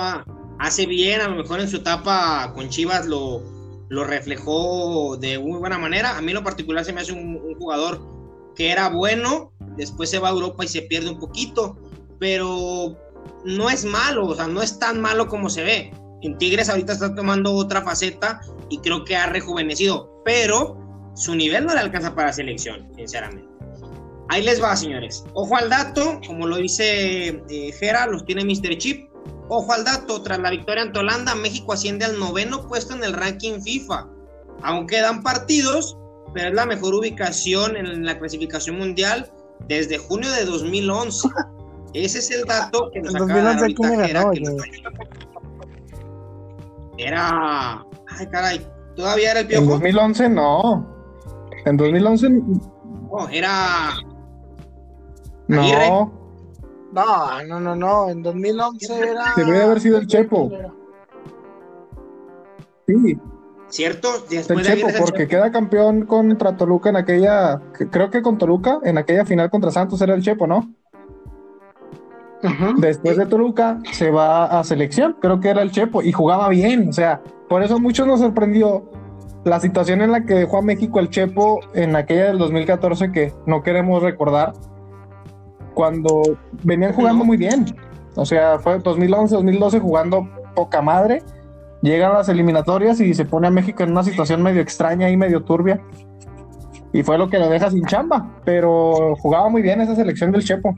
hace 0.59 0.87
bien. 0.87 1.21
A 1.21 1.29
lo 1.29 1.37
mejor 1.37 1.61
en 1.61 1.69
su 1.69 1.79
etapa 1.79 2.53
con 2.55 2.69
Chivas 2.69 3.07
lo, 3.07 3.43
lo 3.91 4.05
reflejó 4.05 5.17
de 5.19 5.39
muy 5.39 5.59
buena 5.59 5.77
manera. 5.77 6.17
A 6.17 6.23
mí 6.23 6.33
lo 6.33 6.43
particular 6.43 6.85
se 6.85 6.93
me 6.93 7.03
hace 7.03 7.13
un, 7.13 7.39
jugador 7.59 8.01
que 8.55 8.71
era 8.71 8.89
bueno. 8.89 9.53
Después 9.77 10.09
se 10.09 10.19
va 10.19 10.29
a 10.29 10.33
Europa 10.33 10.65
y 10.65 10.69
se 10.69 10.83
pierde 10.83 11.11
un 11.11 11.19
poquito. 11.19 11.77
Pero 12.19 12.97
no 13.45 13.69
es 13.69 13.85
malo, 13.85 14.29
o 14.29 14.35
sea, 14.35 14.47
no 14.47 14.63
es 14.63 14.79
tan 14.79 15.01
malo 15.01 15.27
como 15.27 15.51
se 15.51 15.65
ve. 15.65 15.93
En 16.23 16.39
Tigres 16.39 16.69
ahorita 16.69 16.93
está 16.93 17.15
tomando 17.15 17.53
otra 17.53 17.83
faceta 17.83 18.41
y 18.69 18.79
creo 18.79 19.05
que 19.05 19.17
ha 19.17 19.27
rejuvenecido, 19.27 20.23
pero 20.25 20.79
su 21.15 21.35
nivel 21.35 21.65
no 21.65 21.75
le 21.75 21.81
alcanza 21.81 22.15
para 22.15 22.33
selección, 22.33 22.89
sinceramente. 22.95 23.49
Ahí 24.29 24.45
les 24.45 24.63
va, 24.63 24.77
señores. 24.77 25.25
Ojo 25.35 25.57
al 25.57 25.71
dato, 25.71 26.21
como 26.27 26.47
lo 26.47 26.57
dice 26.57 27.43
eh, 27.49 27.73
Jera, 27.73 28.07
los 28.07 28.25
tiene 28.25 28.45
Mr. 28.45 28.77
Chip. 28.77 29.10
Ojo 29.49 29.73
al 29.73 29.85
dato, 29.85 30.23
tras 30.23 30.39
la 30.39 30.51
victoria 30.51 30.83
ante 30.83 31.01
Holanda, 31.01 31.35
México 31.35 31.73
asciende 31.73 32.05
al 32.05 32.19
noveno 32.19 32.67
puesto 32.69 32.95
en 32.95 33.03
el 33.03 33.13
ranking 33.13 33.61
FIFA. 33.61 34.07
Aún 34.63 34.87
quedan 34.87 35.23
partidos, 35.23 35.97
pero 36.33 36.49
es 36.51 36.55
la 36.55 36.67
mejor 36.67 36.95
ubicación 36.95 37.77
en 37.77 38.05
la 38.05 38.19
clasificación 38.19 38.79
mundial 38.79 39.31
desde 39.67 39.99
junio 39.99 40.31
de 40.31 40.45
2011. 40.45 41.29
Ese 41.95 42.21
es 42.21 42.31
el 42.31 42.45
dato 42.45 42.91
que 42.93 43.01
nos 43.01 43.15
acaba 43.15 43.35
de 43.35 43.43
dar 43.43 43.59
ahorita 43.59 44.07
era, 44.07 44.31
era... 46.99 47.87
Ay, 48.07 48.27
caray. 48.31 48.67
¿Todavía 48.95 49.33
era 49.33 49.41
el 49.41 49.47
piojo? 49.49 49.63
En 49.65 49.71
2011 49.71 50.29
no. 50.29 50.87
En 51.65 51.77
2011... 51.77 52.29
No, 52.31 53.29
era... 53.33 53.95
No. 55.49 56.20
No, 56.93 57.43
no, 57.45 57.61
no, 57.61 57.77
no. 57.77 58.09
En 58.11 58.23
2011 58.23 58.99
era... 58.99 59.25
Debería 59.37 59.65
haber 59.65 59.81
sido 59.81 59.99
el 59.99 60.07
Chepo. 60.07 60.51
Sí. 62.87 63.19
¿Cierto? 63.69 64.09
el 64.31 64.63
Chepo, 64.63 64.89
porque 64.99 65.29
queda 65.29 65.53
campeón 65.53 66.07
contra 66.07 66.57
Toluca 66.57 66.91
en 66.91 66.97
aquella... 66.97 67.61
Creo 67.91 68.11
que 68.11 68.23
con 68.23 68.37
Toluca, 68.39 68.81
en 68.83 68.99
aquella 68.99 69.25
final 69.25 69.51
contra 69.51 69.71
Santos 69.71 70.01
era 70.03 70.15
el 70.15 70.23
Chepo, 70.23 70.47
¿no? 70.47 70.75
Después 72.79 73.17
de 73.17 73.27
Toluca 73.27 73.79
se 73.93 74.11
va 74.11 74.47
a 74.47 74.65
selección, 74.65 75.17
creo 75.21 75.41
que 75.41 75.51
era 75.51 75.63
el 75.63 75.71
Chepo, 75.71 76.03
y 76.03 76.11
jugaba 76.11 76.49
bien, 76.49 76.89
o 76.89 76.93
sea, 76.93 77.21
por 77.49 77.63
eso 77.63 77.79
muchos 77.79 78.07
nos 78.07 78.21
sorprendió 78.21 78.91
la 79.45 79.61
situación 79.61 80.01
en 80.01 80.13
la 80.13 80.25
que 80.25 80.35
dejó 80.35 80.59
a 80.59 80.63
México 80.63 81.01
el 81.01 81.11
Chepo 81.11 81.61
en 81.75 81.97
aquella 81.97 82.27
del 82.27 82.39
2014 82.39 83.13
que 83.13 83.35
no 83.47 83.63
queremos 83.63 84.03
recordar, 84.03 84.55
cuando 85.81 86.37
venían 86.63 86.93
jugando 86.93 87.25
muy 87.25 87.39
bien, 87.39 87.65
o 88.15 88.27
sea, 88.27 88.59
fue 88.59 88.81
2011, 88.81 89.35
2012 89.35 89.81
jugando 89.81 90.29
poca 90.55 90.83
madre, 90.83 91.23
llegan 91.81 92.13
las 92.13 92.29
eliminatorias 92.29 93.01
y 93.01 93.15
se 93.15 93.25
pone 93.25 93.47
a 93.47 93.51
México 93.51 93.83
en 93.83 93.93
una 93.93 94.03
situación 94.03 94.43
medio 94.43 94.61
extraña 94.61 95.09
y 95.09 95.17
medio 95.17 95.43
turbia. 95.43 95.81
Y 96.93 97.03
fue 97.03 97.17
lo 97.17 97.31
que 97.31 97.39
lo 97.39 97.49
deja 97.49 97.71
sin 97.71 97.87
chamba, 97.87 98.31
pero 98.45 99.17
jugaba 99.21 99.49
muy 99.49 99.63
bien 99.63 99.81
esa 99.81 99.95
selección 99.95 100.33
del 100.33 100.45
Chepo. 100.45 100.77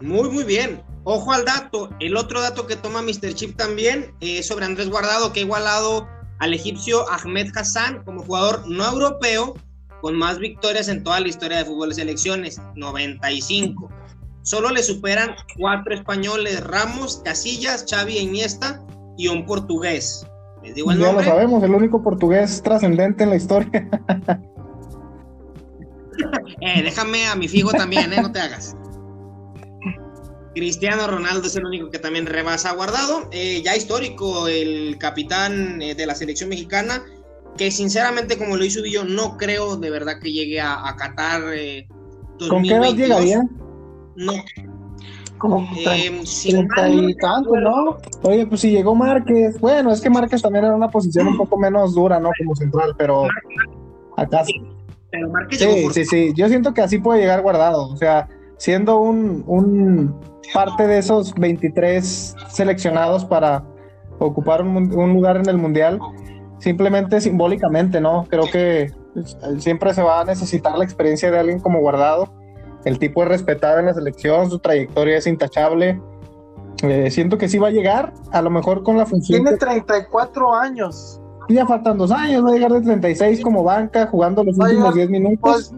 Muy, 0.00 0.30
muy 0.30 0.42
bien. 0.42 0.82
Ojo 1.04 1.32
al 1.32 1.44
dato. 1.44 1.90
El 2.00 2.16
otro 2.16 2.40
dato 2.40 2.66
que 2.66 2.74
toma 2.74 3.02
Mr. 3.02 3.34
Chip 3.34 3.56
también 3.56 4.12
es 4.18 4.48
sobre 4.48 4.64
Andrés 4.64 4.90
Guardado, 4.90 5.32
que 5.32 5.40
ha 5.40 5.44
igualado 5.44 6.08
al 6.40 6.54
egipcio 6.54 7.08
Ahmed 7.08 7.52
Hassan 7.54 8.02
como 8.02 8.24
jugador 8.24 8.68
no 8.68 8.84
europeo 8.84 9.54
con 10.00 10.16
más 10.16 10.38
victorias 10.38 10.88
en 10.88 11.02
toda 11.02 11.20
la 11.20 11.28
historia 11.28 11.58
de 11.58 11.64
fútbol 11.64 11.90
de 11.90 11.96
selecciones, 11.96 12.60
95. 12.76 13.88
Solo 14.42 14.70
le 14.70 14.82
superan 14.82 15.34
cuatro 15.58 15.94
españoles, 15.94 16.64
Ramos, 16.64 17.20
Casillas, 17.24 17.84
Xavi 17.88 18.18
e 18.18 18.22
Iniesta 18.22 18.82
y 19.16 19.28
un 19.28 19.44
portugués. 19.44 20.26
¿Les 20.62 20.74
digo 20.74 20.90
el 20.92 20.98
ya 20.98 21.12
lo 21.12 21.22
sabemos, 21.22 21.62
el 21.62 21.74
único 21.74 22.02
portugués 22.02 22.62
trascendente 22.62 23.24
en 23.24 23.30
la 23.30 23.36
historia. 23.36 23.70
eh, 26.60 26.82
déjame 26.82 27.26
a 27.26 27.34
mi 27.34 27.48
figo 27.48 27.70
también, 27.72 28.12
¿eh? 28.12 28.20
No 28.20 28.32
te 28.32 28.40
hagas. 28.40 28.76
Cristiano 30.54 31.06
Ronaldo 31.06 31.46
es 31.46 31.54
el 31.56 31.64
único 31.64 31.90
que 31.90 31.98
también 31.98 32.26
rebasa 32.26 32.72
guardado. 32.72 33.28
Eh, 33.30 33.62
ya 33.64 33.76
histórico, 33.76 34.48
el 34.48 34.98
capitán 34.98 35.78
de 35.78 36.06
la 36.06 36.14
selección 36.14 36.48
mexicana, 36.48 37.04
que 37.56 37.70
sinceramente, 37.70 38.38
como 38.38 38.56
lo 38.56 38.64
hizo 38.64 38.84
yo, 38.84 39.04
no 39.04 39.36
creo 39.36 39.76
de 39.76 39.90
verdad 39.90 40.20
que 40.22 40.32
llegue 40.32 40.60
a, 40.60 40.88
a 40.88 40.96
Qatar. 40.96 41.42
Eh, 41.54 41.86
¿Con 42.48 42.62
qué 42.62 42.74
edad 42.74 42.94
llegaría? 42.94 43.42
No. 44.16 44.32
Como 45.38 45.66
Eh, 45.74 46.22
y 46.90 47.14
tanto, 47.16 47.56
¿no? 47.56 47.96
Oye, 48.22 48.46
pues 48.46 48.60
si 48.60 48.70
llegó 48.70 48.94
Márquez, 48.94 49.58
bueno, 49.58 49.90
es 49.90 50.00
que 50.02 50.10
Márquez 50.10 50.42
también 50.42 50.66
era 50.66 50.74
una 50.74 50.90
posición 50.90 51.28
un 51.28 51.38
poco 51.38 51.56
menos 51.58 51.94
dura, 51.94 52.20
¿no? 52.20 52.30
Como 52.38 52.54
central, 52.54 52.94
pero 52.98 53.26
acá 54.18 54.44
sí. 54.44 54.52
Pero 55.10 55.30
Márquez 55.30 55.58
Sí, 55.60 55.82
por 55.82 55.94
sí, 55.94 56.04
sí. 56.04 56.32
Yo 56.36 56.46
siento 56.48 56.74
que 56.74 56.82
así 56.82 56.98
puede 56.98 57.20
llegar 57.20 57.40
guardado. 57.40 57.88
O 57.88 57.96
sea, 57.96 58.28
siendo 58.58 59.00
un, 59.00 59.42
un 59.46 60.14
parte 60.52 60.86
de 60.86 60.98
esos 60.98 61.32
23 61.34 62.36
seleccionados 62.50 63.24
para 63.24 63.64
ocupar 64.18 64.60
un, 64.60 64.76
un 64.94 65.12
lugar 65.14 65.38
en 65.38 65.48
el 65.48 65.56
Mundial, 65.56 65.98
simplemente 66.60 67.20
simbólicamente, 67.20 68.00
¿no? 68.00 68.26
Creo 68.28 68.44
que 68.50 68.92
siempre 69.58 69.92
se 69.92 70.02
va 70.02 70.20
a 70.20 70.24
necesitar 70.24 70.78
la 70.78 70.84
experiencia 70.84 71.30
de 71.30 71.38
alguien 71.38 71.58
como 71.58 71.80
guardado. 71.80 72.32
El 72.84 72.98
tipo 72.98 73.22
es 73.22 73.28
respetado 73.28 73.78
en 73.78 73.86
la 73.86 73.94
selección, 73.94 74.48
su 74.48 74.58
trayectoria 74.58 75.18
es 75.18 75.26
intachable. 75.26 76.00
Eh, 76.82 77.10
siento 77.10 77.36
que 77.36 77.48
sí 77.48 77.58
va 77.58 77.68
a 77.68 77.72
llegar, 77.72 78.14
a 78.32 78.40
lo 78.40 78.50
mejor 78.50 78.82
con 78.82 78.96
la 78.96 79.04
función 79.04 79.42
Tiene 79.42 79.58
que 79.58 79.58
34 79.58 80.54
años. 80.54 81.20
ya 81.48 81.66
faltan 81.66 81.98
dos 81.98 82.10
años, 82.10 82.44
va 82.44 82.50
a 82.50 82.52
llegar 82.52 82.72
de 82.72 82.80
36 82.80 83.42
como 83.42 83.62
banca, 83.64 84.06
jugando 84.06 84.44
los 84.44 84.58
Va 84.58 84.64
últimos 84.64 84.94
llegar, 84.94 85.08
10 85.08 85.10
minutos. 85.10 85.40
Pues, 85.40 85.74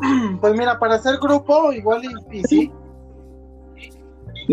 pues 0.40 0.54
mira, 0.56 0.78
para 0.78 0.96
hacer 0.96 1.18
grupo, 1.22 1.72
igual 1.72 2.02
y, 2.04 2.38
y 2.38 2.42
sí. 2.44 2.72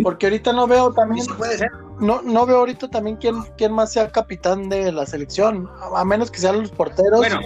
Porque 0.04 0.28
ahorita 0.28 0.54
no 0.54 0.68
veo 0.68 0.94
también, 0.94 1.26
Sí 1.26 1.32
puede 1.36 1.58
ser. 1.58 1.72
No, 2.00 2.22
no 2.22 2.46
veo 2.46 2.58
ahorita 2.60 2.90
también 2.90 3.18
quién, 3.18 3.36
quién 3.58 3.72
más 3.74 3.92
sea 3.94 4.10
capitán 4.12 4.70
de 4.70 4.92
la 4.92 5.06
selección, 5.06 5.70
a 5.96 6.04
menos 6.06 6.32
que 6.32 6.40
sean 6.40 6.60
los 6.62 6.72
porteros. 6.72 7.18
Bueno, 7.20 7.40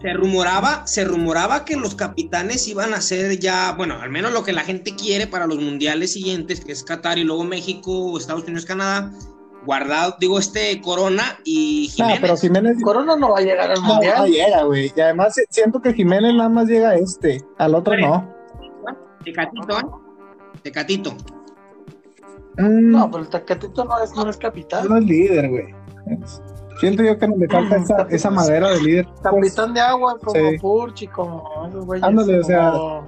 se 0.00 0.12
rumoraba, 0.14 0.86
se 0.86 1.04
rumoraba 1.04 1.64
que 1.64 1.76
los 1.76 1.94
capitanes 1.94 2.66
iban 2.66 2.92
a 2.92 3.00
ser 3.00 3.38
ya, 3.38 3.72
bueno, 3.76 3.96
al 4.00 4.10
menos 4.10 4.32
lo 4.32 4.42
que 4.42 4.52
la 4.52 4.62
gente 4.62 4.96
quiere 4.96 5.26
para 5.28 5.46
los 5.46 5.60
mundiales 5.60 6.12
siguientes, 6.14 6.64
que 6.64 6.72
es 6.72 6.82
Qatar 6.82 7.18
y 7.18 7.24
luego 7.24 7.44
México, 7.44 8.18
Estados 8.18 8.42
Unidos, 8.44 8.64
Canadá, 8.64 9.12
guardado, 9.64 10.16
digo, 10.18 10.40
este 10.40 10.80
Corona 10.80 11.38
y 11.44 11.86
Ah, 11.90 11.92
Jiménez. 11.94 12.18
pero 12.20 12.36
Jiménez 12.36 12.76
Corona 12.82 13.14
no 13.14 13.30
va 13.30 13.38
a 13.38 13.42
llegar 13.42 13.70
al 13.70 13.80
no, 13.80 13.86
no 13.86 13.92
mundial. 13.94 14.28
llega, 14.28 14.62
güey. 14.64 14.92
Y 14.96 15.00
además 15.00 15.34
si- 15.36 15.44
siento 15.50 15.80
que 15.80 15.92
Jiménez 15.94 16.34
nada 16.34 16.48
más 16.48 16.66
llega 16.66 16.90
a 16.90 16.94
este, 16.96 17.44
al 17.58 17.76
otro 17.76 17.96
no. 17.96 18.28
Tecatito, 19.24 19.78
¿eh? 19.78 19.82
Tecatito. 20.64 21.14
Mm, 22.58 22.90
No, 22.90 23.10
pero 23.10 23.22
el 23.24 23.30
Tacatito 23.30 23.84
no 23.84 24.02
es, 24.02 24.14
no 24.14 24.28
es 24.28 24.36
capitán. 24.36 24.86
no 24.88 24.96
es 24.96 25.04
líder, 25.04 25.48
güey. 25.48 25.74
Siento 26.80 27.02
yo 27.04 27.16
que 27.18 27.28
nos 27.28 27.38
le 27.38 27.48
falta 27.48 27.76
esa, 27.76 28.06
esa 28.10 28.30
madera 28.30 28.70
de 28.70 28.82
líder. 28.82 29.06
Capitán 29.22 29.72
de 29.74 29.80
agua, 29.80 30.16
como 30.22 30.34
Sí. 30.50 30.58
Purchi, 30.60 31.06
como 31.06 31.66
esos 31.68 31.86
güeyes. 31.86 32.02
Ándale, 32.04 32.40
o 32.40 32.44
sea- 32.44 32.72
o 32.74 33.04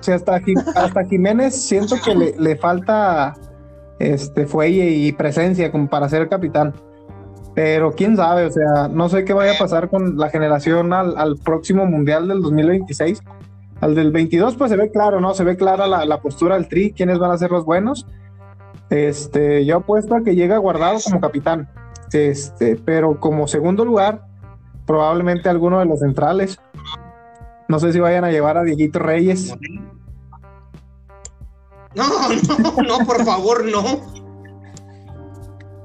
sea, 0.00 0.14
hasta, 0.16 0.40
hasta 0.76 1.04
Jiménez 1.06 1.54
siento 1.56 1.96
que 2.04 2.14
le, 2.14 2.34
le 2.38 2.56
falta 2.56 3.34
este 3.98 4.46
fuelle 4.46 4.90
y 4.90 5.12
presencia 5.12 5.70
como 5.72 5.88
para 5.88 6.08
ser 6.08 6.28
capitán. 6.28 6.74
Pero 7.54 7.92
quién 7.92 8.16
sabe, 8.16 8.46
o 8.46 8.50
sea, 8.50 8.88
no 8.88 9.08
sé 9.08 9.24
qué 9.24 9.32
vaya 9.32 9.52
a 9.52 9.58
pasar 9.58 9.90
con 9.90 10.16
la 10.16 10.30
generación 10.30 10.92
al, 10.92 11.16
al 11.18 11.36
próximo 11.38 11.84
mundial 11.86 12.28
del 12.28 12.40
2026. 12.40 13.22
Al 13.80 13.94
del 13.94 14.12
22, 14.12 14.54
pues 14.56 14.70
se 14.70 14.76
ve 14.76 14.90
claro, 14.90 15.20
¿no? 15.20 15.34
Se 15.34 15.42
ve 15.44 15.56
clara 15.56 15.86
la, 15.88 16.04
la 16.06 16.20
postura 16.20 16.54
del 16.54 16.68
tri, 16.68 16.92
quiénes 16.92 17.18
van 17.18 17.32
a 17.32 17.38
ser 17.38 17.50
los 17.50 17.64
buenos. 17.64 18.06
Este, 18.92 19.64
yo 19.64 19.78
apuesto 19.78 20.14
a 20.14 20.22
que 20.22 20.34
llega 20.34 20.58
guardado 20.58 20.98
como 21.02 21.18
capitán. 21.18 21.66
Este, 22.12 22.76
pero 22.76 23.18
como 23.18 23.48
segundo 23.48 23.86
lugar, 23.86 24.26
probablemente 24.86 25.48
alguno 25.48 25.78
de 25.78 25.86
los 25.86 26.00
centrales. 26.00 26.60
No 27.68 27.78
sé 27.78 27.94
si 27.94 28.00
vayan 28.00 28.24
a 28.24 28.30
llevar 28.30 28.58
a 28.58 28.64
Dieguito 28.64 28.98
Reyes. 28.98 29.56
No, 31.94 32.04
no, 32.58 32.82
no, 32.82 33.06
por 33.06 33.24
favor, 33.24 33.64
no. 33.64 33.82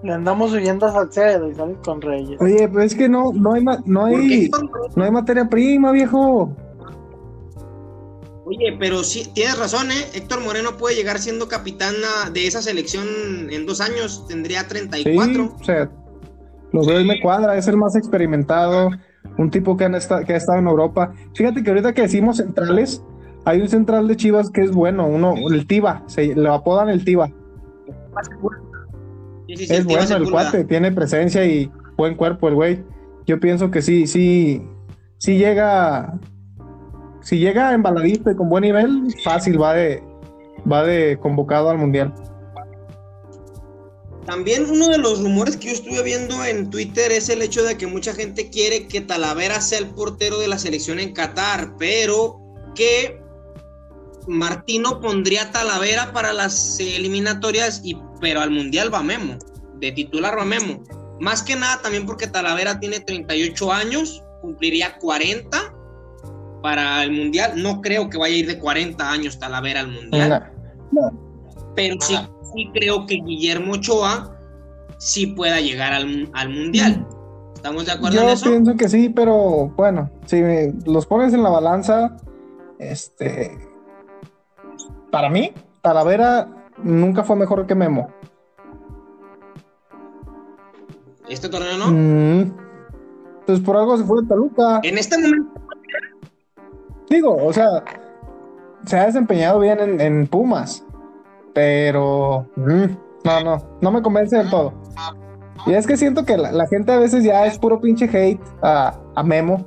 Le 0.03 0.13
andamos 0.13 0.51
huyendo 0.51 0.85
a 0.85 0.91
Salcedo 0.91 1.49
y 1.49 1.55
sale 1.55 1.75
con 1.85 2.01
Reyes. 2.01 2.41
Oye, 2.41 2.67
pues 2.67 2.91
es 2.91 2.95
que 2.97 3.07
no, 3.07 3.31
no 3.31 3.53
hay, 3.53 3.63
no 3.85 4.05
hay, 4.05 4.51
no 4.95 5.03
hay 5.05 5.11
materia 5.11 5.47
prima, 5.47 5.93
viejo. 5.93 6.53
Oye, 8.49 8.77
pero 8.79 9.03
sí, 9.03 9.29
tienes 9.33 9.59
razón, 9.59 9.91
¿eh? 9.91 10.05
Héctor 10.13 10.39
Moreno 10.41 10.77
puede 10.77 10.95
llegar 10.95 11.19
siendo 11.19 11.49
capitana 11.49 12.29
de 12.31 12.47
esa 12.47 12.61
selección 12.61 13.05
en 13.49 13.65
dos 13.65 13.81
años, 13.81 14.25
tendría 14.27 14.61
Sí, 14.61 14.67
34. 14.69 15.55
o 15.59 15.63
sea, 15.65 15.91
lo 16.71 16.85
veo 16.85 17.01
y 17.01 17.05
me 17.05 17.19
cuadra, 17.19 17.57
es 17.57 17.67
el 17.67 17.75
más 17.75 17.97
experimentado, 17.97 18.89
un 19.37 19.51
tipo 19.51 19.75
que, 19.75 19.83
han 19.83 19.95
esta- 19.95 20.23
que 20.23 20.33
ha 20.33 20.37
estado 20.37 20.59
en 20.59 20.67
Europa. 20.67 21.11
Fíjate 21.35 21.61
que 21.61 21.69
ahorita 21.71 21.93
que 21.93 22.03
decimos 22.03 22.37
centrales, 22.37 23.03
hay 23.43 23.59
un 23.61 23.67
central 23.67 24.07
de 24.07 24.15
Chivas 24.15 24.49
que 24.49 24.61
es 24.61 24.71
bueno, 24.71 25.07
uno, 25.07 25.35
el 25.51 25.67
Tiba, 25.67 26.03
se 26.07 26.33
lo 26.33 26.53
apodan 26.53 26.87
el 26.87 27.03
Tiba. 27.03 27.27
Sí, 29.47 29.55
sí, 29.55 29.57
sí, 29.57 29.63
Es 29.65 29.79
el 29.79 29.87
Tiva 29.87 29.99
bueno 30.05 30.15
el 30.25 30.31
cuate, 30.31 30.63
tiene 30.63 30.91
presencia 30.93 31.45
y 31.45 31.69
buen 31.97 32.15
cuerpo 32.15 32.47
el 32.47 32.55
güey. 32.55 32.83
Yo 33.25 33.39
pienso 33.41 33.71
que 33.71 33.81
sí, 33.81 34.07
sí, 34.07 34.61
sí 35.17 35.37
llega, 35.37 36.17
si 37.27 37.39
llega 37.39 37.73
embaladito 37.73 38.31
y 38.31 38.37
con 38.37 38.47
buen 38.47 38.61
nivel, 38.61 39.13
fácil 39.21 39.61
va 39.61 39.73
de, 39.73 40.01
va 40.71 40.85
de 40.85 41.19
convocado 41.19 41.69
al 41.69 41.77
mundial. 41.77 42.13
También 44.25 44.69
uno 44.69 44.87
de 44.87 44.97
los 44.97 45.21
rumores 45.21 45.57
que 45.57 45.67
yo 45.67 45.73
estuve 45.73 46.03
viendo 46.03 46.45
en 46.45 46.69
Twitter 46.69 47.11
es 47.11 47.27
el 47.27 47.41
hecho 47.41 47.65
de 47.65 47.75
que 47.77 47.85
mucha 47.85 48.13
gente 48.13 48.49
quiere 48.49 48.87
que 48.87 49.01
Talavera 49.01 49.59
sea 49.59 49.79
el 49.79 49.87
portero 49.87 50.39
de 50.39 50.47
la 50.47 50.57
selección 50.57 50.99
en 50.99 51.11
Qatar, 51.11 51.75
pero 51.77 52.39
que 52.75 53.21
Martino 54.25 55.01
pondría 55.01 55.43
a 55.43 55.51
Talavera 55.51 56.13
para 56.13 56.31
las 56.31 56.79
eliminatorias, 56.79 57.81
y, 57.83 57.97
pero 58.21 58.39
al 58.39 58.51
Mundial 58.51 58.93
va 58.93 59.03
Memo, 59.03 59.37
de 59.81 59.91
titular 59.91 60.37
va 60.37 60.45
Memo. 60.45 60.81
Más 61.19 61.43
que 61.43 61.57
nada 61.57 61.81
también 61.81 62.05
porque 62.05 62.27
Talavera 62.27 62.79
tiene 62.79 63.01
38 63.01 63.73
años, 63.73 64.23
cumpliría 64.39 64.97
40 64.97 65.66
para 66.61 67.03
el 67.03 67.11
Mundial. 67.11 67.53
No 67.61 67.81
creo 67.81 68.09
que 68.09 68.17
vaya 68.17 68.35
a 68.35 68.37
ir 68.39 68.47
de 68.47 68.59
40 68.59 69.09
años 69.11 69.39
Talavera 69.39 69.81
al 69.81 69.91
Mundial 69.91 70.51
pero 71.75 71.95
sí, 71.99 72.15
sí 72.55 72.71
creo 72.73 73.05
que 73.05 73.15
Guillermo 73.23 73.73
Ochoa 73.73 74.35
sí 74.97 75.27
pueda 75.27 75.61
llegar 75.61 75.93
al, 75.93 76.27
al 76.33 76.49
Mundial. 76.49 77.05
¿Estamos 77.53 77.85
de 77.85 77.91
acuerdo 77.91 78.17
en 78.19 78.25
Yo 78.25 78.33
eso? 78.33 78.49
pienso 78.49 78.75
que 78.75 78.89
sí, 78.89 79.09
pero 79.09 79.67
bueno, 79.77 80.09
si 80.25 80.41
me- 80.41 80.73
los 80.85 81.05
pones 81.05 81.33
en 81.35 81.43
la 81.43 81.49
balanza, 81.49 82.17
este, 82.79 83.55
para 85.11 85.29
mí, 85.29 85.51
Talavera 85.81 86.47
nunca 86.81 87.23
fue 87.23 87.35
mejor 87.35 87.67
que 87.67 87.75
Memo. 87.75 88.09
Este 91.29 91.49
torneo 91.49 91.77
no. 91.77 91.91
Mm. 91.91 92.53
Pues 93.45 93.59
por 93.59 93.77
algo 93.77 93.97
se 93.97 94.03
fue 94.03 94.21
de 94.23 94.27
Toluca. 94.27 94.79
En 94.83 94.97
este 94.97 95.17
momento, 95.17 95.51
Digo, 97.09 97.35
o 97.35 97.53
sea, 97.53 97.83
se 98.85 98.97
ha 98.97 99.05
desempeñado 99.05 99.59
bien 99.59 99.79
en, 99.79 100.01
en 100.01 100.27
Pumas, 100.27 100.83
pero 101.53 102.45
mm, 102.55 102.85
no, 103.23 103.39
no, 103.43 103.57
no 103.81 103.91
me 103.91 104.01
convence 104.01 104.37
del 104.37 104.49
todo. 104.49 104.73
Y 105.65 105.73
es 105.73 105.85
que 105.87 105.97
siento 105.97 106.23
que 106.25 106.37
la, 106.37 106.51
la 106.51 106.67
gente 106.67 106.91
a 106.91 106.97
veces 106.99 107.23
ya 107.23 107.45
es 107.45 107.57
puro 107.59 107.79
pinche 107.81 108.05
hate 108.05 108.39
a, 108.61 108.93
a 109.15 109.23
Memo, 109.23 109.65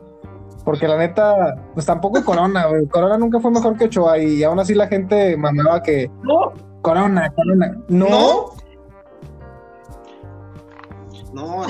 porque 0.64 0.86
la 0.88 0.96
neta, 0.98 1.56
pues 1.74 1.84
tampoco 1.86 2.22
Corona, 2.24 2.66
güey. 2.66 2.86
Corona 2.86 3.18
nunca 3.18 3.40
fue 3.40 3.50
mejor 3.50 3.76
que 3.76 3.84
Ochoa 3.86 4.18
y 4.18 4.42
aún 4.42 4.58
así 4.60 4.74
la 4.74 4.86
gente 4.86 5.36
mamaba 5.36 5.82
que 5.82 6.10
no, 6.22 6.52
Corona, 6.82 7.30
Corona. 7.34 7.76
No, 7.88 8.50
no. 11.32 11.64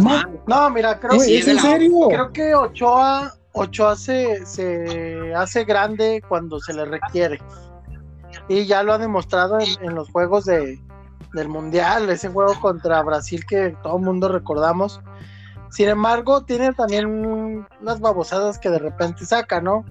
No, 0.00 0.22
No. 0.46 0.70
mira, 0.70 0.98
creo, 0.98 1.20
sí, 1.20 1.36
es 1.36 1.48
en 1.48 1.56
la- 1.56 1.62
serio. 1.62 2.08
creo 2.08 2.32
que 2.32 2.54
Ochoa, 2.54 3.32
Ochoa 3.52 3.96
se, 3.96 4.44
se 4.46 5.34
hace 5.34 5.64
grande 5.64 6.22
cuando 6.28 6.58
se 6.60 6.74
le 6.74 6.84
requiere. 6.84 7.38
Y 8.48 8.66
ya 8.66 8.82
lo 8.82 8.94
ha 8.94 8.98
demostrado 8.98 9.60
en, 9.60 9.68
en 9.82 9.94
los 9.94 10.10
juegos 10.10 10.46
de, 10.46 10.80
del 11.32 11.48
Mundial, 11.48 12.08
ese 12.10 12.28
juego 12.28 12.58
contra 12.60 13.02
Brasil 13.02 13.44
que 13.46 13.76
todo 13.82 13.96
el 13.96 14.02
mundo 14.02 14.28
recordamos. 14.28 15.00
Sin 15.70 15.88
embargo, 15.88 16.44
tiene 16.44 16.72
también 16.72 17.06
unas 17.06 18.00
babosadas 18.00 18.58
que 18.58 18.70
de 18.70 18.78
repente 18.78 19.24
saca, 19.24 19.60
¿no? 19.60 19.84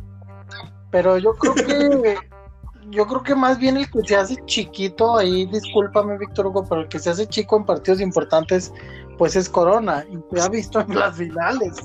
Pero 0.92 1.18
yo 1.18 1.34
creo 1.34 1.56
que 1.56 2.16
yo 2.90 3.08
creo 3.08 3.24
que 3.24 3.36
más 3.36 3.58
bien 3.58 3.78
el 3.78 3.90
que 3.90 4.02
se 4.06 4.16
hace 4.16 4.36
chiquito 4.46 5.18
ahí, 5.18 5.46
discúlpame 5.46 6.18
Víctor 6.18 6.48
Hugo, 6.48 6.66
pero 6.68 6.82
el 6.82 6.88
que 6.88 7.00
se 7.00 7.10
hace 7.10 7.26
chico 7.26 7.58
en 7.58 7.66
partidos 7.66 8.02
importantes, 8.02 8.74
pues 9.18 9.36
es 9.36 9.50
Corona, 9.50 10.06
y 10.10 10.20
se 10.36 10.42
ha 10.42 10.50
visto 10.50 10.82
en 10.82 10.98
las 10.98 11.16
finales. 11.16 11.78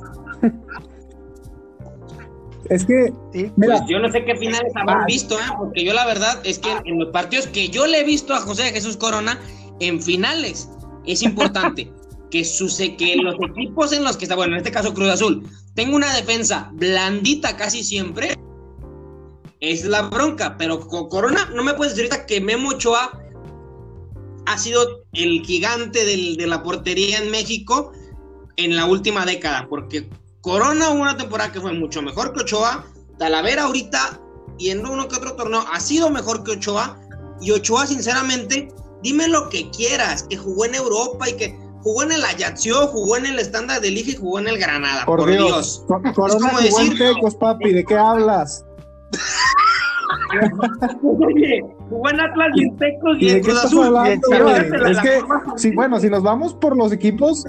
es 2.70 2.84
que, 2.84 3.12
¿sí? 3.32 3.50
mira, 3.56 3.78
Pues 3.78 3.88
yo 3.90 3.98
no 3.98 4.10
sé 4.10 4.24
qué 4.24 4.36
finales 4.36 4.72
habrán 4.74 5.02
Ah. 5.02 5.04
visto, 5.06 5.36
¿eh? 5.38 5.42
porque 5.58 5.84
yo 5.84 5.92
la 5.94 6.06
verdad 6.06 6.40
es 6.44 6.58
que 6.58 6.70
en 6.84 6.98
los 6.98 7.10
partidos 7.10 7.46
que 7.48 7.68
yo 7.68 7.86
le 7.86 8.00
he 8.00 8.04
visto 8.04 8.34
a 8.34 8.40
José 8.40 8.64
Jesús 8.72 8.96
Corona, 8.96 9.38
en 9.80 10.00
finales, 10.02 10.68
es 11.06 11.22
importante 11.22 11.90
que, 12.30 12.44
suce- 12.44 12.96
que 12.96 13.16
los 13.16 13.36
equipos 13.50 13.92
en 13.92 14.04
los 14.04 14.16
que 14.16 14.24
está, 14.24 14.34
bueno, 14.36 14.52
en 14.54 14.58
este 14.58 14.72
caso 14.72 14.94
Cruz 14.94 15.08
Azul, 15.10 15.42
tenga 15.74 15.94
una 15.96 16.14
defensa 16.14 16.70
blandita 16.74 17.56
casi 17.56 17.82
siempre, 17.82 18.34
Es 19.58 19.86
la 19.86 20.02
bronca, 20.02 20.56
pero 20.58 20.80
con 20.86 21.08
Corona 21.08 21.48
no 21.54 21.64
me 21.64 21.72
puedes 21.72 21.94
decir 21.96 22.10
ahorita 22.12 22.26
que 22.26 22.42
Memo 22.42 22.68
Ochoa 22.70 23.10
ha 24.44 24.58
sido 24.58 25.04
el 25.14 25.42
gigante 25.46 26.04
de 26.04 26.46
la 26.46 26.62
portería 26.62 27.18
en 27.18 27.30
México 27.30 27.90
en 28.56 28.76
la 28.76 28.84
última 28.84 29.24
década, 29.24 29.66
porque 29.68 30.08
Corona 30.46 30.90
hubo 30.90 31.02
una 31.02 31.16
temporada 31.16 31.50
que 31.50 31.60
fue 31.60 31.72
mucho 31.72 32.02
mejor 32.02 32.32
que 32.32 32.42
Ochoa, 32.42 32.84
Talavera 33.18 33.64
ahorita 33.64 34.20
y 34.58 34.70
en 34.70 34.86
uno 34.86 35.08
que 35.08 35.16
otro 35.16 35.32
torneo 35.32 35.64
ha 35.72 35.80
sido 35.80 36.08
mejor 36.08 36.44
que 36.44 36.52
Ochoa, 36.52 36.96
y 37.40 37.50
Ochoa 37.50 37.84
sinceramente, 37.84 38.68
dime 39.02 39.26
lo 39.26 39.48
que 39.48 39.68
quieras, 39.70 40.22
que 40.22 40.36
jugó 40.36 40.66
en 40.66 40.76
Europa 40.76 41.28
y 41.28 41.32
que 41.32 41.58
jugó 41.82 42.04
en 42.04 42.12
el 42.12 42.24
Ajaccio, 42.24 42.86
jugó 42.86 43.16
en 43.16 43.26
el 43.26 43.40
estándar 43.40 43.80
de 43.80 43.90
Liga 43.90 44.12
y 44.12 44.14
jugó 44.14 44.38
en 44.38 44.46
el 44.46 44.56
Granada, 44.56 45.04
por, 45.04 45.28
Dios. 45.28 45.84
Corona 46.14 46.48
jugó 46.50 46.80
en 46.80 46.96
Tecos, 46.96 47.34
papi, 47.34 47.72
¿de 47.72 47.84
qué 47.84 47.96
hablas? 47.96 48.64
Oye, 51.02 51.60
jugó 51.88 52.08
en 52.08 52.20
Atlas 52.20 52.50
y 52.54 52.62
en 52.62 52.76
Tecos 52.76 53.16
y, 53.18 53.30
en 53.30 53.42
Cruz 53.42 53.64
Azul. 53.64 53.96
es 54.06 55.00
que, 55.00 55.24
sí, 55.56 55.74
bueno, 55.74 55.98
si 55.98 56.08
nos 56.08 56.22
vamos 56.22 56.54
por 56.54 56.76
los 56.76 56.92
equipos... 56.92 57.44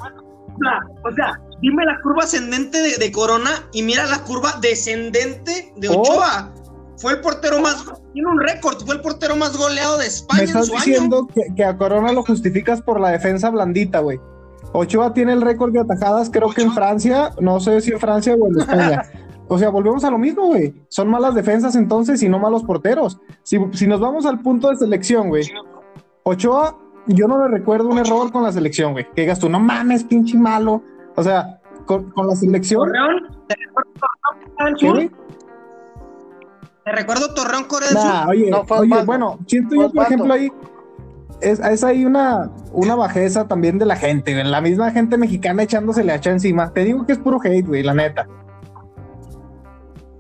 O 1.04 1.12
sea, 1.12 1.39
dime 1.62 1.86
la 1.86 1.99
curva 2.01 2.24
ascendente 2.24 2.82
de, 2.97 3.12
Corona 3.12 3.68
y 3.74 3.84
mira 3.84 4.05
la 4.05 4.20
curva 4.20 4.60
descendente 4.62 5.74
de 5.76 5.89
oh. 5.89 6.01
Ochoa. 6.01 6.53
Fue 6.97 7.14
el 7.14 7.22
portero 7.22 7.60
más, 7.60 7.86
tiene 8.14 8.28
un 8.28 8.39
récord, 8.39 8.84
fue 8.84 8.95
el 8.95 9.01
portero 9.01 9.36
más 9.36 9.55
goleado 9.55 9.99
de 9.99 10.08
España. 10.08 10.41
Me 10.41 10.45
estás 10.45 10.72
diciendo 10.72 11.28
Que, 11.55 11.64
a 11.64 11.78
Corona 11.78 12.12
lo 12.12 12.24
justificas 12.24 12.82
por 12.82 12.99
la 12.99 13.10
defensa 13.10 13.51
blandita, 13.51 13.99
güey. 13.99 14.20
Ochoa 14.74 15.14
tiene 15.14 15.34
el 15.34 15.41
récord 15.41 15.72
de 15.72 15.80
atajadas, 15.80 16.30
creo 16.32 16.49
que 16.49 16.64
en 16.64 16.74
Francia, 16.74 17.34
no 17.39 17.60
sé 17.60 17.82
si 17.82 17.91
en 17.91 17.99
Francia 17.99 18.36
o 18.36 18.47
en 18.47 18.60
España. 18.60 19.03
O 19.47 19.58
sea, 19.58 19.70
volvemos 19.70 20.03
a 20.03 20.12
lo 20.12 20.18
mismo, 20.18 20.47
güey. 20.47 20.74
Son 20.89 21.08
malas 21.08 21.36
defensas 21.36 21.76
entonces 21.76 22.22
y 22.22 22.30
no 22.30 22.39
malos 22.39 22.64
porteros. 22.64 23.20
Si, 23.43 23.58
si 23.74 23.88
nos 23.88 23.99
vamos 23.99 24.26
al 24.26 24.41
punto 24.41 24.70
de 24.70 24.76
selección, 24.76 25.30
güey. 25.30 25.45
Ochoa, 26.24 26.78
yo 27.05 27.28
no 27.28 27.47
le 27.47 27.58
recuerdo 27.58 27.88
un 27.88 27.97
error 27.99 28.32
con 28.32 28.43
la 28.43 28.51
selección, 28.51 28.91
güey. 28.91 29.05
Que 29.16 29.22
digas 29.22 29.39
tú, 29.39 29.49
no 29.49 29.60
mames, 29.60 30.03
pinche 30.03 30.38
malo. 30.38 30.84
O 31.18 31.24
sea, 31.24 31.59
con, 31.86 32.13
la 32.15 32.36
selección. 32.36 32.91
¿Te 33.47 33.55
recuerdo 33.55 35.09
Te 36.86 36.91
recuerdo 36.91 37.34
Torreón 37.34 37.63
Corea 37.65 37.89
del 37.89 37.97
Sur. 37.97 38.30
Oye, 38.30 38.51
oye 38.70 39.03
bueno, 39.03 39.39
siento 39.47 39.76
yo, 39.76 39.91
por 39.91 40.05
ejemplo, 40.05 40.34
ahí. 40.34 40.51
Es, 41.41 41.59
es, 41.59 41.84
ahí 41.84 42.05
una, 42.05 42.51
una 42.72 42.95
bajeza 42.95 43.47
también 43.47 43.80
de 43.80 43.86
la 43.86 43.95
gente, 43.95 44.34
güey. 44.34 44.45
La 44.45 44.61
misma 44.61 44.91
gente 44.91 45.18
mexicana 45.18 45.63
echándose 45.63 46.09
hacha 46.11 46.30
encima. 46.30 46.72
Te 46.72 46.84
digo 46.84 47.05
que 47.05 47.13
es 47.13 47.20
puro 47.20 47.39
hate, 47.43 47.65
güey, 47.65 47.82
la 47.82 47.95
neta. 47.95 48.28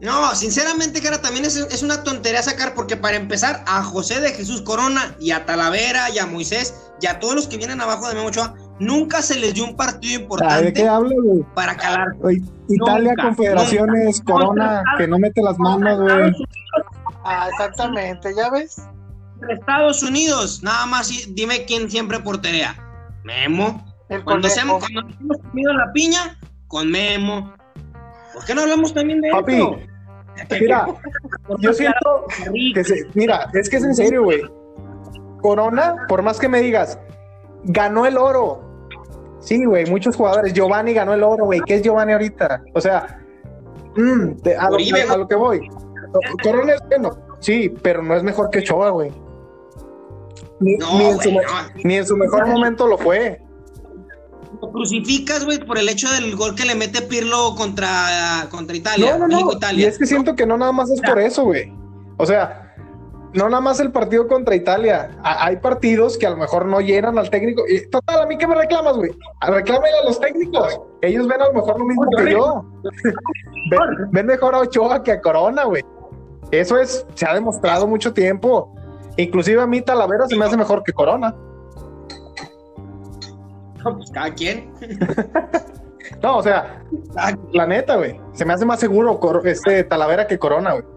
No, 0.01 0.35
sinceramente, 0.35 1.01
cara, 1.01 1.21
también 1.21 1.45
es, 1.45 1.81
una 1.81 2.03
tontería 2.03 2.43
sacar, 2.43 2.75
porque 2.75 2.97
para 2.97 3.17
empezar, 3.17 3.63
a 3.65 3.83
José 3.83 4.19
de 4.19 4.31
Jesús 4.31 4.61
Corona 4.61 5.15
y 5.19 5.31
a 5.31 5.45
Talavera 5.45 6.09
y 6.11 6.19
a 6.19 6.27
Moisés 6.27 6.75
y 7.01 7.07
a 7.07 7.19
todos 7.19 7.35
los 7.35 7.47
que 7.47 7.57
vienen 7.57 7.81
abajo 7.81 8.07
de 8.07 8.13
Memo 8.13 8.27
Ochoa, 8.27 8.53
nunca 8.79 9.21
se 9.21 9.39
les 9.39 9.53
dio 9.53 9.65
un 9.65 9.75
partido 9.75 10.21
importante 10.21 10.65
¿De 10.65 10.73
qué 10.73 10.87
hablo, 10.87 11.15
güey? 11.23 11.45
para 11.53 11.75
calar. 11.75 12.07
Italia, 12.69 13.13
Confederaciones, 13.21 14.21
Corona, 14.21 14.83
que 14.97 15.07
no 15.07 15.19
mete 15.19 15.41
las 15.41 15.57
manos, 15.59 15.99
güey. 15.99 16.33
Ah, 17.23 17.47
exactamente, 17.49 18.33
¿ya 18.35 18.49
ves? 18.49 18.81
Estados 19.49 20.01
Unidos, 20.03 20.63
nada 20.63 20.85
más 20.85 21.11
dime 21.29 21.65
quién 21.65 21.89
siempre 21.89 22.19
porterea. 22.19 22.75
Memo. 23.23 23.85
cuando, 24.23 24.47
seamos, 24.47 24.79
cuando 24.79 25.01
hemos 25.19 25.37
comido 25.37 25.73
la 25.73 25.91
piña, 25.91 26.37
con 26.67 26.89
Memo. 26.89 27.53
¿Por 28.33 28.45
qué 28.45 28.55
no 28.55 28.61
hablamos 28.61 28.93
también 28.93 29.21
de 29.21 29.31
Papi, 29.31 29.59
Mira, 30.61 30.85
yo 31.59 31.73
siento 31.73 32.25
que 32.37 33.05
mira, 33.15 33.49
es 33.53 33.69
que 33.69 33.77
es 33.77 33.83
en 33.83 33.95
serio, 33.95 34.23
güey. 34.23 34.41
Corona, 35.41 35.95
por 36.07 36.21
más 36.21 36.39
que 36.39 36.47
me 36.47 36.61
digas, 36.61 36.99
ganó 37.63 38.05
el 38.05 38.17
oro. 38.17 38.66
Sí, 39.39 39.63
güey, 39.65 39.85
muchos 39.85 40.15
jugadores. 40.15 40.53
Giovanni 40.53 40.93
ganó 40.93 41.13
el 41.13 41.23
oro, 41.23 41.45
güey. 41.45 41.61
¿Qué 41.65 41.75
es 41.75 41.81
Giovanni 41.81 42.13
ahorita? 42.13 42.63
O 42.73 42.81
sea, 42.81 43.19
mm, 43.95 44.31
a, 44.59 44.69
lo, 45.17 45.27
que 45.27 45.35
voy. 45.35 45.69
Corona 46.43 46.73
es 46.73 46.81
bueno, 46.87 47.17
sí, 47.39 47.73
pero 47.81 48.01
no 48.01 48.15
es 48.15 48.23
mejor 48.23 48.49
que 48.49 48.63
Choa, 48.63 48.89
güey. 48.89 49.11
Ni, 50.59 50.73
en 50.73 52.05
su, 52.05 52.17
mejor 52.17 52.47
momento 52.47 52.87
lo 52.87 52.97
fue. 52.97 53.41
Lo 54.61 54.71
crucificas, 54.71 55.45
güey, 55.45 55.59
por 55.59 55.77
el 55.77 55.87
hecho 55.87 56.09
del 56.11 56.35
gol 56.35 56.55
que 56.55 56.65
le 56.65 56.73
mete 56.73 57.03
Pirlo 57.03 57.53
contra, 57.55 58.47
contra 58.49 58.75
Italia. 58.75 59.17
No, 59.17 59.27
no, 59.27 59.41
no. 59.41 59.71
Y 59.73 59.83
es 59.83 59.99
que 59.99 60.07
siento 60.07 60.35
que 60.35 60.47
no 60.47 60.57
nada 60.57 60.71
más 60.71 60.89
es 60.89 60.99
por 61.01 61.19
eso, 61.19 61.43
güey. 61.43 61.71
O 62.17 62.25
sea, 62.25 62.66
no 63.33 63.49
nada 63.49 63.61
más 63.61 63.79
el 63.79 63.91
partido 63.91 64.27
contra 64.27 64.55
Italia. 64.55 65.11
hay 65.23 65.57
partidos 65.57 66.17
que 66.17 66.25
a 66.25 66.31
lo 66.31 66.37
mejor 66.37 66.65
no 66.65 66.79
llenan 66.79 67.17
al 67.17 67.29
técnico. 67.29 67.63
Y, 67.67 67.87
total, 67.89 68.21
¿a 68.21 68.25
mí 68.25 68.37
qué 68.37 68.47
me 68.47 68.55
reclamas, 68.55 68.95
güey? 68.95 69.11
Reclámale 69.41 69.99
a 70.01 70.05
los 70.05 70.19
técnicos. 70.19 70.79
Ellos 71.01 71.27
ven 71.27 71.41
a 71.41 71.47
lo 71.47 71.53
mejor 71.53 71.79
lo 71.79 71.85
mismo 71.85 72.05
que 72.17 72.31
yo. 72.31 72.65
ven, 74.11 74.25
mejor 74.25 74.55
a 74.55 74.59
Ochoa 74.59 75.03
que 75.03 75.11
a 75.11 75.21
Corona, 75.21 75.65
güey. 75.65 75.83
Eso 76.51 76.77
es, 76.77 77.05
se 77.15 77.27
ha 77.27 77.33
demostrado 77.33 77.87
mucho 77.87 78.13
tiempo. 78.13 78.73
Inclusive 79.17 79.61
a 79.61 79.67
mí 79.67 79.81
Talavera 79.81 80.27
se 80.27 80.37
me 80.37 80.45
hace 80.45 80.55
mejor 80.55 80.83
que 80.83 80.93
Corona. 80.93 81.35
No, 83.83 83.97
pues 83.97 84.09
cada 84.11 84.33
quien. 84.33 84.73
no, 86.23 86.37
o 86.37 86.43
sea, 86.43 86.83
la 87.51 87.67
neta, 87.67 87.97
güey. 87.97 88.19
Se 88.33 88.45
me 88.45 88.53
hace 88.53 88.65
más 88.65 88.79
seguro 88.79 89.19
este 89.43 89.83
Talavera 89.83 90.27
que 90.27 90.39
Corona, 90.39 90.73
güey. 90.73 90.96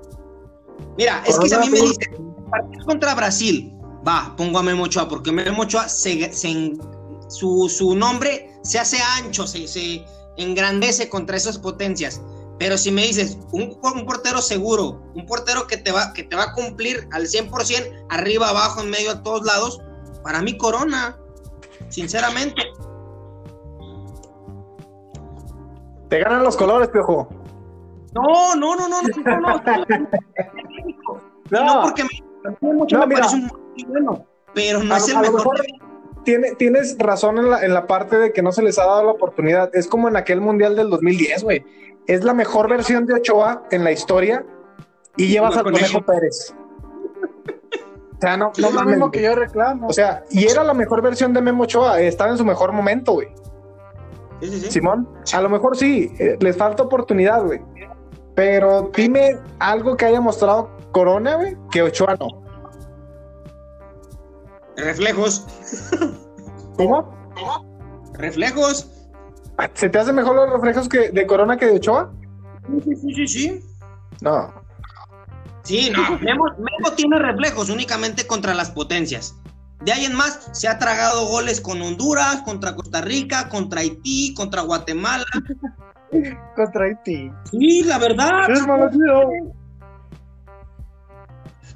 Mira, 0.96 1.22
es 1.26 1.38
que 1.38 1.48
si 1.48 1.54
a 1.54 1.60
mí 1.60 1.70
me 1.70 1.80
dicen, 1.80 2.34
partido 2.50 2.84
contra 2.84 3.14
Brasil, 3.14 3.74
va, 4.06 4.34
pongo 4.36 4.58
a 4.58 4.62
Memo 4.62 4.84
Ochoa, 4.84 5.08
porque 5.08 5.32
Memo 5.32 5.62
Ochoa, 5.62 5.88
se, 5.88 6.30
su, 7.28 7.94
nombre 7.96 8.52
se 8.62 8.78
hace 8.78 8.98
ancho, 9.18 9.46
se, 9.46 10.04
engrandece 10.36 11.08
contra 11.08 11.36
esas 11.36 11.58
potencias. 11.58 12.20
Pero 12.58 12.76
si 12.76 12.90
me 12.90 13.02
dices, 13.02 13.38
un, 13.52 13.78
un, 13.82 14.04
portero 14.04 14.42
seguro, 14.42 15.02
un 15.14 15.24
portero 15.24 15.66
que 15.66 15.78
te, 15.78 15.92
va, 15.92 16.12
que 16.12 16.24
te 16.24 16.36
va 16.36 16.44
a 16.44 16.52
cumplir 16.52 17.08
al 17.12 17.26
100%, 17.26 18.06
arriba, 18.10 18.48
abajo, 18.48 18.82
en 18.82 18.90
medio, 18.90 19.12
a 19.12 19.22
todos 19.22 19.44
lados, 19.44 19.80
para 20.22 20.42
mí 20.42 20.58
Corona, 20.58 21.18
sinceramente. 21.88 22.62
Te 26.10 26.18
ganan 26.18 26.42
los 26.42 26.56
colores, 26.56 26.88
piojo. 26.88 27.28
No, 28.12 28.56
no, 28.56 28.76
no, 28.76 28.88
no, 28.88 29.02
no, 29.02 29.40
no, 29.40 29.62
no. 31.50 31.64
no, 31.64 31.82
porque 31.82 32.04
me, 32.04 32.72
mucho 32.72 32.98
me 32.98 33.14
parece 33.14 33.36
un 33.36 33.42
muy 33.42 33.84
bueno, 33.86 34.26
pero 34.54 34.82
no 34.82 34.96
es 34.96 35.08
el 35.08 35.20
mejor. 35.20 35.60
Tiene, 36.24 36.54
tienes 36.56 36.96
razón 36.98 37.38
en 37.38 37.50
la, 37.50 37.64
en 37.64 37.72
la 37.72 37.86
parte 37.86 38.18
de 38.18 38.32
que 38.32 38.42
no 38.42 38.52
se 38.52 38.62
les 38.62 38.78
ha 38.78 38.84
dado 38.84 39.04
la 39.04 39.12
oportunidad. 39.12 39.70
Es 39.74 39.86
como 39.86 40.08
en 40.08 40.16
aquel 40.16 40.40
mundial 40.40 40.76
del 40.76 40.90
2010, 40.90 41.44
güey. 41.44 41.64
Es 42.06 42.24
la 42.24 42.34
mejor 42.34 42.68
versión 42.68 43.06
de 43.06 43.14
Ochoa 43.14 43.62
en 43.70 43.84
la 43.84 43.92
historia 43.92 44.44
y 45.16 45.28
llevas 45.28 45.56
al 45.56 45.64
Conejo 45.64 46.04
Pérez. 46.04 46.54
O 48.16 48.20
sea, 48.20 48.36
no, 48.36 48.52
no 48.58 48.68
es 48.68 48.74
lo 48.74 48.84
mismo 48.84 49.10
que 49.10 49.22
yo 49.22 49.34
reclamo. 49.34 49.86
O 49.86 49.92
sea, 49.94 50.24
y 50.30 50.46
era 50.46 50.62
la 50.62 50.74
mejor 50.74 51.00
versión 51.00 51.32
de 51.32 51.40
Memo 51.40 51.62
Ochoa. 51.62 52.00
Estaba 52.00 52.30
en 52.30 52.36
su 52.36 52.44
mejor 52.44 52.72
momento, 52.72 53.12
güey. 53.12 53.28
Sí, 54.42 54.48
sí, 54.48 54.60
sí. 54.60 54.70
Simón, 54.72 55.08
a 55.32 55.40
lo 55.40 55.48
mejor 55.48 55.76
sí, 55.76 56.12
eh, 56.18 56.36
les 56.38 56.56
falta 56.56 56.82
oportunidad, 56.82 57.42
güey. 57.44 57.62
Pero 58.40 58.90
dime 58.96 59.38
algo 59.58 59.98
que 59.98 60.06
haya 60.06 60.18
mostrado 60.18 60.70
Corona, 60.92 61.34
güey, 61.34 61.58
que 61.70 61.82
Ochoa 61.82 62.16
no. 62.18 62.42
Reflejos. 64.78 65.44
¿Cómo? 66.78 67.14
Reflejos. 68.14 68.90
¿Se 69.74 69.90
te 69.90 69.98
hacen 69.98 70.14
mejor 70.14 70.36
los 70.36 70.48
reflejos 70.48 70.88
que 70.88 71.10
de 71.10 71.26
Corona 71.26 71.58
que 71.58 71.66
de 71.66 71.76
Ochoa? 71.76 72.14
Sí, 72.82 72.96
sí, 72.96 73.14
sí, 73.14 73.26
sí. 73.26 73.64
No. 74.22 74.54
Sí, 75.62 75.90
no. 75.90 76.18
Memo, 76.20 76.94
tiene 76.96 77.18
reflejos 77.18 77.68
únicamente 77.68 78.26
contra 78.26 78.54
las 78.54 78.70
potencias. 78.70 79.36
De 79.84 79.92
ahí 79.92 80.06
en 80.06 80.14
más, 80.14 80.48
se 80.52 80.66
ha 80.66 80.78
tragado 80.78 81.26
goles 81.26 81.60
con 81.60 81.82
Honduras, 81.82 82.40
contra 82.46 82.74
Costa 82.74 83.02
Rica, 83.02 83.50
contra 83.50 83.82
Haití, 83.82 84.32
contra 84.32 84.62
Guatemala. 84.62 85.26
contra 86.56 86.84
Haití. 86.84 87.32
Sí, 87.50 87.84
la 87.84 87.98
verdad. 87.98 88.48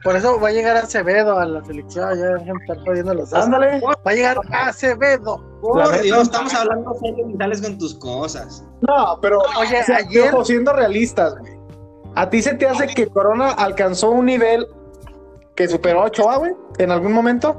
Por 0.02 0.16
eso 0.16 0.38
va 0.38 0.48
a 0.48 0.52
llegar 0.52 0.76
Acevedo 0.76 1.38
a 1.38 1.46
la 1.46 1.64
selección, 1.64 2.10
ya 2.18 2.52
estar 2.60 2.78
jodiendo 2.84 3.14
los 3.14 3.32
Ándale. 3.32 3.80
Va 3.80 3.96
a 4.04 4.12
llegar 4.12 4.38
Acevedo. 4.52 5.42
Por 5.62 6.02
Dios, 6.02 6.24
estamos 6.24 6.52
hablando 6.52 6.94
sentimentales 7.00 7.62
con 7.62 7.78
tus 7.78 7.94
cosas. 7.94 8.62
No, 8.82 9.18
pero 9.22 9.38
oye, 9.58 9.78
ayer... 9.78 10.34
siendo 10.44 10.74
realistas, 10.74 11.38
güey. 11.38 11.54
¿A 12.16 12.28
ti 12.28 12.42
se 12.42 12.54
te 12.54 12.66
hace 12.66 12.86
que 12.86 13.08
Corona 13.08 13.50
alcanzó 13.50 14.10
un 14.10 14.26
nivel 14.26 14.66
que 15.56 15.68
superó 15.68 16.02
a 16.02 16.04
Ochoa, 16.04 16.36
güey? 16.36 16.52
¿En 16.78 16.90
algún 16.90 17.12
momento? 17.12 17.58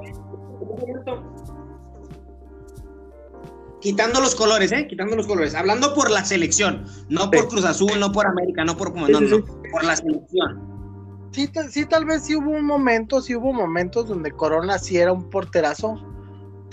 Quitando 3.86 4.20
los 4.20 4.34
colores, 4.34 4.72
¿eh? 4.72 4.88
Quitando 4.88 5.16
los 5.16 5.28
colores. 5.28 5.54
Hablando 5.54 5.94
por 5.94 6.10
la 6.10 6.26
selección, 6.26 6.86
no 7.08 7.30
por 7.30 7.48
Cruz 7.50 7.66
Azul, 7.66 8.00
no 8.00 8.12
por 8.12 8.26
América, 8.26 8.66
no 8.66 8.76
por 8.76 8.92
no, 8.96 9.08
no, 9.08 9.46
por 9.72 9.84
la 9.84 9.96
selección. 9.96 11.30
sí, 11.32 11.48
sí, 11.70 11.86
tal 11.86 12.06
vez 12.06 12.24
sí 12.24 12.36
hubo 12.36 12.50
un 12.50 12.66
momento, 12.66 13.22
sí 13.22 13.36
hubo 13.36 13.54
momentos 13.54 14.08
donde 14.08 14.32
Corona 14.32 14.80
sí 14.80 14.98
era 14.98 15.14
un 15.14 15.30
porterazo, 15.30 16.04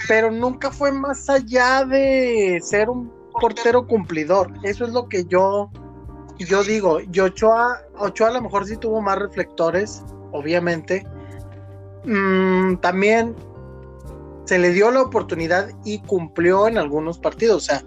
pero 0.09 0.31
nunca 0.31 0.71
fue 0.71 0.91
más 0.91 1.29
allá 1.29 1.85
de 1.85 2.59
ser 2.63 2.89
un 2.89 3.13
portero 3.39 3.87
cumplidor. 3.87 4.51
Eso 4.63 4.87
es 4.87 4.93
lo 4.95 5.07
que 5.07 5.27
yo, 5.27 5.71
yo 6.39 6.65
digo. 6.65 6.99
Y 7.13 7.21
Ochoa, 7.21 7.83
Ochoa 7.99 8.29
a 8.29 8.33
lo 8.33 8.41
mejor 8.41 8.65
sí 8.65 8.79
tuvo 8.79 9.03
más 9.03 9.19
reflectores, 9.19 10.03
obviamente. 10.33 11.07
Mm, 12.07 12.77
también 12.77 13.37
se 14.45 14.59
le 14.59 14.71
dio 14.73 14.91
la 14.91 15.03
oportunidad 15.03 15.69
y 15.85 16.01
cumplió 16.01 16.69
en 16.69 16.79
algunos 16.79 17.19
partidos. 17.19 17.57
O 17.57 17.67
sea, 17.67 17.83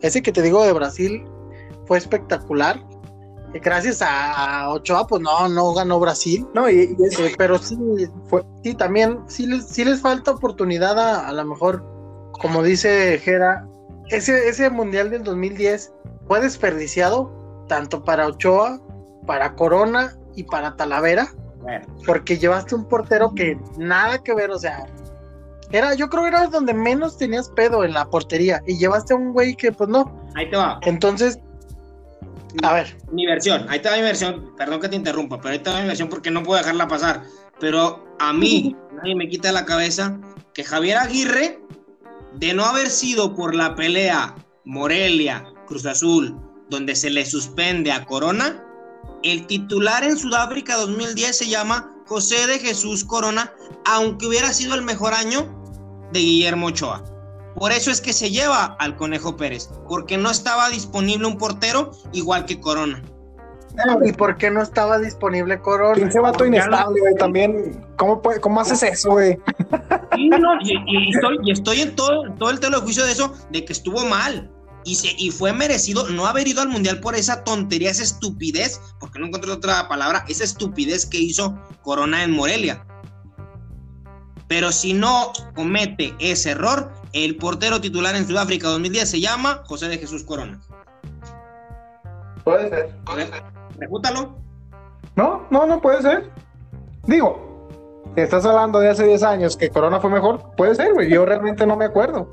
ese 0.00 0.22
que 0.22 0.32
te 0.32 0.42
digo 0.42 0.64
de 0.64 0.72
Brasil 0.72 1.24
fue 1.86 1.98
espectacular. 1.98 2.82
Gracias 3.54 4.02
a 4.02 4.70
Ochoa, 4.70 5.06
pues 5.06 5.22
no, 5.22 5.48
no 5.48 5.72
ganó 5.72 5.98
Brasil. 5.98 6.46
No, 6.54 6.68
y, 6.68 6.80
eh, 6.80 7.34
pero 7.38 7.58
sí, 7.58 7.76
fue, 8.28 8.44
sí, 8.62 8.74
también 8.74 9.20
sí, 9.26 9.46
les 9.46 10.00
falta 10.00 10.32
oportunidad 10.32 10.98
a, 10.98 11.26
a 11.28 11.32
lo 11.32 11.44
mejor, 11.46 11.82
como 12.32 12.62
dice 12.62 13.18
Jera, 13.18 13.66
ese, 14.10 14.48
ese 14.48 14.68
mundial 14.70 15.10
del 15.10 15.24
2010 15.24 15.92
fue 16.26 16.40
desperdiciado 16.40 17.32
tanto 17.68 18.04
para 18.04 18.26
Ochoa, 18.26 18.80
para 19.26 19.54
Corona 19.54 20.16
y 20.34 20.44
para 20.44 20.76
Talavera. 20.76 21.28
Porque 22.06 22.38
llevaste 22.38 22.74
un 22.74 22.86
portero 22.86 23.34
que 23.34 23.58
nada 23.76 24.22
que 24.22 24.34
ver, 24.34 24.50
o 24.50 24.58
sea, 24.58 24.86
era, 25.70 25.94
yo 25.94 26.08
creo 26.08 26.22
que 26.22 26.28
era 26.28 26.46
donde 26.46 26.72
menos 26.74 27.18
tenías 27.18 27.50
pedo 27.50 27.84
en 27.84 27.92
la 27.92 28.08
portería. 28.08 28.62
Y 28.66 28.78
llevaste 28.78 29.12
a 29.12 29.16
un 29.16 29.32
güey 29.32 29.54
que, 29.54 29.72
pues 29.72 29.88
no. 29.88 30.28
Ahí 30.34 30.48
te 30.50 30.56
va. 30.56 30.78
Entonces, 30.82 31.38
a 32.62 32.72
ver. 32.72 32.96
Mi 33.12 33.26
versión, 33.26 33.66
ahí 33.68 33.80
te 33.80 33.88
va 33.88 33.96
mi 33.96 34.02
versión. 34.02 34.54
Perdón 34.56 34.80
que 34.80 34.88
te 34.88 34.96
interrumpa, 34.96 35.40
pero 35.40 35.52
ahí 35.52 35.58
te 35.58 35.70
va 35.70 35.80
mi 35.80 35.88
versión 35.88 36.08
porque 36.08 36.30
no 36.30 36.42
puedo 36.42 36.58
dejarla 36.58 36.88
pasar. 36.88 37.22
Pero 37.60 38.04
a 38.18 38.32
mí, 38.32 38.76
nadie 38.96 39.14
me 39.14 39.28
quita 39.28 39.52
la 39.52 39.64
cabeza 39.64 40.18
que 40.54 40.64
Javier 40.64 40.98
Aguirre, 40.98 41.60
de 42.34 42.54
no 42.54 42.64
haber 42.64 42.88
sido 42.90 43.34
por 43.34 43.54
la 43.54 43.74
pelea 43.74 44.34
Morelia, 44.64 45.44
Cruz 45.66 45.86
Azul, 45.86 46.36
donde 46.70 46.94
se 46.94 47.10
le 47.10 47.24
suspende 47.24 47.92
a 47.92 48.04
Corona, 48.04 48.64
el 49.22 49.46
titular 49.46 50.04
en 50.04 50.16
Sudáfrica 50.16 50.76
2010 50.76 51.36
se 51.36 51.48
llama 51.48 51.92
José 52.06 52.46
de 52.46 52.58
Jesús 52.58 53.04
Corona, 53.04 53.52
aunque 53.84 54.26
hubiera 54.26 54.52
sido 54.52 54.74
el 54.74 54.82
mejor 54.82 55.14
año 55.14 55.57
de 56.12 56.20
Guillermo 56.20 56.66
Ochoa. 56.66 57.04
Por 57.54 57.72
eso 57.72 57.90
es 57.90 58.00
que 58.00 58.12
se 58.12 58.30
lleva 58.30 58.76
al 58.78 58.96
Conejo 58.96 59.36
Pérez, 59.36 59.68
porque 59.88 60.16
no 60.16 60.30
estaba 60.30 60.70
disponible 60.70 61.26
un 61.26 61.38
portero 61.38 61.90
igual 62.12 62.44
que 62.44 62.60
Corona. 62.60 63.02
¿Y 64.04 64.12
por 64.12 64.36
qué 64.36 64.50
no 64.50 64.62
estaba 64.62 64.98
disponible 64.98 65.60
Corona? 65.60 65.94
Pinche 65.94 66.18
vato 66.18 66.44
inestable, 66.44 67.00
güey, 67.00 67.14
también. 67.14 67.84
¿Cómo, 67.96 68.20
¿Cómo 68.40 68.60
haces 68.60 68.82
eso, 68.82 69.10
güey? 69.10 69.38
y, 70.16 70.30
estoy, 71.50 71.80
en 71.80 71.94
todo, 71.94 72.24
todo 72.38 72.50
el 72.50 72.60
telo 72.60 72.78
de 72.78 72.84
juicio 72.84 73.04
de 73.04 73.12
eso, 73.12 73.32
de 73.50 73.64
que 73.64 73.72
estuvo 73.72 74.04
mal. 74.04 74.50
Y, 74.84 74.96
se, 74.96 75.08
y 75.18 75.30
fue 75.30 75.52
merecido 75.52 76.08
no 76.08 76.26
haber 76.26 76.48
ido 76.48 76.62
al 76.62 76.68
mundial 76.68 77.00
por 77.00 77.14
esa 77.14 77.44
tontería, 77.44 77.90
esa 77.90 78.02
estupidez, 78.02 78.80
porque 78.98 79.18
no 79.18 79.26
encontré 79.26 79.50
otra 79.50 79.86
palabra, 79.88 80.24
esa 80.28 80.44
estupidez 80.44 81.06
que 81.06 81.18
hizo 81.18 81.58
Corona 81.82 82.24
en 82.24 82.32
Morelia. 82.32 82.84
Pero 84.48 84.72
si 84.72 84.94
no 84.94 85.32
comete 85.54 86.14
ese 86.18 86.52
error, 86.52 86.90
el 87.12 87.36
portero 87.36 87.80
titular 87.80 88.16
en 88.16 88.26
Sudáfrica 88.26 88.68
2010 88.68 89.10
se 89.10 89.20
llama 89.20 89.62
José 89.66 89.88
de 89.88 89.98
Jesús 89.98 90.24
Corona. 90.24 90.60
Puede 92.44 92.68
ser. 92.70 92.94
Repútalo. 93.78 94.36
No, 95.16 95.46
no, 95.50 95.66
no 95.66 95.80
puede 95.80 96.02
ser. 96.02 96.30
Digo, 97.06 97.48
estás 98.16 98.44
hablando 98.46 98.78
de 98.80 98.88
hace 98.88 99.04
10 99.04 99.22
años 99.22 99.56
que 99.56 99.70
Corona 99.70 100.00
fue 100.00 100.10
mejor, 100.10 100.54
puede 100.56 100.74
ser, 100.74 100.92
güey. 100.94 101.10
Yo 101.10 101.26
realmente 101.26 101.66
no 101.66 101.76
me 101.76 101.84
acuerdo. 101.84 102.30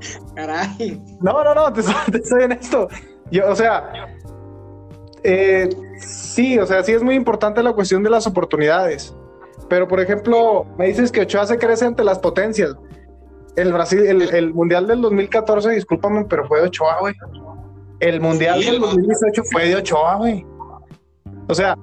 Caray. 0.36 1.02
No, 1.20 1.42
no, 1.44 1.54
no, 1.54 1.72
te, 1.72 1.80
estoy 1.80 2.44
en 2.44 2.52
esto. 2.52 2.88
Yo, 3.30 3.50
o 3.50 3.56
sea, 3.56 4.08
eh, 5.22 5.68
sí, 5.98 6.58
o 6.58 6.66
sea, 6.66 6.82
sí 6.82 6.92
es 6.92 7.02
muy 7.02 7.14
importante 7.14 7.62
la 7.62 7.72
cuestión 7.72 8.02
de 8.02 8.10
las 8.10 8.26
oportunidades. 8.26 9.14
Pero, 9.72 9.88
por 9.88 10.00
ejemplo, 10.00 10.66
me 10.76 10.88
dices 10.88 11.10
que 11.10 11.22
Ochoa 11.22 11.46
se 11.46 11.56
crece 11.56 11.86
ante 11.86 12.04
las 12.04 12.18
potencias. 12.18 12.76
El 13.56 13.72
Brasil, 13.72 14.00
el, 14.04 14.52
Mundial 14.52 14.86
del 14.86 15.00
2014, 15.00 15.70
discúlpame, 15.70 16.26
pero 16.26 16.46
fue 16.46 16.60
de 16.60 16.66
Ochoa, 16.66 16.98
güey. 17.00 17.14
El 17.98 18.20
Mundial 18.20 18.60
del 18.60 18.80
2018 18.80 19.42
fue 19.50 19.68
de 19.68 19.76
Ochoa, 19.76 20.16
güey. 20.16 20.44
O 21.48 21.54
sea, 21.54 21.74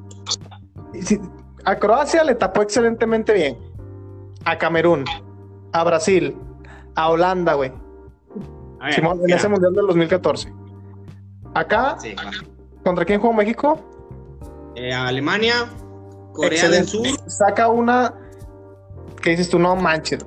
a 1.65 1.75
Croacia 1.77 2.23
le 2.23 2.35
tapó 2.35 2.61
excelentemente 2.61 3.33
bien. 3.33 3.57
A 4.45 4.55
Camerún, 4.55 5.05
a 5.71 5.83
Brasil, 5.83 6.37
a 6.93 7.09
Holanda, 7.09 7.55
güey. 7.55 7.71
Simón, 8.91 9.19
en 9.23 9.33
ese 9.35 9.49
Mundial 9.49 9.73
del 9.73 9.87
2014. 9.87 10.53
Acá, 11.55 11.97
¿contra 12.83 13.03
quién 13.03 13.19
jugó 13.19 13.33
México? 13.33 13.79
Eh, 14.75 14.93
Alemania, 14.93 15.67
Corea 16.41 16.69
del 16.69 16.87
Sur. 16.87 17.07
Saca 17.27 17.67
una 17.67 18.13
que 19.21 19.31
dices 19.31 19.49
tú, 19.49 19.59
no 19.59 19.75
manches, 19.75 20.25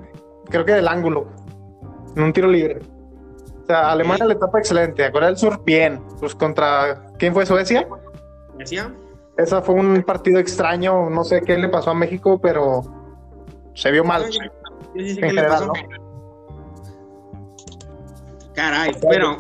Creo 0.51 0.65
que 0.65 0.73
del 0.73 0.89
ángulo. 0.89 1.27
En 2.15 2.25
un 2.25 2.33
tiro 2.33 2.49
libre. 2.49 2.81
O 3.63 3.67
sea, 3.67 3.89
a 3.89 3.93
Alemania 3.93 4.27
le 4.27 4.35
tapa 4.35 4.59
excelente. 4.59 5.05
A 5.05 5.11
Corea 5.13 5.29
del 5.29 5.39
Sur, 5.39 5.63
bien. 5.65 6.03
Pues 6.21 6.35
contra. 6.35 7.07
¿Quién 7.19 7.33
fue 7.33 7.47
Suecia? 7.47 7.89
Suecia. 8.57 8.93
Esa 9.39 9.63
fue 9.63 9.77
un 9.77 10.03
partido 10.03 10.39
extraño. 10.39 11.09
No 11.09 11.25
sé 11.25 11.41
qué 11.41 11.57
le 11.57 11.69
pasó 11.69 11.91
a 11.91 11.95
México, 11.95 12.39
pero 12.39 12.83
se 13.75 13.91
vio 13.91 14.05
mal. 14.05 14.27
en 14.95 15.17
general, 15.17 15.69
¿no? 15.69 15.73
Caray, 18.55 18.93
pero 19.09 19.39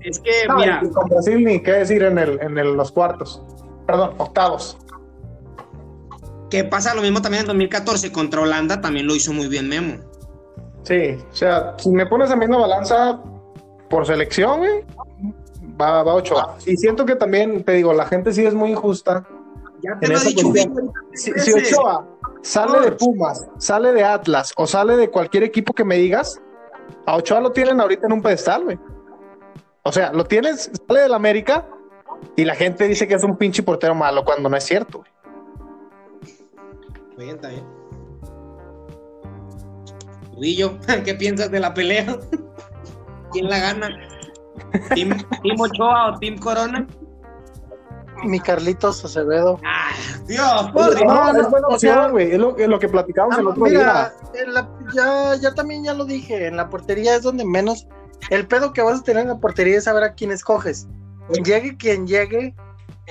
es 0.00 0.18
que, 0.18 0.30
mira. 0.54 0.82
Con 0.92 1.08
Brasil 1.08 1.42
ni 1.42 1.62
qué 1.62 1.72
decir 1.72 2.02
en, 2.02 2.18
el, 2.18 2.38
en 2.42 2.76
los 2.76 2.92
cuartos. 2.92 3.42
Perdón, 3.86 4.14
octavos. 4.18 4.76
Que 6.50 6.64
pasa 6.64 6.94
lo 6.94 7.02
mismo 7.02 7.22
también 7.22 7.42
en 7.42 7.48
2014 7.48 8.10
contra 8.12 8.40
Holanda, 8.40 8.80
también 8.80 9.06
lo 9.06 9.14
hizo 9.14 9.32
muy 9.32 9.48
bien 9.48 9.68
Memo. 9.68 9.98
Sí, 10.82 11.16
o 11.30 11.34
sea, 11.34 11.74
si 11.78 11.90
me 11.90 12.06
pones 12.06 12.30
a 12.30 12.36
misma 12.36 12.58
balanza 12.58 13.20
por 13.88 14.06
selección, 14.06 14.58
güey, 14.58 14.84
va, 15.80 16.02
va 16.02 16.14
8. 16.14 16.34
Y 16.66 16.76
siento 16.76 17.04
que 17.04 17.16
también, 17.16 17.62
te 17.64 17.72
digo, 17.72 17.92
la 17.92 18.06
gente 18.06 18.32
sí 18.32 18.44
es 18.44 18.54
muy 18.54 18.70
injusta. 18.70 19.26
Ya 19.82 19.98
te 19.98 20.08
lo 20.08 20.18
he 20.18 20.24
dicho, 20.24 20.52
si, 21.14 21.32
si 21.32 21.52
Ochoa 21.52 22.06
sale 22.42 22.80
de 22.80 22.92
Pumas, 22.92 23.46
sale 23.58 23.92
de 23.92 24.04
Atlas 24.04 24.52
o 24.56 24.66
sale 24.66 24.96
de 24.96 25.10
cualquier 25.10 25.42
equipo 25.42 25.72
que 25.72 25.84
me 25.84 25.96
digas, 25.96 26.40
a 27.06 27.16
Ochoa 27.16 27.40
lo 27.40 27.52
tienen 27.52 27.80
ahorita 27.80 28.06
en 28.06 28.12
un 28.12 28.22
pedestal, 28.22 28.64
güey. 28.64 28.78
O 29.82 29.92
sea, 29.92 30.12
lo 30.12 30.24
tienes, 30.24 30.70
sale 30.86 31.00
del 31.00 31.14
América 31.14 31.66
y 32.36 32.44
la 32.44 32.54
gente 32.54 32.86
dice 32.86 33.08
que 33.08 33.14
es 33.14 33.24
un 33.24 33.36
pinche 33.36 33.62
portero 33.62 33.94
malo 33.94 34.24
cuando 34.24 34.48
no 34.48 34.56
es 34.56 34.64
cierto, 34.64 34.98
güey. 34.98 35.10
Bien. 37.20 37.38
Udillo, 40.34 40.78
¿qué 41.04 41.14
piensas 41.14 41.50
de 41.50 41.60
la 41.60 41.74
pelea? 41.74 42.18
¿Quién 43.32 43.50
la 43.50 43.58
gana? 43.58 43.90
¿Team, 44.94 45.22
Ochoa 45.58 46.14
o 46.14 46.18
Team 46.18 46.38
Corona? 46.38 46.86
Mi 48.24 48.40
Carlitos 48.40 49.04
Acevedo. 49.04 49.60
¡Ah, 49.66 49.90
Dios! 50.26 50.72
no, 50.74 51.38
es 51.38 51.50
buena 51.50 51.68
opción, 51.68 52.12
güey. 52.12 52.32
Es 52.32 52.38
lo, 52.38 52.56
es 52.56 52.68
lo 52.68 52.78
que 52.78 52.88
platicamos 52.88 53.38
el 53.38 53.48
otro 53.48 53.66
día. 53.66 54.14
ya, 54.94 55.34
ya 55.36 55.54
también 55.54 55.84
ya 55.84 55.92
lo 55.92 56.06
dije. 56.06 56.46
En 56.46 56.56
la 56.56 56.70
portería 56.70 57.16
es 57.16 57.22
donde 57.22 57.44
menos. 57.44 57.86
El 58.30 58.46
pedo 58.46 58.72
que 58.72 58.80
vas 58.80 59.00
a 59.00 59.02
tener 59.02 59.24
en 59.24 59.28
la 59.28 59.38
portería 59.38 59.76
es 59.76 59.84
saber 59.84 60.04
a 60.04 60.14
quién 60.14 60.30
escoges. 60.30 60.88
Llegue 61.44 61.76
quien 61.76 62.06
llegue. 62.06 62.54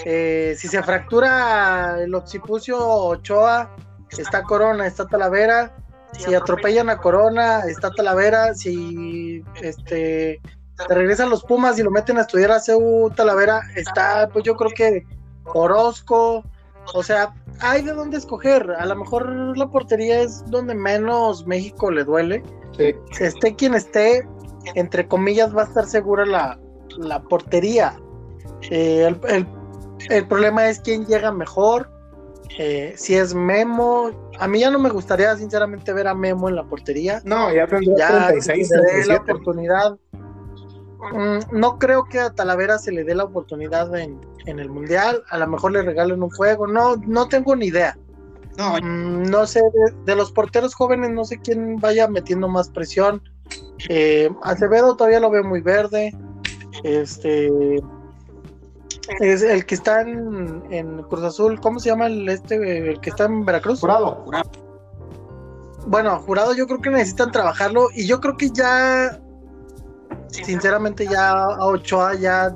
Eh, 0.04 0.56
si 0.58 0.68
se 0.68 0.82
fractura 0.82 2.02
el 2.02 2.16
occipucio 2.16 2.80
Ochoa, 2.80 3.76
está 4.18 4.44
Corona, 4.44 4.88
está 4.88 5.06
Talavera. 5.08 5.76
Si 6.14 6.34
atropellan 6.34 6.90
a 6.90 6.98
Corona, 6.98 7.62
está 7.68 7.92
Talavera. 7.92 8.56
Si 8.56 9.44
este 9.62 10.42
te 10.88 10.94
regresan 10.94 11.30
los 11.30 11.44
Pumas 11.44 11.78
y 11.78 11.84
lo 11.84 11.92
meten 11.92 12.18
a 12.18 12.22
estudiar 12.22 12.52
a 12.52 12.60
CEU 12.60 13.10
Talavera, 13.16 13.62
está, 13.76 14.30
pues 14.32 14.46
yo 14.46 14.56
creo 14.56 14.72
que 14.72 15.06
Orozco, 15.46 16.44
o 16.94 17.04
sea, 17.04 17.34
hay 17.60 17.82
de 17.82 17.94
dónde 17.94 18.18
escoger. 18.18 18.72
A 18.72 18.86
lo 18.86 18.96
mejor 18.96 19.58
la 19.58 19.68
portería 19.68 20.22
es 20.22 20.44
donde 20.50 20.76
menos 20.76 21.46
México 21.46 21.92
le 21.92 22.04
duele. 22.04 22.44
Sí. 22.78 22.96
Esté 23.20 23.56
quien 23.56 23.74
esté, 23.74 24.28
entre 24.76 25.08
comillas, 25.08 25.56
va 25.56 25.64
a 25.64 25.66
estar 25.66 25.86
segura 25.86 26.26
la, 26.26 27.22
portería. 27.24 28.00
Eh, 28.70 29.14
el, 30.10 30.28
problema 30.28 30.70
es 30.70 30.80
quién 30.80 31.06
llega 31.06 31.32
mejor. 31.32 31.90
Eh, 32.58 32.94
si 32.98 33.16
es 33.16 33.34
Memo, 33.34 34.32
a 34.40 34.48
mí 34.48 34.60
ya 34.60 34.72
no 34.72 34.80
me 34.80 34.90
gustaría 34.90 35.36
sinceramente 35.38 35.94
ver 35.94 36.08
a 36.08 36.14
Memo 36.14 36.50
en 36.50 36.56
la 36.56 36.64
portería. 36.64 37.22
No, 37.24 37.54
ya 37.54 37.68
tendría 37.68 38.28
36, 38.28 38.72
la 39.08 39.18
oportunidad 39.18 39.98
Mm, 41.14 41.58
no 41.58 41.80
creo 41.80 42.06
que 42.06 42.20
a 42.20 42.32
Talavera 42.32 42.78
se 42.78 42.92
le 42.92 43.04
dé 43.04 43.16
la 43.16 43.24
oportunidad 43.24 43.96
en, 43.98 44.20
en 44.46 44.60
el 44.60 44.70
mundial, 44.70 45.24
a 45.30 45.38
lo 45.38 45.48
mejor 45.48 45.72
le 45.72 45.82
regalen 45.82 46.22
un 46.22 46.30
juego, 46.30 46.68
no, 46.68 46.98
no 46.98 47.28
tengo 47.28 47.56
ni 47.56 47.68
idea. 47.68 47.98
No, 48.58 48.76
mm, 48.76 49.24
no 49.30 49.48
sé, 49.48 49.62
de, 50.06 50.16
los 50.16 50.32
porteros 50.32 50.76
jóvenes, 50.76 51.12
no 51.12 51.24
sé 51.24 51.40
quién 51.40 51.78
vaya 51.78 52.08
metiendo 52.10 52.50
más 52.50 52.70
presión. 52.70 53.22
Eh, 53.88 54.30
Acevedo 54.44 54.98
todavía 54.98 55.22
lo 55.22 55.30
veo 55.30 55.44
muy 55.44 55.62
verde. 55.62 56.14
Este 56.84 57.50
es 59.20 59.42
el 59.42 59.66
que 59.66 59.76
está 59.76 60.02
en, 60.02 61.04
Cruz 61.10 61.24
Azul, 61.24 61.60
¿cómo 61.60 61.80
se 61.80 61.90
llama 61.90 62.08
el 62.08 62.28
este 62.30 62.92
el 62.92 63.00
que 63.02 63.10
está 63.10 63.26
en 63.26 63.46
Veracruz? 63.46 63.80
Jurado. 63.80 64.26
Bueno, 65.88 66.20
jurado 66.20 66.54
yo 66.54 66.68
creo 66.68 66.82
que 66.82 66.90
necesitan 66.90 67.32
trabajarlo 67.32 67.90
y 67.94 68.06
yo 68.06 68.20
creo 68.20 68.38
que 68.38 68.50
ya 68.52 69.20
sinceramente 70.28 71.08
ya 71.08 71.32
a 71.32 71.66
Ochoa 71.66 72.16
ya 72.16 72.56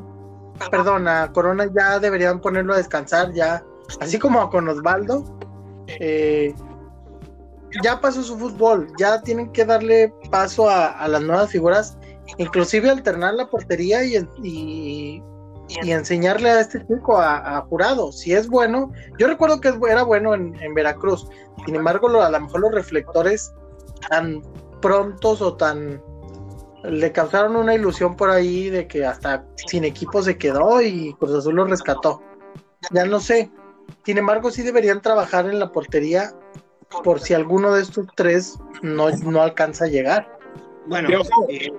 perdón, 0.69 1.07
a 1.07 1.31
Corona 1.31 1.69
ya 1.73 1.99
deberían 1.99 2.39
ponerlo 2.39 2.73
a 2.73 2.77
descansar 2.77 3.33
ya, 3.33 3.63
así 3.99 4.19
como 4.19 4.49
con 4.49 4.67
Osvaldo. 4.67 5.23
Eh, 5.87 6.53
ya 7.83 7.99
pasó 7.99 8.21
su 8.21 8.37
fútbol, 8.37 8.87
ya 8.99 9.21
tienen 9.21 9.51
que 9.51 9.65
darle 9.65 10.13
paso 10.29 10.69
a, 10.69 11.07
las 11.07 11.21
nuevas 11.21 11.49
figuras, 11.49 11.97
inclusive 12.37 12.89
alternar 12.89 13.33
la 13.33 13.47
portería 13.47 14.03
y, 14.03 14.17
y, 14.43 15.23
enseñarle 15.69 16.49
a 16.49 16.61
este 16.61 16.85
chico 16.85 17.17
a, 17.19 17.61
jurado, 17.69 18.11
si 18.11 18.33
es 18.33 18.47
bueno, 18.47 18.91
yo 19.17 19.27
recuerdo 19.27 19.61
que 19.61 19.73
era 19.89 20.03
bueno 20.03 20.33
en, 20.33 20.73
Veracruz, 20.73 21.27
sin 21.65 21.75
embargo 21.75 22.09
a 22.21 22.29
lo 22.29 22.39
mejor 22.39 22.61
los 22.61 22.71
reflectores 22.73 23.53
tan 24.09 24.41
prontos 24.81 25.41
o 25.41 25.55
tan 25.55 26.01
le 26.83 27.11
causaron 27.11 27.55
una 27.55 27.73
ilusión 27.73 28.15
por 28.15 28.29
ahí 28.29 28.69
de 28.69 28.87
que 28.87 29.05
hasta 29.05 29.45
sin 29.67 29.85
equipo 29.85 30.21
se 30.21 30.37
quedó 30.37 30.81
y 30.81 31.13
Cruz 31.13 31.33
Azul 31.33 31.55
lo 31.55 31.65
rescató. 31.65 32.21
Ya 32.91 33.05
no 33.05 33.19
sé. 33.19 33.49
Sin 34.05 34.17
embargo, 34.17 34.51
sí 34.51 34.63
deberían 34.63 35.01
trabajar 35.01 35.45
en 35.45 35.59
la 35.59 35.71
portería 35.71 36.33
por 37.03 37.21
si 37.21 37.33
alguno 37.33 37.73
de 37.73 37.81
estos 37.81 38.05
tres 38.15 38.59
no, 38.81 39.09
no 39.09 39.41
alcanza 39.41 39.85
a 39.85 39.87
llegar. 39.87 40.37
Bueno, 40.85 41.09
eh, 41.47 41.71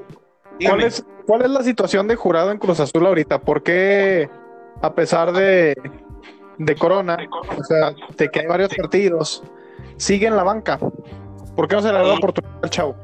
¿cuál, 0.67 0.83
es, 0.83 1.05
¿cuál 1.27 1.43
es 1.43 1.51
la 1.51 1.63
situación 1.63 2.09
de 2.09 2.17
jurado 2.17 2.51
en 2.51 2.59
Cruz 2.59 2.81
Azul 2.81 3.07
ahorita? 3.07 3.41
¿Por 3.41 3.63
qué, 3.63 4.29
a 4.83 4.95
pesar 4.95 5.33
de, 5.33 5.77
de 6.59 6.77
Corona, 6.77 7.19
o 7.57 7.65
sea, 7.65 7.95
de 8.17 8.29
que 8.29 8.41
hay 8.41 8.47
varios 8.47 8.75
partidos, 8.75 9.43
sigue 9.97 10.27
en 10.27 10.37
la 10.37 10.43
banca? 10.43 10.79
¿Por 11.57 11.69
qué 11.69 11.77
no 11.77 11.83
se 11.83 11.89
le 11.89 11.95
da 11.95 12.05
la 12.05 12.15
oportunidad 12.15 12.59
al 12.63 12.71
chavo? 12.71 12.97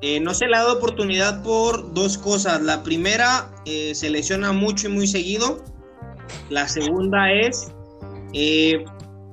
Eh, 0.00 0.20
no 0.20 0.32
se 0.32 0.46
le 0.46 0.56
ha 0.56 0.60
dado 0.60 0.76
oportunidad 0.78 1.42
por 1.42 1.92
dos 1.92 2.18
cosas. 2.18 2.62
La 2.62 2.82
primera, 2.82 3.50
eh, 3.64 3.94
se 3.94 4.10
lesiona 4.10 4.52
mucho 4.52 4.88
y 4.88 4.92
muy 4.92 5.06
seguido. 5.06 5.58
La 6.50 6.68
segunda 6.68 7.32
es 7.32 7.72
eh, 8.32 8.84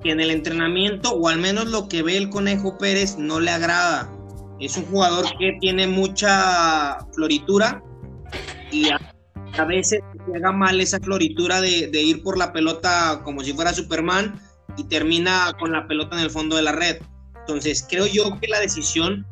que 0.04 0.12
en 0.12 0.20
el 0.20 0.32
entrenamiento, 0.32 1.12
o 1.12 1.28
al 1.28 1.40
menos 1.40 1.68
lo 1.68 1.88
que 1.88 2.02
ve 2.02 2.18
el 2.18 2.30
Conejo 2.30 2.78
Pérez, 2.78 3.18
no 3.18 3.40
le 3.40 3.52
agrada. 3.52 4.12
Es 4.60 4.78
un 4.78 4.86
jugador 4.86 5.26
que 5.38 5.58
tiene 5.60 5.86
mucha 5.86 6.98
floritura 7.14 7.84
y 8.76 8.90
a, 8.90 9.66
veces 9.66 10.02
juega 10.26 10.52
mal 10.52 10.82
esa 10.82 11.00
floritura 11.00 11.62
de, 11.62 11.90
ir 11.94 12.22
por 12.24 12.38
la 12.38 12.52
pelota 12.52 13.22
como 13.24 13.42
si 13.42 13.54
fuera 13.54 13.74
Superman 13.74 14.40
y 14.78 14.84
termina 14.84 15.54
con 15.60 15.72
la 15.72 15.88
pelota 15.88 16.18
en 16.18 16.24
el 16.24 16.30
fondo 16.30 16.58
de 16.58 16.64
la 16.64 16.74
red. 16.74 16.98
Entonces, 17.40 17.86
creo 17.90 18.06
yo 18.06 18.38
que 18.40 18.48
la 18.48 18.60
decisión 18.60 19.26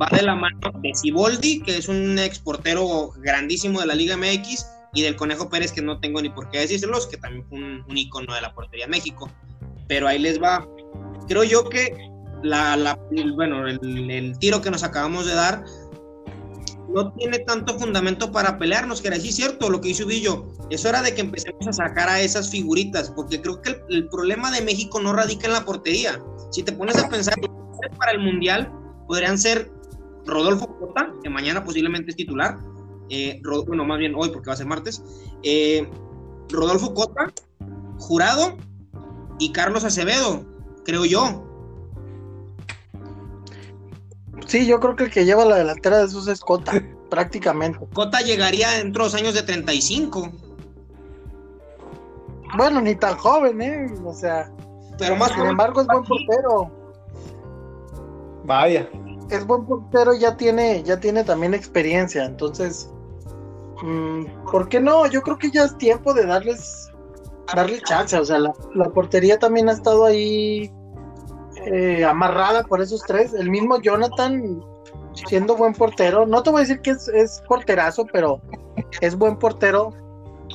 va 0.00 0.08
de 0.14 0.22
la 0.22 0.34
mano 0.34 0.58
de 0.82 0.94
Siboldi, 0.94 1.62
que 1.62 1.78
es 1.78 1.88
un 1.88 2.18
exportero 2.18 3.12
grandísimo 3.18 3.80
de 3.80 3.86
la 3.86 3.94
Liga 3.94 4.16
MX, 4.16 4.66
y 4.92 5.02
del 5.02 5.16
Conejo 5.16 5.48
Pérez, 5.48 5.72
que 5.72 5.82
no 5.82 6.00
tengo 6.00 6.20
ni 6.20 6.30
por 6.30 6.50
qué 6.50 6.58
decírselos, 6.58 7.06
que 7.06 7.16
también 7.16 7.46
fue 7.48 7.58
un, 7.58 7.84
icono 7.96 8.34
de 8.34 8.40
la 8.40 8.52
portería 8.52 8.86
de 8.86 8.90
México. 8.90 9.30
Pero 9.86 10.08
ahí 10.08 10.18
les 10.18 10.42
va. 10.42 10.66
Creo 11.28 11.44
yo 11.44 11.68
que 11.68 11.94
la, 12.42 12.98
bueno, 13.34 13.66
el, 13.68 14.38
tiro 14.38 14.60
que 14.60 14.70
nos 14.70 14.82
acabamos 14.82 15.26
de 15.26 15.34
dar 15.34 15.64
no 16.94 17.12
tiene 17.12 17.40
tanto 17.40 17.78
fundamento 17.78 18.32
para 18.32 18.58
pelearnos, 18.58 19.00
que 19.00 19.08
era 19.08 19.16
así 19.16 19.32
cierto 19.32 19.70
lo 19.70 19.80
que 19.80 19.90
hizo 19.90 20.06
Villo. 20.06 20.48
Es 20.70 20.84
hora 20.84 21.02
de 21.02 21.14
que 21.14 21.20
empecemos 21.20 21.66
a 21.68 21.72
sacar 21.72 22.08
a 22.08 22.20
esas 22.20 22.50
figuritas, 22.50 23.10
porque 23.10 23.40
creo 23.40 23.60
que 23.62 23.70
el, 23.70 23.82
el 23.90 24.08
problema 24.08 24.50
de 24.50 24.62
México 24.62 25.00
no 25.00 25.12
radica 25.12 25.46
en 25.46 25.52
la 25.52 25.64
portería. 25.64 26.20
Si 26.50 26.62
te 26.62 26.72
pones 26.72 26.96
a 26.96 27.08
pensar 27.08 27.34
para 27.98 28.12
el 28.12 28.20
Mundial, 28.20 28.72
podrían 29.06 29.38
ser 29.38 29.70
Rodolfo 30.26 30.78
Cota, 30.78 31.12
que 31.22 31.30
mañana 31.30 31.64
posiblemente 31.64 32.10
es 32.10 32.16
titular, 32.16 32.58
eh, 33.08 33.42
bueno, 33.66 33.84
más 33.84 33.98
bien 33.98 34.14
hoy 34.16 34.30
porque 34.30 34.46
va 34.46 34.54
a 34.54 34.56
ser 34.56 34.66
martes, 34.66 35.02
eh, 35.42 35.88
Rodolfo 36.48 36.94
Cota, 36.94 37.32
Jurado 37.98 38.56
y 39.38 39.52
Carlos 39.52 39.84
Acevedo, 39.84 40.44
creo 40.84 41.04
yo. 41.04 41.46
Sí, 44.46 44.66
yo 44.66 44.80
creo 44.80 44.96
que 44.96 45.04
el 45.04 45.10
que 45.10 45.24
lleva 45.24 45.44
la 45.44 45.56
delantera 45.56 45.98
de 45.98 46.06
esos 46.06 46.28
es 46.28 46.40
Cota, 46.40 46.72
prácticamente. 47.10 47.78
Cota 47.92 48.20
llegaría 48.20 48.70
dentro 48.70 49.04
de 49.04 49.10
los 49.10 49.20
años 49.20 49.34
de 49.34 49.42
35. 49.42 50.30
Bueno, 52.56 52.80
ni 52.80 52.94
tan 52.96 53.16
joven, 53.16 53.62
¿eh? 53.62 53.94
O 54.04 54.12
sea. 54.12 54.50
Pero 54.98 55.16
más 55.16 55.32
sin 55.32 55.46
embargo, 55.46 55.80
es 55.80 55.86
buen 55.86 56.02
portero. 56.04 56.70
Vaya 58.44 58.88
es 59.30 59.46
buen 59.46 59.64
portero, 59.64 60.14
ya 60.14 60.36
tiene, 60.36 60.82
ya 60.82 60.98
tiene 60.98 61.24
también 61.24 61.54
experiencia, 61.54 62.24
entonces, 62.24 62.90
mm, 63.82 64.24
¿por 64.50 64.68
qué 64.68 64.80
no? 64.80 65.06
Yo 65.06 65.22
creo 65.22 65.38
que 65.38 65.50
ya 65.50 65.64
es 65.64 65.78
tiempo 65.78 66.12
de 66.12 66.26
darles, 66.26 66.90
darle 67.54 67.80
chance, 67.82 68.18
o 68.18 68.24
sea, 68.24 68.38
la, 68.38 68.90
portería 68.90 69.38
también 69.38 69.68
ha 69.68 69.72
estado 69.72 70.04
ahí 70.04 70.72
eh, 71.66 72.04
amarrada 72.04 72.64
por 72.64 72.80
esos 72.80 73.02
tres, 73.02 73.34
el 73.34 73.50
mismo 73.50 73.80
Jonathan 73.80 74.62
siendo 75.14 75.56
buen 75.56 75.74
portero, 75.74 76.26
no 76.26 76.42
te 76.42 76.50
voy 76.50 76.60
a 76.60 76.62
decir 76.62 76.80
que 76.80 76.90
es, 76.90 77.08
es 77.08 77.42
porterazo, 77.48 78.06
pero 78.12 78.40
es 79.00 79.16
buen 79.16 79.38
portero, 79.38 79.92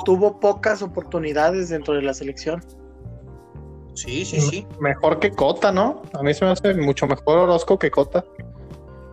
tuvo 0.05 0.39
pocas 0.39 0.81
oportunidades 0.81 1.69
dentro 1.69 1.93
de 1.93 2.01
la 2.01 2.13
selección. 2.13 2.63
Sí, 3.95 4.25
sí, 4.25 4.41
sí. 4.41 4.67
Mejor 4.79 5.19
que 5.19 5.31
Cota, 5.31 5.71
¿no? 5.71 6.01
A 6.13 6.21
mí 6.21 6.33
se 6.33 6.43
me 6.43 6.51
hace 6.51 6.73
mucho 6.73 7.07
mejor 7.07 7.37
Orozco 7.37 7.79
que 7.79 7.89
Cota. 7.89 8.25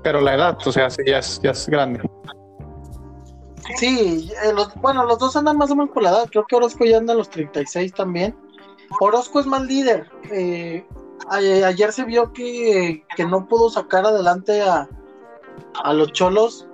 Pero 0.02 0.20
la 0.20 0.34
edad, 0.34 0.58
o 0.64 0.72
sea, 0.72 0.90
sí, 0.90 1.02
ya 1.06 1.18
es, 1.18 1.40
ya 1.40 1.52
es 1.52 1.68
grande. 1.68 2.00
Sí, 3.76 4.30
eh, 4.44 4.52
bueno, 4.80 5.04
los 5.04 5.18
dos 5.18 5.36
andan 5.36 5.56
más 5.56 5.70
o 5.70 5.76
menos 5.76 5.94
por 5.94 6.02
la 6.02 6.10
edad. 6.10 6.28
Creo 6.28 6.44
que 6.46 6.56
Orozco 6.56 6.84
ya 6.84 6.98
anda 6.98 7.12
a 7.12 7.16
los 7.16 7.30
36 7.30 7.92
también. 7.94 8.36
Orozco 9.00 9.38
es 9.38 9.46
más 9.46 9.62
líder. 9.62 10.10
Eh, 10.32 10.84
ayer 11.30 11.92
se 11.92 12.04
vio 12.04 12.32
que, 12.32 13.04
no 13.28 13.46
pudo 13.46 13.70
sacar 13.70 14.04
adelante 14.04 14.62
a, 14.62 14.88
a 15.82 15.92
los 15.92 16.12
cholos. 16.12 16.66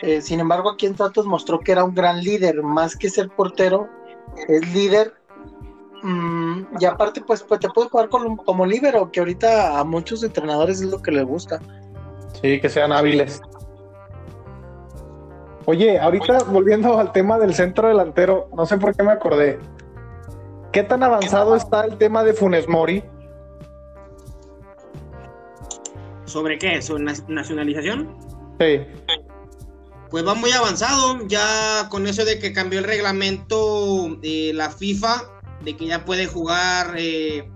Eh, 0.00 0.22
sin 0.22 0.40
embargo, 0.40 0.70
aquí 0.70 0.86
en 0.86 0.96
Santos 0.96 1.26
mostró 1.26 1.60
que 1.60 1.72
era 1.72 1.84
un 1.84 1.94
gran 1.94 2.20
líder, 2.22 2.62
más 2.62 2.96
que 2.96 3.10
ser 3.10 3.28
portero, 3.30 3.88
es 4.48 4.72
líder. 4.72 5.14
Mm, 6.02 6.62
y 6.80 6.84
aparte, 6.84 7.20
pues, 7.20 7.42
pues 7.42 7.60
te 7.60 7.68
puede 7.68 7.88
jugar 7.88 8.08
como, 8.08 8.36
como 8.38 8.66
líbero, 8.66 9.10
que 9.12 9.20
ahorita 9.20 9.78
a 9.78 9.84
muchos 9.84 10.22
entrenadores 10.22 10.80
es 10.80 10.88
lo 10.88 11.00
que 11.00 11.12
les 11.12 11.24
gusta. 11.24 11.60
Sí, 12.40 12.60
que 12.60 12.68
sean 12.68 12.92
hábiles. 12.92 13.40
Oye, 15.66 15.98
ahorita 16.00 16.44
volviendo 16.44 16.98
al 16.98 17.12
tema 17.12 17.38
del 17.38 17.54
centro 17.54 17.88
delantero, 17.88 18.48
no 18.56 18.66
sé 18.66 18.78
por 18.78 18.96
qué 18.96 19.02
me 19.04 19.12
acordé. 19.12 19.60
¿Qué 20.72 20.82
tan 20.82 21.02
avanzado 21.02 21.54
está 21.54 21.84
el 21.84 21.98
tema 21.98 22.24
de 22.24 22.32
Funes 22.32 22.68
Mori? 22.68 23.04
¿Sobre 26.32 26.58
qué? 26.58 26.80
¿Sobre 26.80 27.04
nacionalización? 27.28 28.16
Sí. 28.58 28.80
Pues 30.10 30.26
va 30.26 30.34
muy 30.34 30.50
avanzado, 30.52 31.26
ya 31.28 31.88
con 31.90 32.06
eso 32.06 32.24
de 32.24 32.38
que 32.38 32.54
cambió 32.54 32.78
el 32.78 32.86
reglamento 32.86 34.16
de 34.22 34.52
la 34.54 34.70
FIFA, 34.70 35.24
de 35.62 35.76
que 35.76 35.86
ya 35.86 36.06
puede 36.06 36.26
jugar 36.26 36.94
eh, 36.96 37.46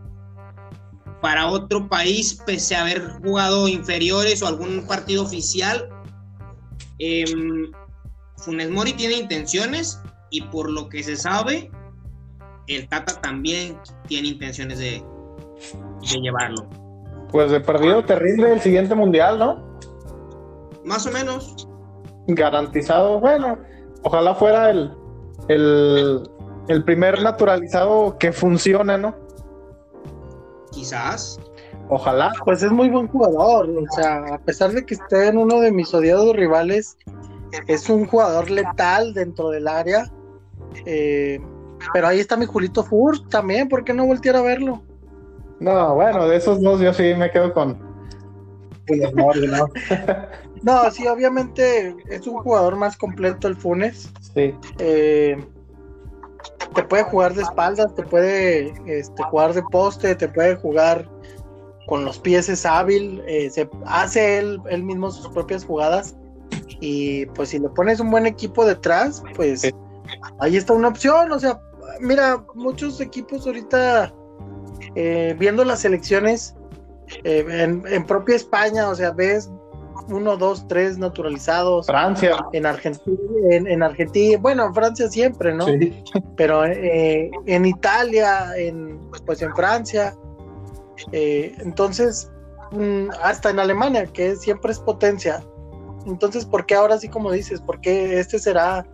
para 1.23 1.47
otro 1.47 1.89
país 1.89 2.39
pese 2.45 2.77
a 2.77 2.83
haber 2.83 3.09
jugado 3.23 3.67
inferiores 3.67 4.43
o 4.43 4.47
algún 4.47 4.87
partido 4.87 5.23
oficial. 5.23 5.89
Em, 6.99 7.73
Funes 8.37 8.71
Mori 8.71 8.93
tiene 8.93 9.15
intenciones 9.15 10.03
y 10.31 10.43
por 10.43 10.71
lo 10.71 10.91
que 10.91 11.03
se 11.03 11.17
sabe, 11.17 11.71
el 12.67 12.87
Tata 12.89 13.23
también 13.23 13.79
tiene 14.07 14.29
intenciones 14.29 14.79
de, 14.79 15.03
llevarlo. 16.03 16.86
Pues 17.31 17.51
de 17.51 17.61
perdido 17.61 18.05
te 18.05 18.17
rinde 18.17 18.53
el 18.53 18.61
siguiente 18.61 18.95
mundial, 18.95 19.39
¿no? 19.39 19.79
Más 20.85 21.07
o 21.07 21.11
menos. 21.11 21.69
Garantizado, 22.29 23.21
bueno, 23.21 23.59
ojalá 24.03 24.35
fuera 24.35 24.71
el, 24.71 24.93
el, 25.49 26.29
el 26.69 26.85
primer 26.85 27.23
naturalizado 27.23 28.17
que 28.19 28.33
funcione, 28.33 28.99
¿no? 28.99 29.15
Quizás. 30.73 31.39
Ojalá. 31.89 32.33
Pues 32.45 32.63
es 32.63 32.73
muy 32.73 32.89
buen 32.89 33.09
jugador. 33.09 33.69
O 33.71 33.95
sea, 33.95 34.35
a 34.35 34.39
pesar 34.39 34.73
de 34.73 34.85
que 34.85 34.95
esté 34.95 35.29
en 35.29 35.39
uno 35.39 35.61
de 35.61 35.71
mis 35.73 35.93
odiados 35.95 36.35
rivales, 36.35 36.97
es 37.69 37.89
un 37.89 38.07
jugador 38.07 38.51
letal 38.51 39.15
dentro 39.15 39.51
del 39.51 39.69
área. 39.69 40.11
Eh, 40.85 41.41
Pero 41.93 42.09
ahí 42.09 42.21
está 42.21 42.37
mi 42.37 42.47
Julito 42.47 42.83
Furch 42.83 43.29
también, 43.29 43.69
¿por 43.69 43.85
qué 43.85 43.93
no 43.95 44.07
voltear 44.07 44.37
a 44.37 44.43
verlo? 44.43 44.83
No, 45.61 45.95
bueno, 45.95 46.29
de 46.29 46.37
esos 46.37 46.61
dos 46.61 46.81
yo 46.81 46.93
sí 46.93 47.15
me 47.15 47.31
quedo 47.31 47.53
con. 47.53 47.79
¿no? 48.89 49.69
no, 50.63 50.91
sí, 50.91 51.07
obviamente 51.09 51.97
es 52.09 52.27
un 52.27 52.39
jugador 52.39 52.77
más 52.77 52.97
completo 52.97 53.49
el 53.49 53.57
Funes. 53.57 54.11
Sí. 54.35 54.55
Eh, 54.79 55.37
te 56.75 56.83
puede 56.83 57.05
jugar 57.05 57.35
de 57.35 57.43
espaldas, 57.43 57.95
te 57.95 58.03
puede 58.03 58.75
este, 58.87 59.23
jugar 59.25 59.55
de 59.55 59.63
poste, 59.71 60.15
te 60.15 60.29
puede 60.29 60.57
jugar 60.57 61.09
con 61.87 62.05
los 62.05 62.19
pies, 62.19 62.49
es 62.49 62.67
hábil, 62.67 63.23
eh, 63.27 63.49
se 63.51 63.69
hace 63.87 64.39
él, 64.39 64.61
él 64.69 64.83
mismo 64.83 65.11
sus 65.11 65.29
propias 65.29 65.65
jugadas. 65.65 66.17
Y 66.81 67.27
pues 67.27 67.51
si 67.51 67.59
le 67.59 67.69
pones 67.71 68.01
un 68.01 68.11
buen 68.11 68.27
equipo 68.27 68.67
detrás, 68.67 69.23
pues 69.35 69.73
ahí 70.41 70.57
está 70.57 70.75
una 70.75 70.89
opción. 70.89 71.33
O 71.33 71.39
sea, 71.39 71.61
mira, 72.01 72.45
muchos 72.55 73.01
equipos 73.01 73.47
ahorita 73.47 74.13
eh, 74.95 75.35
viendo 75.39 75.65
las 75.65 75.85
elecciones 75.85 76.55
eh, 77.25 77.45
en, 77.89 78.07
propia 78.07 78.37
España, 78.37 78.89
o 78.89 78.95
sea, 78.95 79.13
ves 79.13 79.51
uno, 80.09 80.37
dos, 80.37 80.67
tres 80.69 80.99
naturalizados. 80.99 81.87
Francia. 81.87 82.37
En 82.53 82.67
Argentina, 82.67 83.19
en, 83.51 83.83
Argentina, 83.83 84.39
bueno, 84.41 84.67
en 84.67 84.75
Francia 84.75 85.09
siempre, 85.09 85.55
¿no? 85.55 85.67
Pero 86.37 86.65
eh, 86.65 87.31
en 87.47 87.67
Italia, 87.67 88.57
en, 88.57 89.01
pues 89.25 89.43
en 89.43 89.55
Francia. 89.55 90.15
entonces, 91.13 92.31
mm, 92.73 93.09
hasta 93.23 93.51
en 93.51 93.59
Alemania, 93.59 94.07
que 94.07 94.37
siempre 94.37 94.73
es 94.73 94.79
potencia. 94.79 95.43
Entonces, 96.07 96.45
¿por 96.45 96.67
qué 96.67 96.77
ahora 96.77 96.99
sí 96.99 97.09
como 97.09 97.33
dices? 97.33 97.61
¿Por 97.61 97.81
qué 97.81 98.21
este 98.21 98.39
será 98.39 98.87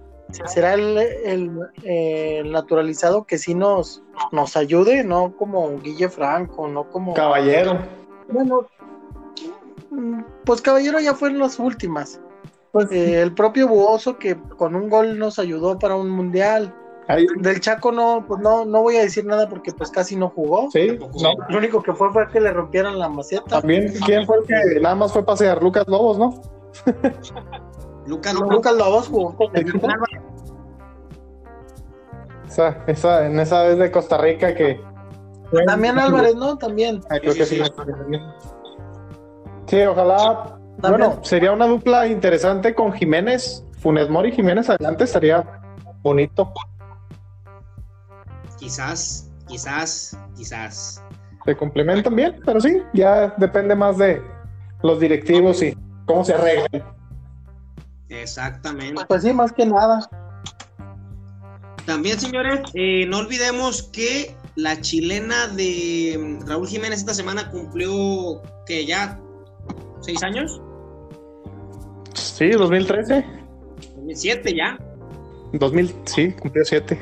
será 0.46 0.74
el, 0.74 1.50
naturalizado 2.50 3.24
que 3.24 3.38
sí 3.38 3.54
nos, 3.54 4.02
nos 4.30 4.56
ayude, 4.56 5.04
no 5.04 5.36
como 5.36 5.78
Guille 5.78 6.08
Franco, 6.08 6.68
no 6.68 6.90
como... 6.90 7.14
Caballero. 7.14 7.78
Bueno, 8.28 8.66
pues 10.44 10.62
Caballero 10.62 11.00
ya 11.00 11.14
fue 11.14 11.30
en 11.30 11.38
las 11.38 11.58
últimas. 11.58 12.20
Pues, 12.72 12.90
eh, 12.90 13.20
el 13.20 13.34
propio 13.34 13.68
Buoso 13.68 14.18
que 14.18 14.36
con 14.56 14.74
un 14.74 14.88
gol 14.88 15.18
nos 15.18 15.38
ayudó 15.38 15.78
para 15.78 15.94
un 15.96 16.08
mundial. 16.08 16.74
Del 17.40 17.60
Chaco 17.60 17.92
no, 17.92 18.24
pues 18.26 18.40
no, 18.40 18.64
no 18.64 18.82
voy 18.82 18.96
a 18.96 19.02
decir 19.02 19.26
nada 19.26 19.48
porque 19.48 19.72
pues 19.72 19.90
casi 19.90 20.16
no 20.16 20.30
jugó. 20.30 20.70
Sí, 20.70 20.98
Lo 21.48 21.58
único 21.58 21.82
que 21.82 21.92
fue 21.92 22.10
fue 22.10 22.26
que 22.28 22.40
le 22.40 22.52
rompieran 22.52 22.98
la 22.98 23.08
maceta. 23.08 23.60
También, 23.60 23.92
¿quién 24.06 24.24
fue 24.24 24.38
el 24.38 24.44
que 24.44 24.80
nada 24.80 24.94
más 24.94 25.12
fue 25.12 25.24
pasear? 25.24 25.62
Lucas 25.62 25.86
Lobos, 25.88 26.18
¿no? 26.18 26.40
Lucas, 28.07 28.34
Lucas 28.34 28.74
Lobos 28.74 29.09
jugó 29.09 29.36
con 29.36 29.50
esa, 32.53 32.84
esa, 32.86 33.26
en 33.26 33.40
esa 33.40 33.62
vez 33.62 33.78
de 33.78 33.90
Costa 33.90 34.18
Rica 34.18 34.55
que. 34.55 34.80
También 35.66 35.98
Álvarez, 35.98 36.34
¿no? 36.34 36.57
También. 36.57 37.00
Creo 37.09 37.34
que 37.34 37.46
sí. 37.46 37.62
Sí, 39.66 39.82
ojalá. 39.82 40.59
Bueno, 40.78 41.18
sería 41.22 41.53
una 41.53 41.66
dupla 41.66 42.07
interesante 42.07 42.74
con 42.74 42.92
Jiménez, 42.92 43.64
Funes 43.78 44.09
Mori 44.09 44.32
Jiménez 44.32 44.68
adelante, 44.68 45.05
estaría 45.05 45.44
bonito. 46.03 46.53
Quizás, 48.59 49.30
quizás, 49.46 50.18
quizás. 50.36 51.05
Se 51.44 51.57
complementan 51.57 52.16
bien, 52.16 52.40
pero 52.44 52.61
sí, 52.61 52.82
ya 52.94 53.34
depende 53.36 53.74
más 53.74 53.98
de 53.98 54.22
los 54.82 54.98
directivos 54.98 55.62
y 55.62 55.76
cómo 56.07 56.24
se 56.24 56.34
arreglan. 56.34 56.84
Exactamente. 58.12 59.02
Pues 59.08 59.22
sí, 59.22 59.32
más 59.32 59.52
que 59.52 59.64
nada. 59.64 60.08
También, 61.86 62.20
señores, 62.20 62.60
eh, 62.74 63.06
no 63.06 63.18
olvidemos 63.18 63.84
que 63.84 64.36
la 64.54 64.80
chilena 64.80 65.48
de 65.48 66.38
Raúl 66.46 66.68
Jiménez 66.68 67.00
esta 67.00 67.14
semana 67.14 67.50
cumplió 67.50 68.42
que 68.66 68.84
ya 68.86 69.18
seis 70.00 70.22
años. 70.22 70.60
Sí, 72.14 72.50
2013. 72.50 73.24
2007 73.96 74.54
ya. 74.54 74.78
2000, 75.54 75.94
sí, 76.04 76.32
cumplió 76.32 76.64
siete. 76.64 76.98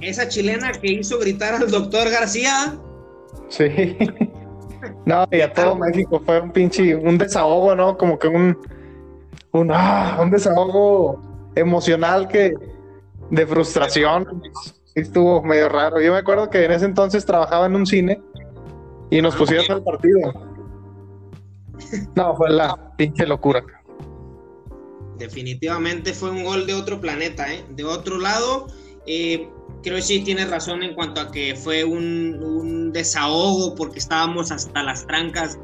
Esa 0.00 0.28
chilena 0.28 0.72
que 0.72 0.92
hizo 0.92 1.18
gritar 1.18 1.54
al 1.54 1.70
doctor 1.70 2.10
García. 2.10 2.76
Sí. 3.48 3.64
No, 5.06 5.26
y 5.30 5.40
a 5.40 5.50
todo 5.50 5.76
México 5.76 6.20
fue 6.24 6.40
un 6.40 6.50
pinche, 6.50 6.94
un 6.94 7.16
desahogo, 7.16 7.74
¿no? 7.74 7.96
Como 7.96 8.18
que 8.18 8.28
un, 8.28 8.58
un, 9.54 9.70
ah, 9.72 10.18
un 10.20 10.30
desahogo 10.30 11.22
emocional 11.54 12.28
que, 12.28 12.54
de 13.30 13.46
frustración. 13.46 14.42
Estuvo 14.94 15.42
medio 15.42 15.68
raro. 15.68 16.00
Yo 16.00 16.12
me 16.12 16.18
acuerdo 16.18 16.50
que 16.50 16.64
en 16.64 16.72
ese 16.72 16.84
entonces 16.84 17.24
trabajaba 17.24 17.66
en 17.66 17.74
un 17.74 17.86
cine 17.86 18.20
y 19.10 19.22
nos 19.22 19.34
pusieron 19.34 19.78
el 19.78 19.82
partido. 19.82 20.32
No, 22.14 22.36
fue 22.36 22.50
la 22.50 22.96
pinche 22.96 23.26
locura. 23.26 23.64
Definitivamente 25.18 26.12
fue 26.12 26.30
un 26.30 26.44
gol 26.44 26.66
de 26.66 26.74
otro 26.74 27.00
planeta, 27.00 27.52
¿eh? 27.52 27.64
De 27.70 27.84
otro 27.84 28.18
lado, 28.18 28.66
eh, 29.06 29.48
creo 29.82 29.96
que 29.96 30.02
sí 30.02 30.20
tienes 30.20 30.50
razón 30.50 30.82
en 30.82 30.94
cuanto 30.94 31.20
a 31.20 31.30
que 31.30 31.54
fue 31.54 31.84
un, 31.84 32.92
desahogo 32.92 33.74
porque 33.74 33.98
estábamos 33.98 34.52
hasta 34.52 34.82
las 34.84 35.06
trancas 35.06 35.58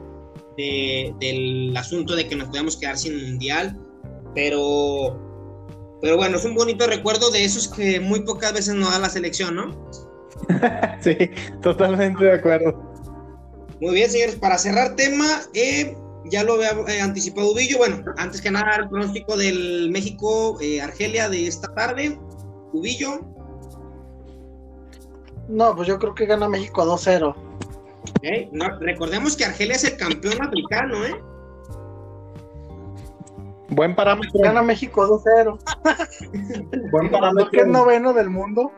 del 1.19 1.77
asunto 1.77 2.15
de 2.15 2.27
que 2.27 2.37
nos 2.37 2.49
podíamos 2.49 2.77
quedar 2.77 2.97
sin 2.97 3.31
mundial, 3.31 3.79
pero, 4.35 5.19
pero 6.01 6.17
bueno, 6.17 6.37
es 6.37 6.45
un 6.45 6.55
bonito 6.55 6.87
recuerdo 6.87 7.31
de 7.31 7.45
esos 7.45 7.69
que 7.69 8.01
muy 8.01 8.21
pocas 8.25 8.53
veces 8.53 8.75
nos 8.75 8.91
da 8.91 8.99
la 8.99 9.11
selección, 9.11 9.57
¿no? 9.57 9.91
sí, 11.01 11.17
totalmente 11.63 12.25
de 12.25 12.33
acuerdo. 12.33 12.91
Muy 13.81 13.95
bien, 13.95 14.11
señores, 14.11 14.37
para 14.37 14.59
cerrar 14.59 14.95
tema, 14.95 15.27
eh, 15.55 15.97
ya 16.27 16.45
lo 16.45 16.55
había 16.55 16.73
eh, 16.89 17.01
anticipado 17.01 17.53
Ubillo. 17.53 17.79
Bueno, 17.79 18.05
antes 18.19 18.41
que 18.41 18.51
nada, 18.51 18.77
el 18.77 18.89
pronóstico 18.89 19.37
del 19.37 19.91
México-Argelia 19.91 21.29
de 21.29 21.47
esta 21.47 21.73
tarde. 21.75 22.19
Ubillo. 22.73 23.21
No, 25.49 25.75
pues 25.75 25.89
yo 25.89 25.99
creo 25.99 26.15
que 26.15 26.27
gana 26.27 26.49
México 26.49 26.85
2-0. 26.85 27.50
Recordemos 28.81 29.37
que 29.37 29.45
Argelia 29.45 29.77
es 29.77 29.85
el 29.85 29.97
campeón 29.97 30.43
africano, 30.43 31.05
¿eh? 31.05 31.21
Buen 33.71 33.95
parámetro. 33.95 34.41
Gana 34.41 34.63
México 34.63 35.07
2-0. 35.07 36.91
Buen 36.91 37.11
parámetro. 37.11 37.51
que 37.51 37.61
es 37.61 37.67
noveno 37.67 38.13
del 38.13 38.29
mundo. 38.29 38.73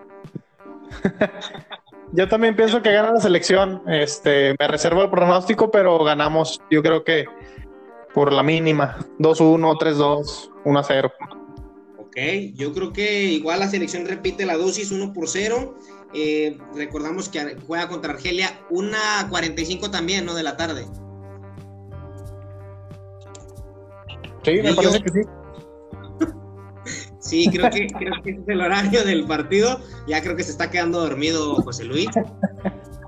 yo 2.12 2.28
también 2.28 2.54
pienso 2.54 2.82
que 2.82 2.92
gana 2.92 3.12
la 3.12 3.20
selección. 3.20 3.82
Este, 3.88 4.54
me 4.58 4.68
reservo 4.68 5.02
el 5.02 5.10
pronóstico, 5.10 5.70
pero 5.70 6.04
ganamos. 6.04 6.60
Yo 6.70 6.82
creo 6.82 7.04
que 7.04 7.24
por 8.12 8.32
la 8.32 8.42
mínima. 8.42 8.98
2-1, 9.18 9.78
3-2, 9.78 10.50
1-0. 10.64 11.12
Ok, 11.98 12.16
yo 12.54 12.72
creo 12.74 12.92
que 12.92 13.24
igual 13.24 13.60
la 13.60 13.68
selección 13.68 14.06
repite 14.06 14.44
la 14.44 14.58
dosis 14.58 14.92
1 14.92 15.14
por 15.14 15.26
0. 15.26 15.74
Eh, 16.14 16.58
recordamos 16.74 17.28
que 17.28 17.56
juega 17.66 17.88
contra 17.88 18.12
Argelia 18.12 18.60
una 18.70 19.26
45 19.30 19.90
también, 19.90 20.26
¿no? 20.26 20.34
De 20.34 20.42
la 20.42 20.56
tarde. 20.56 20.86
Sí, 24.44 24.60
me 24.62 24.74
parece 24.74 25.00
que 25.02 25.10
sí. 25.10 25.20
sí, 27.20 27.48
creo 27.50 27.70
que, 27.70 27.86
creo 27.86 28.12
que 28.22 28.30
es 28.30 28.48
el 28.48 28.60
horario 28.60 29.04
del 29.04 29.26
partido. 29.26 29.80
Ya 30.06 30.20
creo 30.20 30.36
que 30.36 30.42
se 30.42 30.50
está 30.50 30.70
quedando 30.70 31.00
dormido 31.00 31.54
José 31.62 31.84
Luis. 31.84 32.08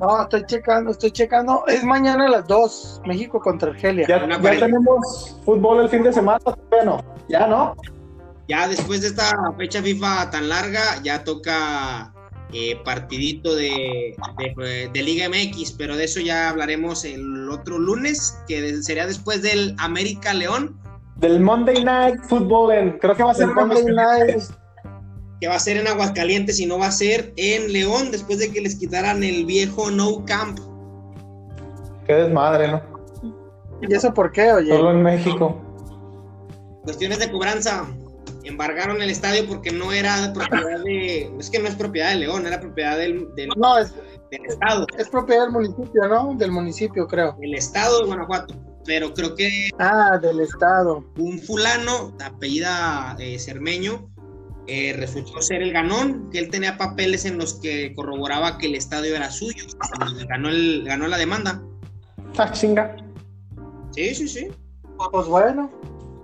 No, 0.00 0.22
estoy 0.22 0.44
checando, 0.46 0.90
estoy 0.90 1.10
checando. 1.10 1.64
Es 1.66 1.84
mañana 1.84 2.26
a 2.26 2.30
las 2.30 2.46
2, 2.46 3.02
México 3.06 3.40
contra 3.40 3.70
Argelia. 3.70 4.06
Ya, 4.08 4.20
tenemos 4.40 5.38
fútbol 5.44 5.82
el 5.82 5.88
fin 5.88 6.02
de 6.02 6.12
semana, 6.12 6.40
bueno, 6.70 7.02
ya 7.28 7.46
no. 7.46 7.74
Ya 8.48 8.68
después 8.68 9.00
de 9.00 9.08
esta 9.08 9.32
fecha 9.56 9.82
FIFA 9.82 10.30
tan 10.30 10.48
larga, 10.48 10.82
ya 11.02 11.24
toca 11.24 12.13
eh, 12.54 12.78
partidito 12.84 13.56
de, 13.56 14.14
de, 14.92 15.02
Liga 15.02 15.28
MX, 15.28 15.72
pero 15.72 15.96
de 15.96 16.04
eso 16.04 16.20
ya 16.20 16.48
hablaremos 16.48 17.04
el 17.04 17.50
otro 17.50 17.78
lunes, 17.78 18.38
que 18.46 18.80
sería 18.80 19.06
después 19.06 19.42
del 19.42 19.74
América 19.78 20.32
León. 20.32 20.78
Del 21.16 21.40
Monday 21.40 21.82
Night 21.82 22.20
Football, 22.28 22.98
creo 23.00 23.16
que 23.16 23.22
va 23.24 23.32
a 23.32 23.34
ser 23.34 23.48
Monday 23.48 23.84
Night. 23.84 24.42
Que 25.40 25.48
va 25.48 25.56
a 25.56 25.58
ser 25.58 25.78
en 25.78 25.88
Aguascalientes 25.88 26.60
y 26.60 26.66
no 26.66 26.78
va 26.78 26.86
a 26.86 26.92
ser 26.92 27.32
en 27.36 27.72
León, 27.72 28.12
después 28.12 28.38
de 28.38 28.52
que 28.52 28.60
les 28.60 28.76
quitaran 28.76 29.24
el 29.24 29.44
viejo 29.46 29.90
No 29.90 30.24
Camp. 30.24 30.60
Qué 32.06 32.14
desmadre, 32.14 32.68
¿no? 32.68 32.82
¿Y 33.82 33.92
eso 33.92 34.14
por 34.14 34.30
qué, 34.30 34.52
oye? 34.52 34.70
Solo 34.70 34.92
en 34.92 35.02
México. 35.02 35.60
Cuestiones 36.84 37.18
de 37.18 37.32
cobranza 37.32 37.84
embargaron 38.44 39.02
el 39.02 39.10
estadio 39.10 39.46
porque 39.46 39.72
no 39.72 39.92
era 39.92 40.32
propiedad 40.32 40.82
de. 40.84 41.32
Es 41.38 41.50
que 41.50 41.58
no 41.58 41.68
es 41.68 41.74
propiedad 41.74 42.10
de 42.10 42.16
León, 42.16 42.46
era 42.46 42.60
propiedad 42.60 42.98
del, 42.98 43.28
no, 43.56 43.78
es, 43.78 43.94
del 44.30 44.44
Estado. 44.46 44.86
Es 44.98 45.08
propiedad 45.08 45.42
del 45.42 45.52
municipio, 45.52 46.08
¿no? 46.08 46.34
Del 46.34 46.52
municipio, 46.52 47.06
creo. 47.06 47.36
El 47.40 47.54
Estado 47.54 48.00
de 48.00 48.06
Guanajuato. 48.06 48.54
Pero 48.86 49.14
creo 49.14 49.34
que. 49.34 49.70
Ah, 49.78 50.18
del 50.20 50.40
Estado. 50.40 51.04
Un 51.16 51.38
fulano, 51.38 52.14
apellida 52.22 53.16
eh, 53.18 53.38
Cermeño, 53.38 54.10
eh, 54.66 54.94
resultó 54.96 55.42
ser 55.42 55.62
el 55.62 55.72
ganón, 55.72 56.30
que 56.30 56.38
él 56.38 56.50
tenía 56.50 56.76
papeles 56.78 57.24
en 57.24 57.38
los 57.38 57.54
que 57.60 57.94
corroboraba 57.94 58.58
que 58.58 58.66
el 58.66 58.74
estadio 58.74 59.14
era 59.14 59.30
suyo. 59.30 59.64
Ganó, 60.28 60.48
el, 60.48 60.84
ganó 60.84 61.06
la 61.06 61.18
demanda. 61.18 61.62
Ah, 62.38 62.50
chinga. 62.50 62.96
Sí, 63.92 64.14
sí, 64.14 64.28
sí. 64.28 64.48
Pues 65.12 65.26
bueno. 65.26 65.70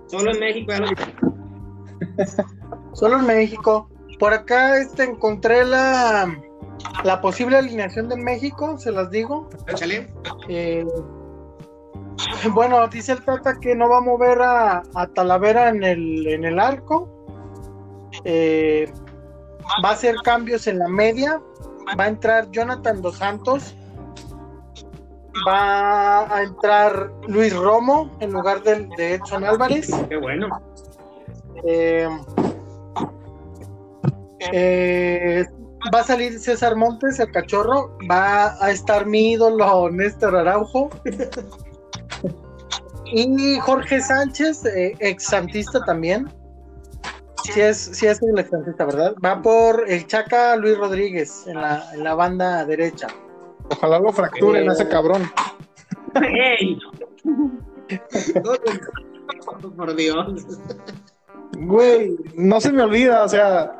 Solo 0.07 0.33
en 0.33 0.39
México. 0.39 0.73
Solo 2.93 3.19
en 3.19 3.27
México. 3.27 3.89
Por 4.19 4.33
acá 4.33 4.77
este, 4.77 5.03
encontré 5.03 5.65
la, 5.65 6.31
la 7.03 7.21
posible 7.21 7.57
alineación 7.57 8.07
de 8.09 8.17
México, 8.17 8.77
se 8.77 8.91
las 8.91 9.09
digo. 9.09 9.49
Échale. 9.67 10.13
Eh, 10.47 10.85
bueno, 12.53 12.87
dice 12.87 13.13
el 13.13 13.23
Tata 13.23 13.59
que 13.59 13.75
no 13.75 13.89
va 13.89 13.97
a 13.97 14.01
mover 14.01 14.41
a, 14.41 14.83
a 14.93 15.07
Talavera 15.07 15.69
en 15.69 15.83
el, 15.83 16.27
en 16.27 16.45
el 16.45 16.59
arco. 16.59 17.09
Eh, 18.25 18.91
va 19.83 19.89
a 19.89 19.93
hacer 19.93 20.15
cambios 20.23 20.67
en 20.67 20.79
la 20.79 20.87
media. 20.87 21.41
Va 21.99 22.03
a 22.03 22.07
entrar 22.07 22.51
Jonathan 22.51 23.01
Dos 23.01 23.17
Santos. 23.17 23.75
Va 25.47 26.35
a 26.35 26.43
entrar 26.43 27.09
Luis 27.27 27.55
Romo 27.55 28.11
en 28.19 28.31
lugar 28.33 28.61
de, 28.61 28.87
de 28.97 29.15
Edson 29.15 29.43
Álvarez. 29.45 29.89
Qué 30.09 30.17
bueno. 30.17 30.47
Eh, 31.65 32.07
eh, 34.51 35.45
va 35.93 35.99
a 35.99 36.03
salir 36.03 36.39
César 36.39 36.75
Montes, 36.75 37.19
el 37.19 37.31
cachorro. 37.31 37.97
Va 38.09 38.55
a 38.63 38.71
estar 38.71 39.05
mi 39.05 39.33
ídolo 39.33 39.89
Néstor 39.89 40.35
Araujo. 40.35 40.89
y 43.05 43.59
Jorge 43.59 44.01
Sánchez, 44.01 44.65
eh, 44.65 44.95
ex 44.99 45.23
santista 45.23 45.83
también. 45.85 46.31
Sí 47.43 47.59
es, 47.59 47.77
sí 47.77 48.05
es 48.05 48.21
el 48.21 48.37
ex 48.37 48.49
santista, 48.49 48.85
¿verdad? 48.85 49.15
Va 49.23 49.41
por 49.41 49.89
el 49.89 50.05
Chaca 50.07 50.55
Luis 50.55 50.77
Rodríguez 50.77 51.47
en 51.47 51.55
la, 51.55 51.83
en 51.93 52.03
la 52.03 52.13
banda 52.13 52.63
derecha. 52.65 53.07
Ojalá 53.69 53.99
lo 53.99 54.11
fracturen 54.11 54.69
a 54.69 54.73
ese 54.73 54.87
cabrón. 54.87 55.31
¡Ey! 56.15 56.77
Por 59.75 59.95
Dios. 59.95 60.45
Güey, 61.57 62.15
no 62.35 62.59
se 62.61 62.71
me 62.71 62.83
olvida, 62.83 63.23
o 63.23 63.27
sea, 63.27 63.71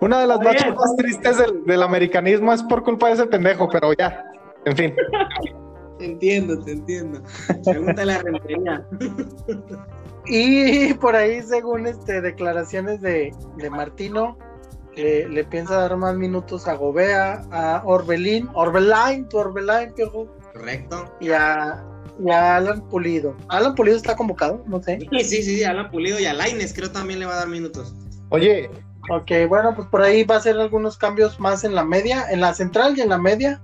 una 0.00 0.20
de 0.20 0.26
las 0.26 0.40
noches 0.40 0.74
más 0.74 0.96
tristes 0.96 1.38
del, 1.38 1.64
del 1.64 1.82
americanismo 1.82 2.52
es 2.52 2.62
por 2.62 2.82
culpa 2.82 3.08
de 3.08 3.14
ese 3.14 3.26
pendejo, 3.26 3.68
pero 3.68 3.92
ya, 3.92 4.24
en 4.64 4.76
fin. 4.76 4.94
Te 5.98 6.04
entiendo, 6.06 6.58
te 6.62 6.72
entiendo. 6.72 7.22
Pregúntale 7.64 8.14
a 8.14 8.18
Rentería. 8.22 8.86
Y 10.26 10.92
por 10.94 11.16
ahí, 11.16 11.42
según 11.42 11.86
este 11.86 12.20
declaraciones 12.20 13.00
de, 13.00 13.34
de 13.56 13.70
Martino, 13.70 14.36
le, 14.94 15.28
le 15.28 15.44
piensa 15.44 15.76
dar 15.76 15.96
más 15.96 16.14
minutos 16.14 16.68
a 16.68 16.74
Gobea, 16.74 17.42
a 17.50 17.82
Orbelín, 17.86 18.48
Orbelain, 18.52 19.26
tu 19.28 19.38
Orbelain, 19.38 19.92
piojo, 19.94 20.26
Correcto. 20.52 21.06
y 21.20 21.30
a, 21.30 21.82
y 22.24 22.30
a 22.30 22.56
Alan 22.56 22.88
Pulido. 22.88 23.36
Alan 23.48 23.74
Pulido 23.74 23.96
está 23.96 24.16
convocado, 24.16 24.62
no 24.66 24.82
sé. 24.82 24.98
Sí, 25.10 25.24
sí, 25.24 25.42
sí, 25.42 25.64
Alan 25.64 25.90
Pulido 25.90 26.18
y 26.20 26.26
a 26.26 26.34
Laines 26.34 26.72
creo 26.72 26.90
también 26.90 27.18
le 27.18 27.26
va 27.26 27.34
a 27.34 27.36
dar 27.36 27.48
minutos. 27.48 27.94
Oye, 28.28 28.70
Ok, 29.08 29.30
bueno, 29.48 29.74
pues 29.74 29.88
por 29.88 30.02
ahí 30.02 30.24
va 30.24 30.36
a 30.36 30.38
hacer 30.38 30.58
algunos 30.58 30.98
cambios 30.98 31.40
más 31.40 31.64
en 31.64 31.74
la 31.74 31.84
media, 31.84 32.30
en 32.30 32.40
la 32.40 32.54
central 32.54 32.96
y 32.96 33.00
en 33.00 33.08
la 33.08 33.18
media. 33.18 33.60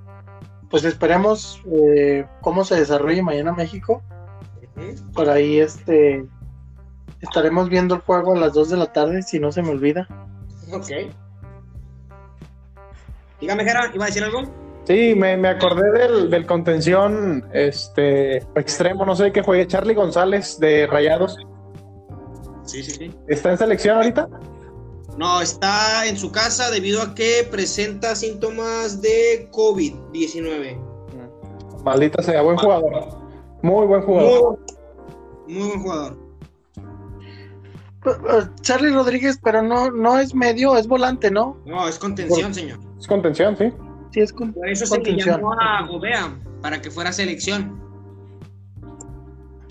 Pues 0.71 0.85
esperemos 0.85 1.63
eh, 1.71 2.27
cómo 2.41 2.65
se 2.65 2.77
desarrolle 2.77 3.23
mañana 3.23 3.53
México. 3.53 4.03
Por 5.15 5.29
ahí 5.31 5.59
este 5.61 6.27
estaremos 7.21 7.69
viendo 7.69 7.95
el 7.95 8.01
juego 8.01 8.35
a 8.35 8.39
las 8.39 8.53
2 8.55 8.71
de 8.71 8.77
la 8.77 8.93
tarde, 8.93 9.23
si 9.23 9.39
no 9.39 9.53
se 9.53 9.63
me 9.63 9.71
olvida. 9.71 10.09
Ok. 10.73 10.89
Dígame, 13.41 13.65
Jera, 13.65 13.91
¿iba 13.95 14.05
a 14.05 14.09
decir 14.09 14.25
algo? 14.25 14.43
Sí, 14.87 15.15
me, 15.15 15.37
me 15.37 15.49
acordé 15.49 15.91
del, 15.93 16.31
del 16.31 16.47
contención 16.47 17.49
este 17.53 18.39
extremo, 18.55 19.05
no 19.05 19.15
sé 19.15 19.33
qué 19.33 19.43
juegue, 19.43 19.67
Charlie 19.67 19.95
González 19.95 20.59
de 20.59 20.87
Rayados. 20.87 21.37
Sí, 22.65 22.83
sí, 22.83 22.91
sí. 22.93 23.15
¿Está 23.29 23.53
en 23.53 23.59
selección 23.59 23.97
ahorita? 23.97 24.29
No, 25.17 25.41
está 25.41 26.07
en 26.07 26.17
su 26.17 26.31
casa 26.31 26.71
debido 26.71 27.01
a 27.01 27.15
que 27.15 27.47
presenta 27.51 28.15
síntomas 28.15 29.01
de 29.01 29.49
COVID-19. 29.51 30.79
Maldita 31.85 32.23
sea, 32.23 32.43
buen 32.43 32.57
jugador. 32.57 33.17
Muy 33.63 33.87
buen 33.87 34.03
jugador. 34.03 34.59
Muy, 35.47 35.55
muy 35.55 35.69
buen 35.69 35.83
jugador. 35.83 36.27
Eh, 38.07 38.49
Charlie 38.61 38.91
Rodríguez, 38.91 39.39
pero 39.43 39.63
no, 39.63 39.91
no 39.91 40.19
es 40.19 40.35
medio, 40.35 40.77
es 40.77 40.87
volante, 40.87 41.31
¿no? 41.31 41.57
No, 41.65 41.89
es 41.89 41.99
contención, 41.99 42.53
señor. 42.53 42.79
Es 42.99 43.07
contención, 43.07 43.57
sí. 43.57 43.73
Sí, 44.17 44.23
es 44.23 44.33
con- 44.33 44.51
Por 44.55 44.67
eso 44.67 44.87
se 44.87 44.99
le 44.99 45.15
llamó 45.23 45.53
a 45.61 45.87
Gobea, 45.87 46.35
para 46.63 46.81
que 46.81 46.91
fuera 46.91 47.13
selección. 47.13 47.79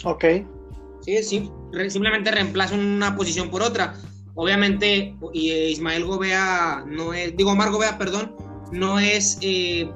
Ok. 0.04 0.24
Sí, 1.02 1.24
sí, 1.24 1.52
re- 1.72 1.90
simplemente 1.90 2.30
reemplaza 2.30 2.76
una 2.76 3.16
posición 3.16 3.50
por 3.50 3.64
otra. 3.64 3.96
Obviamente, 4.36 5.16
y, 5.34 5.50
eh, 5.50 5.70
Ismael 5.72 6.06
Gobea 6.06 6.84
no 6.88 7.12
es, 7.16 7.36
digo, 7.36 7.54
Omar 7.54 7.72
Gobea, 7.72 7.98
perdón, 7.98 8.36
no 8.72 9.00
es 9.00 9.40
eh, 9.42 9.90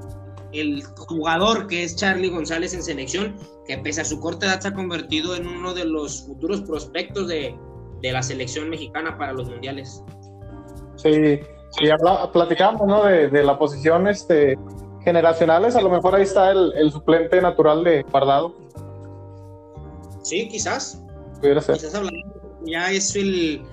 el 0.52 0.82
jugador 0.98 1.68
que 1.68 1.84
es 1.84 1.96
Charlie 1.96 2.30
González 2.30 2.74
en 2.74 2.82
selección, 2.82 3.36
que 3.68 3.78
pese 3.78 4.02
a 4.02 4.06
su 4.06 4.20
corta 4.20 4.48
edad 4.48 4.62
se 4.62 4.70
ha 4.70 4.74
convertido 4.74 5.36
en 5.36 5.46
uno 5.46 5.76
de 5.76 5.86
los 5.86 6.26
futuros 6.26 6.62
prospectos 6.62 7.28
de, 7.28 7.56
de 8.02 8.12
la 8.12 8.24
selección 8.24 8.68
mexicana 8.72 9.16
para 9.16 9.32
los 9.34 9.48
mundiales. 9.48 10.02
Sí, 10.96 11.40
habla- 11.92 12.32
platicamos, 12.32 12.88
¿no? 12.88 13.04
De, 13.04 13.30
de 13.30 13.44
la 13.44 13.58
posición 13.58 14.08
este, 14.08 14.58
generacionales, 15.04 15.76
a 15.76 15.82
lo 15.82 15.90
mejor 15.90 16.16
ahí 16.16 16.24
está 16.24 16.52
el, 16.52 16.74
el 16.76 16.92
suplente 16.92 17.42
natural 17.42 17.84
de 17.84 18.04
Guardado, 18.04 18.54
Sí, 20.24 20.48
quizás, 20.50 21.02
pudiera 21.40 21.62
ser. 21.62 21.76
quizás 21.78 21.96
hablando, 21.96 22.20
ya 22.66 22.92
es 22.92 23.16
el, 23.16 23.64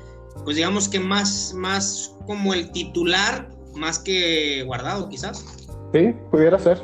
pues 0.44 0.56
digamos 0.56 0.88
que 0.88 1.00
más, 1.00 1.52
más 1.54 2.16
como 2.26 2.54
el 2.54 2.70
titular, 2.70 3.48
más 3.74 3.98
que 3.98 4.62
guardado, 4.64 5.08
quizás. 5.08 5.44
Sí, 5.92 6.14
pudiera 6.30 6.58
ser. 6.58 6.80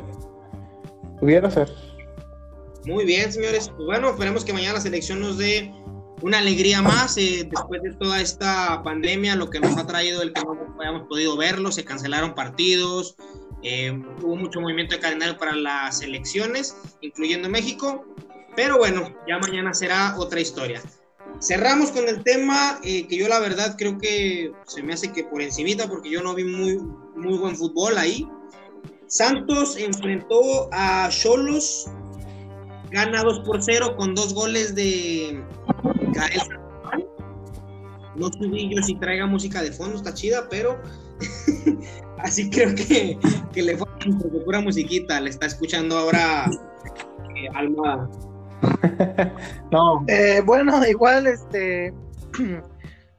Pudiera 1.20 1.50
ser. 1.50 1.72
Muy 2.84 3.04
bien, 3.04 3.32
señores. 3.32 3.68
Pues 3.76 3.86
bueno, 3.86 4.10
esperemos 4.10 4.44
que 4.44 4.52
mañana 4.52 4.74
la 4.74 4.80
selección 4.80 5.20
nos 5.20 5.38
dé 5.38 5.72
una 6.22 6.38
alegría 6.38 6.80
más 6.82 7.16
eh, 7.16 7.46
después 7.50 7.82
de 7.82 7.92
toda 7.94 8.20
esta 8.20 8.82
pandemia, 8.82 9.36
lo 9.36 9.50
que 9.50 9.60
nos 9.60 9.76
ha 9.76 9.86
traído 9.86 10.22
el 10.22 10.32
que 10.32 10.42
no 10.42 10.80
hayamos 10.80 11.08
podido 11.08 11.36
verlo, 11.36 11.72
se 11.72 11.84
cancelaron 11.84 12.34
partidos, 12.34 13.16
eh, 13.62 13.92
hubo 14.22 14.36
mucho 14.36 14.60
movimiento 14.60 14.94
de 14.94 15.00
calendario 15.00 15.36
para 15.36 15.54
las 15.54 16.00
elecciones, 16.00 16.76
incluyendo 17.00 17.48
México, 17.48 18.04
pero 18.56 18.78
bueno, 18.78 19.14
ya 19.28 19.38
mañana 19.38 19.74
será 19.74 20.14
otra 20.18 20.40
historia. 20.40 20.80
Cerramos 21.40 21.90
con 21.90 22.08
el 22.08 22.22
tema 22.22 22.78
eh, 22.84 23.06
que 23.08 23.16
yo 23.16 23.26
la 23.26 23.40
verdad 23.40 23.74
creo 23.76 23.98
que 23.98 24.52
se 24.66 24.82
me 24.82 24.92
hace 24.92 25.12
que 25.12 25.24
por 25.24 25.42
encimita 25.42 25.88
porque 25.88 26.10
yo 26.10 26.22
no 26.22 26.34
vi 26.34 26.44
muy, 26.44 26.78
muy 27.16 27.38
buen 27.38 27.56
fútbol 27.56 27.98
ahí. 27.98 28.28
Santos 29.06 29.76
enfrentó 29.76 30.68
a 30.72 31.08
Cholos 31.10 31.86
gana 32.92 33.22
2 33.22 33.40
por 33.40 33.62
0 33.62 33.96
con 33.96 34.14
dos 34.14 34.34
goles 34.34 34.74
de 34.74 35.42
No 38.14 38.30
subí 38.30 38.74
yo 38.74 38.82
si 38.82 38.94
traiga 38.96 39.26
música 39.26 39.62
de 39.62 39.72
fondo, 39.72 39.96
está 39.96 40.12
chida, 40.12 40.46
pero 40.50 40.78
así 42.18 42.50
creo 42.50 42.74
que, 42.74 43.18
que 43.54 43.62
le 43.62 43.76
fue 43.78 43.86
porque 43.98 44.38
pura 44.44 44.60
musiquita, 44.60 45.18
le 45.18 45.30
está 45.30 45.46
escuchando 45.46 45.96
ahora 45.96 46.44
eh, 47.36 47.48
Almada. 47.54 48.08
No, 49.70 50.04
Eh, 50.08 50.42
bueno, 50.44 50.86
igual, 50.86 51.26
este. 51.26 51.92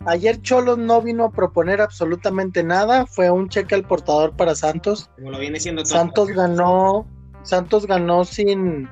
Ayer 0.05 0.41
Cholos 0.41 0.77
no 0.77 1.01
vino 1.01 1.25
a 1.25 1.31
proponer 1.31 1.79
absolutamente 1.79 2.61
nada. 2.63 3.05
Fue 3.05 3.31
un 3.31 3.47
cheque 3.47 3.73
al 3.75 3.87
portador 3.87 4.35
para 4.35 4.53
Santos. 4.53 5.09
Como 5.15 5.31
lo 5.31 5.39
viene 5.39 5.59
siendo 5.59 5.83
todo. 5.83 5.93
Santos 5.93 6.29
ganó. 6.29 7.05
Santos 7.43 7.87
ganó 7.87 8.25
sin. 8.25 8.89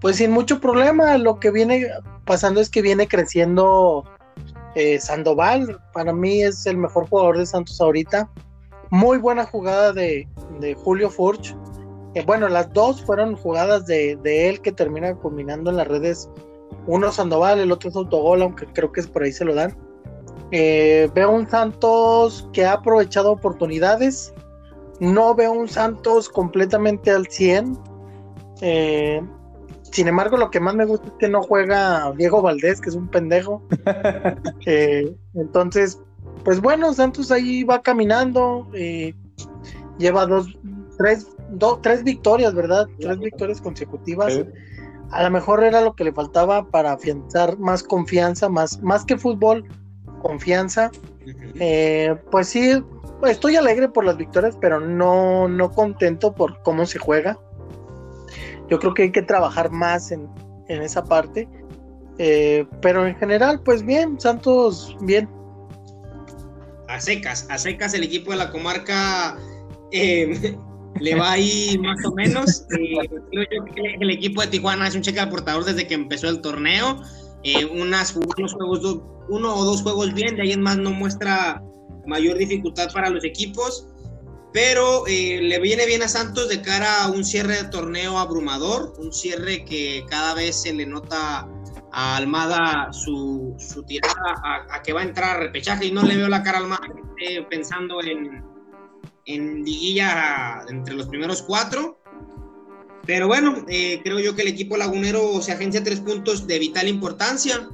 Pues 0.00 0.16
sin 0.16 0.30
mucho 0.30 0.60
problema. 0.60 1.18
Lo 1.18 1.38
que 1.38 1.50
viene 1.50 1.86
pasando 2.28 2.60
es 2.60 2.68
que 2.68 2.82
viene 2.82 3.08
creciendo 3.08 4.04
eh, 4.74 5.00
Sandoval. 5.00 5.80
Para 5.92 6.12
mí 6.12 6.42
es 6.42 6.66
el 6.66 6.76
mejor 6.76 7.08
jugador 7.08 7.38
de 7.38 7.46
Santos 7.46 7.80
ahorita. 7.80 8.30
Muy 8.90 9.18
buena 9.18 9.44
jugada 9.44 9.92
de, 9.92 10.28
Julio 10.84 11.10
Furch. 11.10 11.56
Eh, 12.14 12.22
bueno, 12.24 12.48
las 12.48 12.72
dos 12.72 13.02
fueron 13.02 13.34
jugadas 13.34 13.86
de, 13.86 14.16
de 14.22 14.48
él 14.48 14.60
que 14.60 14.72
termina 14.72 15.14
combinando 15.16 15.70
en 15.70 15.78
las 15.78 15.88
redes. 15.88 16.30
Uno 16.86 17.10
Sandoval, 17.10 17.58
el 17.58 17.72
otro 17.72 17.90
es 17.90 17.96
autogol, 17.96 18.42
aunque 18.42 18.66
creo 18.66 18.92
que 18.92 19.00
es 19.00 19.06
por 19.06 19.22
ahí 19.22 19.32
se 19.32 19.44
lo 19.44 19.54
dan. 19.54 19.76
Eh, 20.50 21.10
veo 21.14 21.30
un 21.30 21.48
Santos 21.48 22.48
que 22.52 22.64
ha 22.64 22.74
aprovechado 22.74 23.32
oportunidades. 23.32 24.32
No 25.00 25.34
veo 25.34 25.52
un 25.52 25.68
Santos 25.68 26.28
completamente 26.28 27.10
al 27.10 27.26
100. 27.26 27.78
Eh, 28.60 29.22
sin 29.90 30.08
embargo, 30.08 30.36
lo 30.36 30.50
que 30.50 30.60
más 30.60 30.74
me 30.74 30.84
gusta 30.84 31.08
es 31.08 31.14
que 31.18 31.28
no 31.28 31.42
juega 31.42 32.12
Diego 32.16 32.42
Valdés, 32.42 32.80
que 32.80 32.90
es 32.90 32.94
un 32.94 33.08
pendejo. 33.08 33.62
Eh, 34.66 35.16
entonces, 35.34 35.98
pues 36.44 36.60
bueno, 36.60 36.92
Santos 36.92 37.30
ahí 37.30 37.64
va 37.64 37.80
caminando, 37.80 38.68
eh, 38.74 39.14
lleva 39.98 40.26
dos, 40.26 40.58
tres, 40.98 41.28
dos, 41.50 41.80
tres 41.80 42.04
victorias, 42.04 42.54
¿verdad? 42.54 42.86
Tres 43.00 43.18
victorias 43.18 43.60
consecutivas. 43.60 44.40
A 45.10 45.22
lo 45.22 45.30
mejor 45.30 45.64
era 45.64 45.80
lo 45.80 45.94
que 45.94 46.04
le 46.04 46.12
faltaba 46.12 46.66
para 46.68 46.92
afianzar 46.92 47.58
más 47.58 47.82
confianza, 47.82 48.48
más, 48.50 48.82
más 48.82 49.04
que 49.06 49.16
fútbol, 49.16 49.64
confianza. 50.20 50.90
Eh, 51.58 52.14
pues 52.30 52.48
sí, 52.48 52.82
estoy 53.26 53.56
alegre 53.56 53.88
por 53.88 54.04
las 54.04 54.18
victorias, 54.18 54.56
pero 54.60 54.80
no, 54.80 55.48
no 55.48 55.70
contento 55.70 56.34
por 56.34 56.62
cómo 56.62 56.84
se 56.84 56.98
juega. 56.98 57.38
Yo 58.68 58.78
creo 58.78 58.94
que 58.94 59.04
hay 59.04 59.12
que 59.12 59.22
trabajar 59.22 59.70
más 59.70 60.12
en, 60.12 60.28
en 60.68 60.82
esa 60.82 61.04
parte. 61.04 61.48
Eh, 62.18 62.66
pero 62.82 63.06
en 63.06 63.16
general, 63.16 63.62
pues 63.64 63.84
bien, 63.84 64.20
Santos, 64.20 64.96
bien. 65.00 65.28
A 66.88 67.00
secas, 67.00 67.46
a 67.48 67.58
secas 67.58 67.94
el 67.94 68.02
equipo 68.02 68.32
de 68.32 68.38
la 68.38 68.50
comarca 68.50 69.38
eh, 69.92 70.56
le 71.00 71.14
va 71.14 71.32
ahí 71.32 71.78
más 71.78 72.04
o 72.04 72.12
menos. 72.12 72.66
Eh, 72.76 73.08
el 74.00 74.10
equipo 74.10 74.40
de 74.40 74.48
Tijuana 74.48 74.88
es 74.88 74.96
un 74.96 75.02
cheque 75.02 75.24
portador 75.26 75.64
desde 75.64 75.86
que 75.86 75.94
empezó 75.94 76.28
el 76.28 76.40
torneo. 76.40 77.00
unas, 77.72 78.16
unos 78.16 78.52
juegos, 78.52 79.00
uno 79.28 79.54
o 79.54 79.64
dos 79.64 79.82
juegos 79.82 80.12
bien, 80.12 80.36
de 80.36 80.42
ahí 80.42 80.52
en 80.52 80.62
más 80.62 80.76
no 80.76 80.90
muestra 80.90 81.62
mayor 82.06 82.38
dificultad 82.38 82.90
para 82.92 83.10
los 83.10 83.22
equipos 83.22 83.86
pero 84.52 85.06
eh, 85.06 85.40
le 85.42 85.58
viene 85.60 85.86
bien 85.86 86.02
a 86.02 86.08
Santos 86.08 86.48
de 86.48 86.62
cara 86.62 87.04
a 87.04 87.10
un 87.10 87.24
cierre 87.24 87.62
de 87.62 87.68
torneo 87.68 88.18
abrumador, 88.18 88.94
un 88.98 89.12
cierre 89.12 89.64
que 89.64 90.04
cada 90.08 90.34
vez 90.34 90.62
se 90.62 90.72
le 90.72 90.86
nota 90.86 91.48
a 91.92 92.16
Almada 92.16 92.92
su, 92.92 93.56
tirada 93.86 94.66
a, 94.70 94.82
que 94.82 94.92
va 94.92 95.00
a 95.00 95.04
entrar 95.04 95.36
a 95.36 95.40
repechaje 95.40 95.86
y 95.86 95.92
no 95.92 96.02
le 96.02 96.16
veo 96.16 96.28
la 96.28 96.42
cara 96.42 96.58
a 96.58 96.60
Almada 96.62 96.86
pensando 97.50 98.02
en, 98.02 98.44
en 99.26 99.64
liguilla 99.64 100.64
entre 100.68 100.94
los 100.94 101.06
primeros 101.06 101.42
cuatro. 101.42 102.00
Pero 103.06 103.26
bueno, 103.26 103.64
eh, 103.68 104.00
creo 104.02 104.18
yo 104.18 104.34
que 104.34 104.42
el 104.42 104.48
equipo 104.48 104.76
lagunero 104.76 105.40
se 105.40 105.52
agencia 105.52 105.82
tres 105.82 106.00
puntos 106.00 106.46
de 106.46 106.58
vital 106.58 106.88
importancia. 106.88 107.68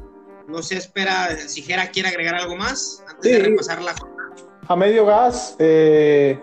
No 0.47 0.63
se 0.63 0.77
espera 0.77 1.37
si 1.49 1.63
Jera 1.63 1.91
quiere 1.91 2.09
agregar 2.09 2.37
algo 2.37 2.57
más 2.57 3.03
antes 3.09 3.33
de 3.33 3.39
repasar 3.39 3.83
la 3.83 3.95
jornada. 3.95 4.35
A 4.69 4.77
medio 4.77 5.05
gas, 5.07 5.57
eh, 5.59 6.39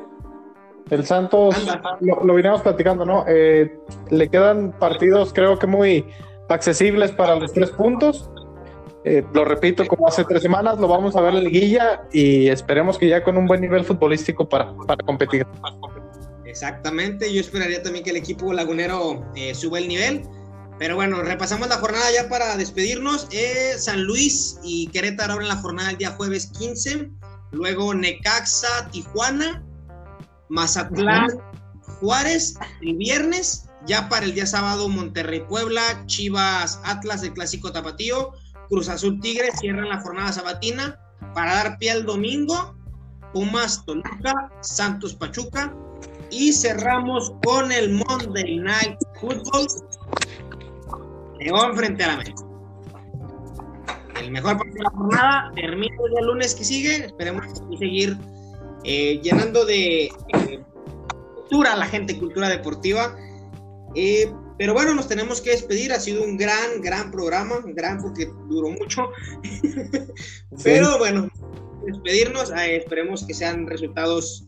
el 0.90 1.06
Santos, 1.06 1.56
lo, 2.02 2.24
lo 2.24 2.62
platicando, 2.62 3.06
¿no? 3.06 3.24
Eh, 3.28 3.78
le 4.10 4.30
quedan 4.30 4.72
partidos, 4.78 5.32
creo 5.34 5.58
que 5.58 5.68
muy 5.68 6.06
accesibles 6.50 7.12
para 7.12 7.36
los 7.36 7.54
tres 7.54 7.72
puntos. 7.72 8.30
Eh, 9.04 9.24
lo 9.34 9.46
repito, 9.46 9.88
como 9.88 10.08
hace 10.08 10.24
tres 10.26 10.42
semanas, 10.42 10.80
lo 10.80 10.88
vamos 10.88 11.16
a 11.16 11.22
ver 11.22 11.34
en 11.36 11.46
liguilla 11.46 12.04
y 12.12 12.50
esperemos 12.50 12.98
que 12.98 13.08
ya 13.08 13.24
con 13.24 13.38
un 13.38 13.48
buen 13.48 13.62
nivel 13.62 13.84
futbolístico 13.84 14.48
para, 14.48 14.74
para 14.86 15.04
competir. 15.06 15.46
Exactamente, 16.46 17.34
yo 17.34 17.40
esperaría 17.40 17.82
también 17.82 18.04
que 18.04 18.12
el 18.12 18.18
equipo 18.18 18.52
lagunero 18.52 19.26
eh, 19.36 19.56
suba 19.56 19.80
el 19.80 19.88
nivel. 19.88 20.24
Pero 20.78 20.96
bueno, 20.96 21.22
repasamos 21.22 21.70
la 21.70 21.78
jornada 21.78 22.06
ya 22.12 22.28
para 22.28 22.58
despedirnos. 22.58 23.28
San 23.78 24.04
Luis 24.04 24.60
y 24.64 24.88
Querétaro 24.88 25.34
abren 25.34 25.48
la 25.48 25.58
jornada 25.58 25.92
el 25.92 25.98
día 25.98 26.12
jueves 26.12 26.52
15. 26.58 27.12
Luego 27.52 27.94
Necaxa, 27.94 28.90
Tijuana, 28.92 29.64
Mazatlán, 30.52 31.30
Juárez 32.00 32.60
el 32.82 32.98
viernes, 32.98 33.70
ya 33.88 34.10
para 34.10 34.26
el 34.26 34.36
día 34.36 34.46
sábado 34.46 34.90
Monterrey 34.90 35.46
Puebla, 35.48 35.82
Chivas 36.08 36.82
Atlas 36.84 37.22
del 37.22 37.34
clásico 37.34 37.72
tapatío, 37.72 38.34
Cruz 38.70 38.90
Azul 38.90 39.20
Tigres 39.22 39.56
cierran 39.60 39.88
la 39.88 40.02
jornada 40.02 40.34
sabatina 40.34 41.00
para 41.34 41.56
dar 41.56 41.78
pie 41.78 41.92
al 41.92 42.06
domingo, 42.06 42.76
Pumas 43.34 43.86
Toluca, 43.86 44.52
Santos 44.60 45.16
Pachuca 45.16 45.74
y 46.30 46.52
cerramos 46.52 47.32
con 47.46 47.72
el 47.72 47.94
Monday 47.94 48.58
Night 48.58 48.98
Football, 49.22 49.68
León 51.40 51.76
frente 51.78 52.04
a 52.04 52.08
la 52.08 52.14
América. 52.16 52.44
El 54.20 54.32
mejor 54.32 54.58
partido 54.58 54.76
de 54.76 54.84
la 54.84 54.90
jornada 54.90 55.52
termina 55.56 55.96
el 56.20 56.26
lunes 56.26 56.54
que 56.54 56.66
sigue, 56.66 57.06
esperemos 57.06 57.46
seguir 57.80 58.18
eh, 58.84 59.20
llenando 59.22 59.66
de 59.66 60.12
cultura 60.32 61.76
la 61.76 61.86
gente, 61.86 62.18
cultura 62.18 62.50
deportiva. 62.50 63.16
Eh, 63.96 64.32
pero 64.58 64.74
bueno, 64.74 64.94
nos 64.94 65.08
tenemos 65.08 65.42
que 65.42 65.52
despedir. 65.52 65.92
Ha 65.92 66.00
sido 66.00 66.24
un 66.24 66.38
gran, 66.38 66.82
gran 66.82 67.12
programa, 67.12 67.60
gran 67.66 68.02
porque 68.02 68.32
duró 68.48 68.70
mucho. 68.70 69.10
pero 70.64 70.98
bueno, 70.98 71.30
despedirnos. 71.86 72.52
Eh, 72.52 72.78
esperemos 72.78 73.26
que 73.26 73.34
sean 73.34 73.68
resultados 73.68 74.48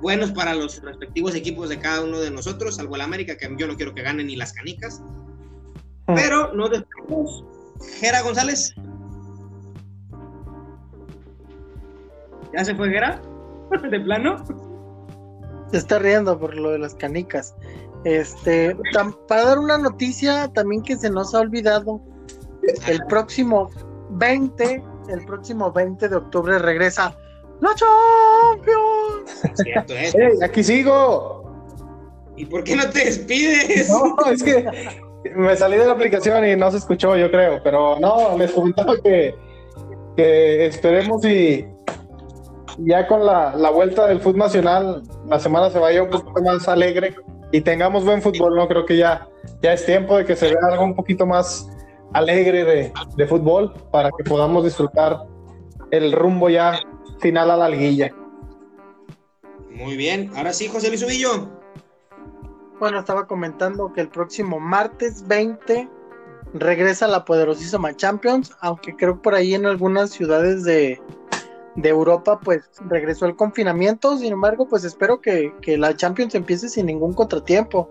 buenos 0.00 0.32
para 0.32 0.54
los 0.54 0.80
respectivos 0.82 1.34
equipos 1.34 1.68
de 1.68 1.78
cada 1.78 2.02
uno 2.02 2.20
de 2.20 2.30
nosotros, 2.30 2.76
salvo 2.76 2.96
el 2.96 3.02
América, 3.02 3.36
que 3.36 3.54
yo 3.58 3.66
no 3.66 3.76
quiero 3.76 3.94
que 3.94 4.02
ganen 4.02 4.28
ni 4.28 4.36
las 4.36 4.52
canicas. 4.52 5.02
Ah. 6.06 6.14
Pero 6.14 6.54
nos 6.54 6.70
despedimos. 6.70 7.44
Gera 7.98 8.22
González. 8.22 8.74
¿Ya 12.52 12.64
se 12.64 12.74
fue 12.74 12.88
Gera? 12.90 13.20
de 13.90 14.00
plano. 14.00 14.36
Se 15.70 15.78
está 15.78 15.98
riendo 15.98 16.38
por 16.38 16.54
lo 16.54 16.70
de 16.70 16.78
las 16.78 16.94
canicas. 16.94 17.54
Este, 18.04 18.76
para 19.28 19.44
dar 19.44 19.58
una 19.58 19.78
noticia 19.78 20.48
también 20.54 20.82
que 20.82 20.96
se 20.96 21.10
nos 21.10 21.34
ha 21.34 21.40
olvidado, 21.40 22.00
el 22.86 23.00
próximo 23.08 23.70
20, 24.10 24.82
el 25.08 25.24
próximo 25.26 25.70
20 25.70 26.08
de 26.08 26.16
octubre 26.16 26.58
regresa 26.58 27.14
la 27.60 27.70
Champions. 27.74 29.54
aquí 30.42 30.64
sigo. 30.64 31.44
¿Y 32.36 32.46
por 32.46 32.64
qué 32.64 32.74
no 32.74 32.88
te 32.88 33.04
despides? 33.04 33.90
No, 33.90 34.16
es 34.30 34.42
que 34.42 34.66
me 35.34 35.54
salí 35.54 35.76
de 35.76 35.84
la 35.84 35.92
aplicación 35.92 36.46
y 36.46 36.56
no 36.56 36.70
se 36.70 36.78
escuchó, 36.78 37.16
yo 37.16 37.30
creo, 37.30 37.60
pero 37.62 38.00
no, 38.00 38.38
les 38.38 38.50
comentaba 38.52 38.94
que, 39.02 39.34
que 40.16 40.66
esperemos 40.66 41.22
y 41.26 41.66
ya 42.84 43.06
con 43.06 43.24
la, 43.26 43.70
vuelta 43.70 44.06
del 44.06 44.20
fútbol 44.20 44.38
nacional, 44.38 45.02
la 45.26 45.38
semana 45.38 45.70
se 45.70 45.78
vaya 45.78 46.02
un 46.02 46.10
poquito 46.10 46.42
más 46.42 46.68
alegre 46.68 47.14
y 47.52 47.60
tengamos 47.60 48.04
buen 48.04 48.22
fútbol, 48.22 48.56
¿no? 48.56 48.68
Creo 48.68 48.86
que 48.86 48.96
ya, 48.96 49.28
ya 49.62 49.72
es 49.72 49.84
tiempo 49.84 50.16
de 50.16 50.24
que 50.24 50.36
se 50.36 50.46
vea 50.46 50.60
algo 50.70 50.84
un 50.84 50.94
poquito 50.94 51.26
más 51.26 51.68
alegre 52.12 52.92
de, 53.16 53.26
fútbol 53.26 53.72
para 53.90 54.10
que 54.10 54.24
podamos 54.24 54.64
disfrutar 54.64 55.24
el 55.90 56.12
rumbo 56.12 56.48
ya 56.48 56.78
final 57.20 57.50
a 57.50 57.56
la 57.56 57.68
liguilla. 57.68 58.14
Muy 59.70 59.96
bien, 59.96 60.30
ahora 60.36 60.52
sí, 60.52 60.68
José 60.68 60.88
Luis 60.88 61.02
Ubillo. 61.02 61.48
Bueno, 62.78 62.98
estaba 62.98 63.26
comentando 63.26 63.92
que 63.92 64.00
el 64.00 64.08
próximo 64.08 64.58
martes 64.58 65.26
20 65.26 65.88
regresa 66.54 67.06
la 67.06 67.24
poderosísima 67.24 67.94
Champions, 67.94 68.56
aunque 68.60 68.96
creo 68.96 69.20
por 69.20 69.34
ahí 69.34 69.54
en 69.54 69.66
algunas 69.66 70.10
ciudades 70.10 70.64
de, 70.64 71.00
de 71.80 71.88
Europa 71.88 72.40
pues 72.42 72.70
regresó 72.88 73.26
el 73.26 73.36
confinamiento, 73.36 74.16
sin 74.18 74.32
embargo 74.32 74.68
pues 74.68 74.84
espero 74.84 75.20
que, 75.20 75.52
la 75.78 75.96
Champions 75.96 76.34
empiece 76.34 76.68
sin 76.68 76.86
ningún 76.86 77.12
contratiempo. 77.12 77.90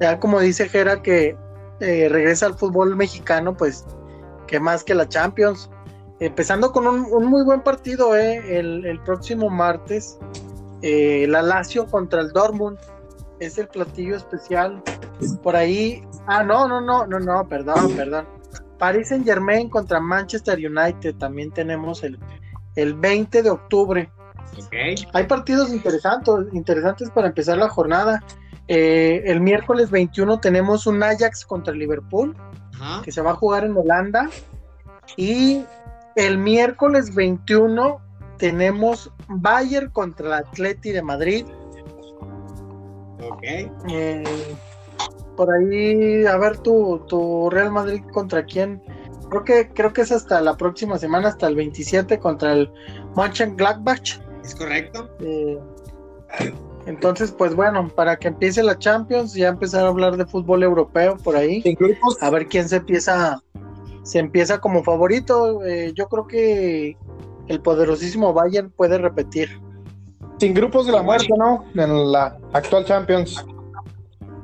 Ya 0.00 0.18
como 0.18 0.40
dice 0.40 0.68
Jera 0.68 1.02
que 1.02 1.36
eh, 1.80 2.08
regresa 2.08 2.46
al 2.46 2.54
fútbol 2.54 2.96
mexicano 2.96 3.56
pues 3.56 3.84
que 4.46 4.60
más 4.60 4.84
que 4.84 4.94
la 4.94 5.08
Champions. 5.08 5.70
Empezando 6.20 6.72
con 6.72 6.86
un, 6.86 7.26
muy 7.26 7.42
buen 7.44 7.62
partido 7.62 8.16
eh, 8.16 8.58
el, 8.58 9.00
próximo 9.04 9.50
martes, 9.50 10.18
eh, 10.82 11.26
la 11.28 11.42
Lazio 11.42 11.86
contra 11.86 12.20
el 12.20 12.30
Dortmund 12.32 12.78
es 13.40 13.58
el 13.58 13.68
platillo 13.68 14.16
especial. 14.16 14.82
Por 15.42 15.56
ahí, 15.56 16.02
ah 16.26 16.42
no, 16.42 16.68
no, 16.68 16.80
no, 16.80 17.06
no, 17.06 17.18
no, 17.18 17.48
perdón, 17.48 17.92
perdón. 17.96 18.26
Paris 18.78 19.08
Saint 19.08 19.24
Germain 19.24 19.68
contra 19.68 20.00
Manchester 20.00 20.58
United 20.58 21.16
también 21.16 21.50
tenemos 21.50 22.02
el, 22.02 22.18
el 22.76 22.94
20 22.94 23.42
de 23.42 23.50
octubre. 23.50 24.10
Hay 25.12 25.24
partidos 25.24 25.72
interesantes, 25.72 26.34
interesantes 26.52 27.10
para 27.10 27.28
empezar 27.28 27.58
la 27.58 27.68
jornada. 27.68 28.22
Eh, 28.68 29.22
el 29.26 29.40
miércoles 29.40 29.90
21 29.90 30.40
tenemos 30.40 30.86
un 30.86 31.02
Ajax 31.02 31.44
contra 31.44 31.74
Liverpool, 31.74 32.36
que 33.02 33.12
se 33.12 33.20
va 33.20 33.32
a 33.32 33.34
jugar 33.34 33.64
en 33.64 33.76
Holanda. 33.76 34.28
Y 35.16 35.64
el 36.16 36.38
miércoles 36.38 37.14
21 37.14 38.00
tenemos 38.38 39.10
Bayern 39.28 39.90
contra 39.90 40.26
el 40.26 40.32
Atleti 40.34 40.92
de 40.92 41.02
Madrid. 41.02 41.46
Eh, 43.88 44.24
por 45.36 45.52
ahí, 45.52 46.24
a 46.26 46.36
ver 46.36 46.58
tu, 46.58 47.04
tu 47.08 47.50
Real 47.50 47.70
Madrid 47.70 48.02
contra 48.12 48.44
quién 48.44 48.82
creo 49.42 49.44
que 49.44 49.74
creo 49.74 49.92
que 49.92 50.02
es 50.02 50.12
hasta 50.12 50.40
la 50.40 50.56
próxima 50.56 50.98
semana, 50.98 51.28
hasta 51.28 51.48
el 51.48 51.56
27 51.56 52.18
contra 52.18 52.52
el 52.52 52.70
Mönchengladbach. 53.16 54.20
Es 54.44 54.54
correcto. 54.54 55.10
Eh, 55.20 55.58
entonces, 56.86 57.32
pues 57.32 57.54
bueno, 57.54 57.88
para 57.88 58.16
que 58.16 58.28
empiece 58.28 58.62
la 58.62 58.78
Champions, 58.78 59.34
ya 59.34 59.48
empezar 59.48 59.84
a 59.84 59.88
hablar 59.88 60.16
de 60.16 60.26
fútbol 60.26 60.62
europeo 60.62 61.16
por 61.16 61.36
ahí. 61.36 61.64
A 62.20 62.30
ver 62.30 62.46
quién 62.46 62.68
se 62.68 62.76
empieza, 62.76 63.42
se 64.02 64.18
empieza 64.18 64.58
como 64.58 64.84
favorito. 64.84 65.64
Eh, 65.64 65.92
yo 65.94 66.08
creo 66.08 66.26
que 66.26 66.96
el 67.48 67.60
poderosísimo 67.60 68.32
Bayern 68.32 68.70
puede 68.70 68.98
repetir. 68.98 69.48
Sin 70.38 70.52
grupos 70.52 70.86
de 70.86 70.92
la 70.92 71.02
muerte, 71.02 71.32
¿no? 71.38 71.64
En 71.74 72.12
la 72.12 72.36
actual 72.52 72.84
Champions. 72.84 73.44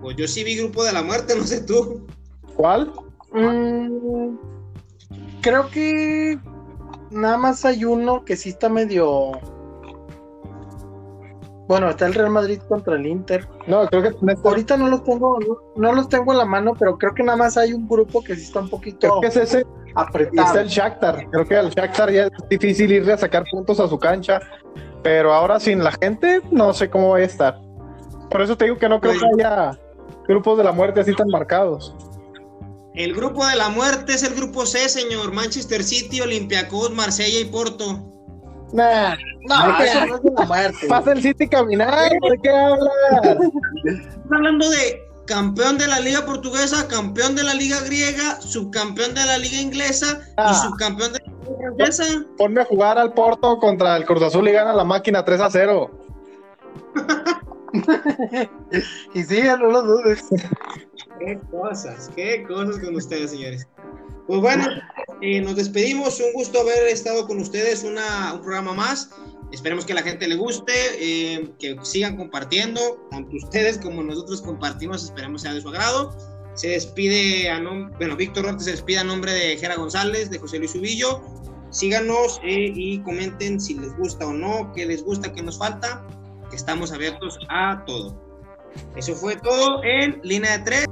Pues 0.01 0.17
yo 0.17 0.27
sí 0.27 0.45
vi 0.45 0.57
grupo 0.57 0.83
de 0.83 0.93
la 0.93 1.03
muerte, 1.03 1.37
no 1.37 1.45
sé 1.45 1.63
tú. 1.63 2.07
¿Cuál? 2.57 2.91
Mm, 3.33 4.37
creo 5.41 5.69
que 5.71 6.39
nada 7.11 7.37
más 7.37 7.65
hay 7.65 7.85
uno 7.85 8.25
que 8.25 8.37
sí 8.37 8.51
está 8.51 8.69
medio. 8.69 9.33
Bueno, 11.69 11.89
está 11.89 12.07
el 12.07 12.15
Real 12.15 12.31
Madrid 12.31 12.61
contra 12.69 12.97
el 12.97 13.07
Inter. 13.07 13.49
No, 13.69 13.87
creo 13.87 14.03
que 14.03 14.37
ahorita 14.43 14.77
no 14.77 14.89
los 14.89 15.05
tengo, 15.05 15.39
no, 15.77 15.93
los 15.93 16.09
tengo 16.09 16.33
en 16.33 16.39
la 16.39 16.45
mano, 16.45 16.75
pero 16.77 16.99
creo 16.99 17.15
que 17.15 17.23
nada 17.23 17.39
más 17.39 17.57
hay 17.57 17.73
un 17.73 17.89
grupo 17.89 18.23
que 18.23 18.35
sí 18.35 18.43
está 18.43 18.61
un 18.61 18.69
poquito. 18.69 18.99
Creo 18.99 19.21
que 19.21 19.27
es 19.29 19.37
ese. 19.37 19.67
Apretado. 19.95 20.47
está 20.47 20.61
el 20.61 20.69
Shakhtar. 20.69 21.29
Creo 21.31 21.47
que 21.47 21.57
al 21.57 21.71
Shakhtar 21.71 22.13
ya 22.13 22.25
es 22.25 22.31
difícil 22.49 22.93
irle 22.93 23.13
a 23.13 23.19
sacar 23.19 23.45
puntos 23.51 23.79
a 23.81 23.89
su 23.89 23.99
cancha, 23.99 24.41
pero 25.03 25.33
ahora 25.33 25.59
sin 25.61 25.83
la 25.83 25.93
gente 25.93 26.43
no 26.51 26.73
sé 26.73 26.91
cómo 26.91 27.11
va 27.11 27.19
a 27.19 27.23
estar. 27.23 27.61
Por 28.31 28.43
eso 28.43 28.57
te 28.57 28.65
digo 28.67 28.79
que 28.79 28.89
no 28.89 29.01
creo 29.01 29.15
que 29.15 29.27
haya 29.43 29.79
grupos 30.27 30.59
de 30.59 30.65
la 30.65 30.73
muerte 30.73 31.01
así 31.01 31.15
tan 31.15 31.29
marcados. 31.29 31.95
El 32.95 33.15
grupo 33.15 33.47
de 33.47 33.57
la 33.57 33.69
muerte 33.69 34.15
es 34.15 34.23
el 34.23 34.35
grupo 34.35 34.67
C, 34.67 34.89
señor. 34.89 35.33
Manchester 35.33 35.83
City, 35.83 36.21
Olympiacos, 36.21 36.91
Marsella 36.91 37.41
y 37.41 37.45
Porto. 37.45 38.07
Nah, 38.73 39.17
no, 39.49 39.79
eso 39.83 40.07
no 40.07 40.17
es 40.17 40.23
de 40.23 40.31
la 40.37 40.45
muerte. 40.45 40.87
Pasa 40.89 41.13
el 41.13 41.23
City 41.23 41.49
caminando, 41.49 42.29
¿de 42.29 42.39
qué 42.43 42.51
hablas? 42.51 42.93
Estás 43.85 44.17
hablando 44.31 44.71
de 44.71 45.11
campeón 45.27 45.79
de 45.79 45.87
la 45.87 46.01
Liga 46.01 46.25
Portuguesa, 46.25 46.89
campeón 46.89 47.37
de 47.37 47.45
la 47.45 47.55
Liga 47.55 47.81
Griega, 47.81 48.41
subcampeón 48.41 49.15
de 49.15 49.25
la 49.25 49.39
Liga 49.39 49.61
Inglesa 49.61 50.21
y 50.23 50.33
ah. 50.37 50.55
subcampeón 50.55 51.13
de 51.13 51.21
la 51.21 51.33
Liga 51.33 51.73
Francesa. 51.77 52.25
Ponme 52.37 52.61
a 52.61 52.65
jugar 52.65 52.99
al 52.99 53.13
Porto 53.13 53.59
contra 53.59 53.97
el 53.97 54.05
Cruz 54.05 54.23
Azul 54.23 54.49
y 54.49 54.53
gana 54.53 54.73
la 54.73 54.85
máquina 54.85 55.25
3 55.25 55.41
a 55.41 55.51
0. 55.51 55.91
y 59.15 59.23
sí, 59.23 59.43
no 59.43 59.57
lo 59.57 59.83
dudes. 59.83 60.25
Qué 61.19 61.39
cosas, 61.51 62.11
qué 62.15 62.45
cosas 62.47 62.79
con 62.79 62.97
ustedes, 62.97 63.31
señores. 63.31 63.67
Pues 64.27 64.41
bueno, 64.41 64.67
eh, 65.21 65.41
nos 65.41 65.57
despedimos. 65.57 66.21
Un 66.21 66.33
gusto 66.33 66.61
haber 66.61 66.87
estado 66.89 67.27
con 67.27 67.39
ustedes 67.41 67.83
una, 67.85 68.35
un 68.35 68.41
programa 68.43 68.73
más. 68.75 69.11
Esperemos 69.53 69.85
que 69.85 69.95
la 69.95 70.03
gente 70.03 70.29
le 70.29 70.37
guste, 70.37 70.73
eh, 70.99 71.51
que 71.59 71.77
sigan 71.83 72.17
compartiendo, 72.17 72.81
tanto 73.11 73.37
ustedes 73.37 73.79
como 73.79 74.03
nosotros 74.03 74.41
compartimos, 74.43 75.03
esperemos 75.03 75.43
sea 75.43 75.53
de 75.53 75.61
su 75.61 75.69
agrado. 75.69 76.17
Se 76.55 76.69
despide 76.69 77.51
a 77.51 77.61
bueno, 77.99 78.17
Víctor 78.17 78.47
Ortiz 78.47 78.65
se 78.65 78.73
despide 78.73 78.99
a 78.99 79.05
nombre 79.05 79.33
de 79.33 79.57
Jera 79.57 79.77
González, 79.77 80.31
de 80.31 80.39
José 80.39 80.59
Luis 80.59 80.75
Ubillo. 80.75 81.21
Síganos 81.71 82.41
eh, 82.45 82.73
y 82.75 83.01
comenten 83.01 83.61
si 83.61 83.75
les 83.75 83.97
gusta 83.97 84.27
o 84.27 84.33
no, 84.33 84.73
qué 84.75 84.87
les 84.87 85.03
gusta, 85.03 85.33
qué 85.33 85.43
nos 85.43 85.59
falta. 85.59 86.05
Estamos 86.53 86.93
abiertos 86.93 87.39
a 87.49 87.85
todo. 87.87 88.15
Eso 88.97 89.15
fue 89.15 89.37
todo 89.37 89.83
en 89.85 90.21
línea 90.23 90.59
de 90.59 90.65
tres. 90.65 90.85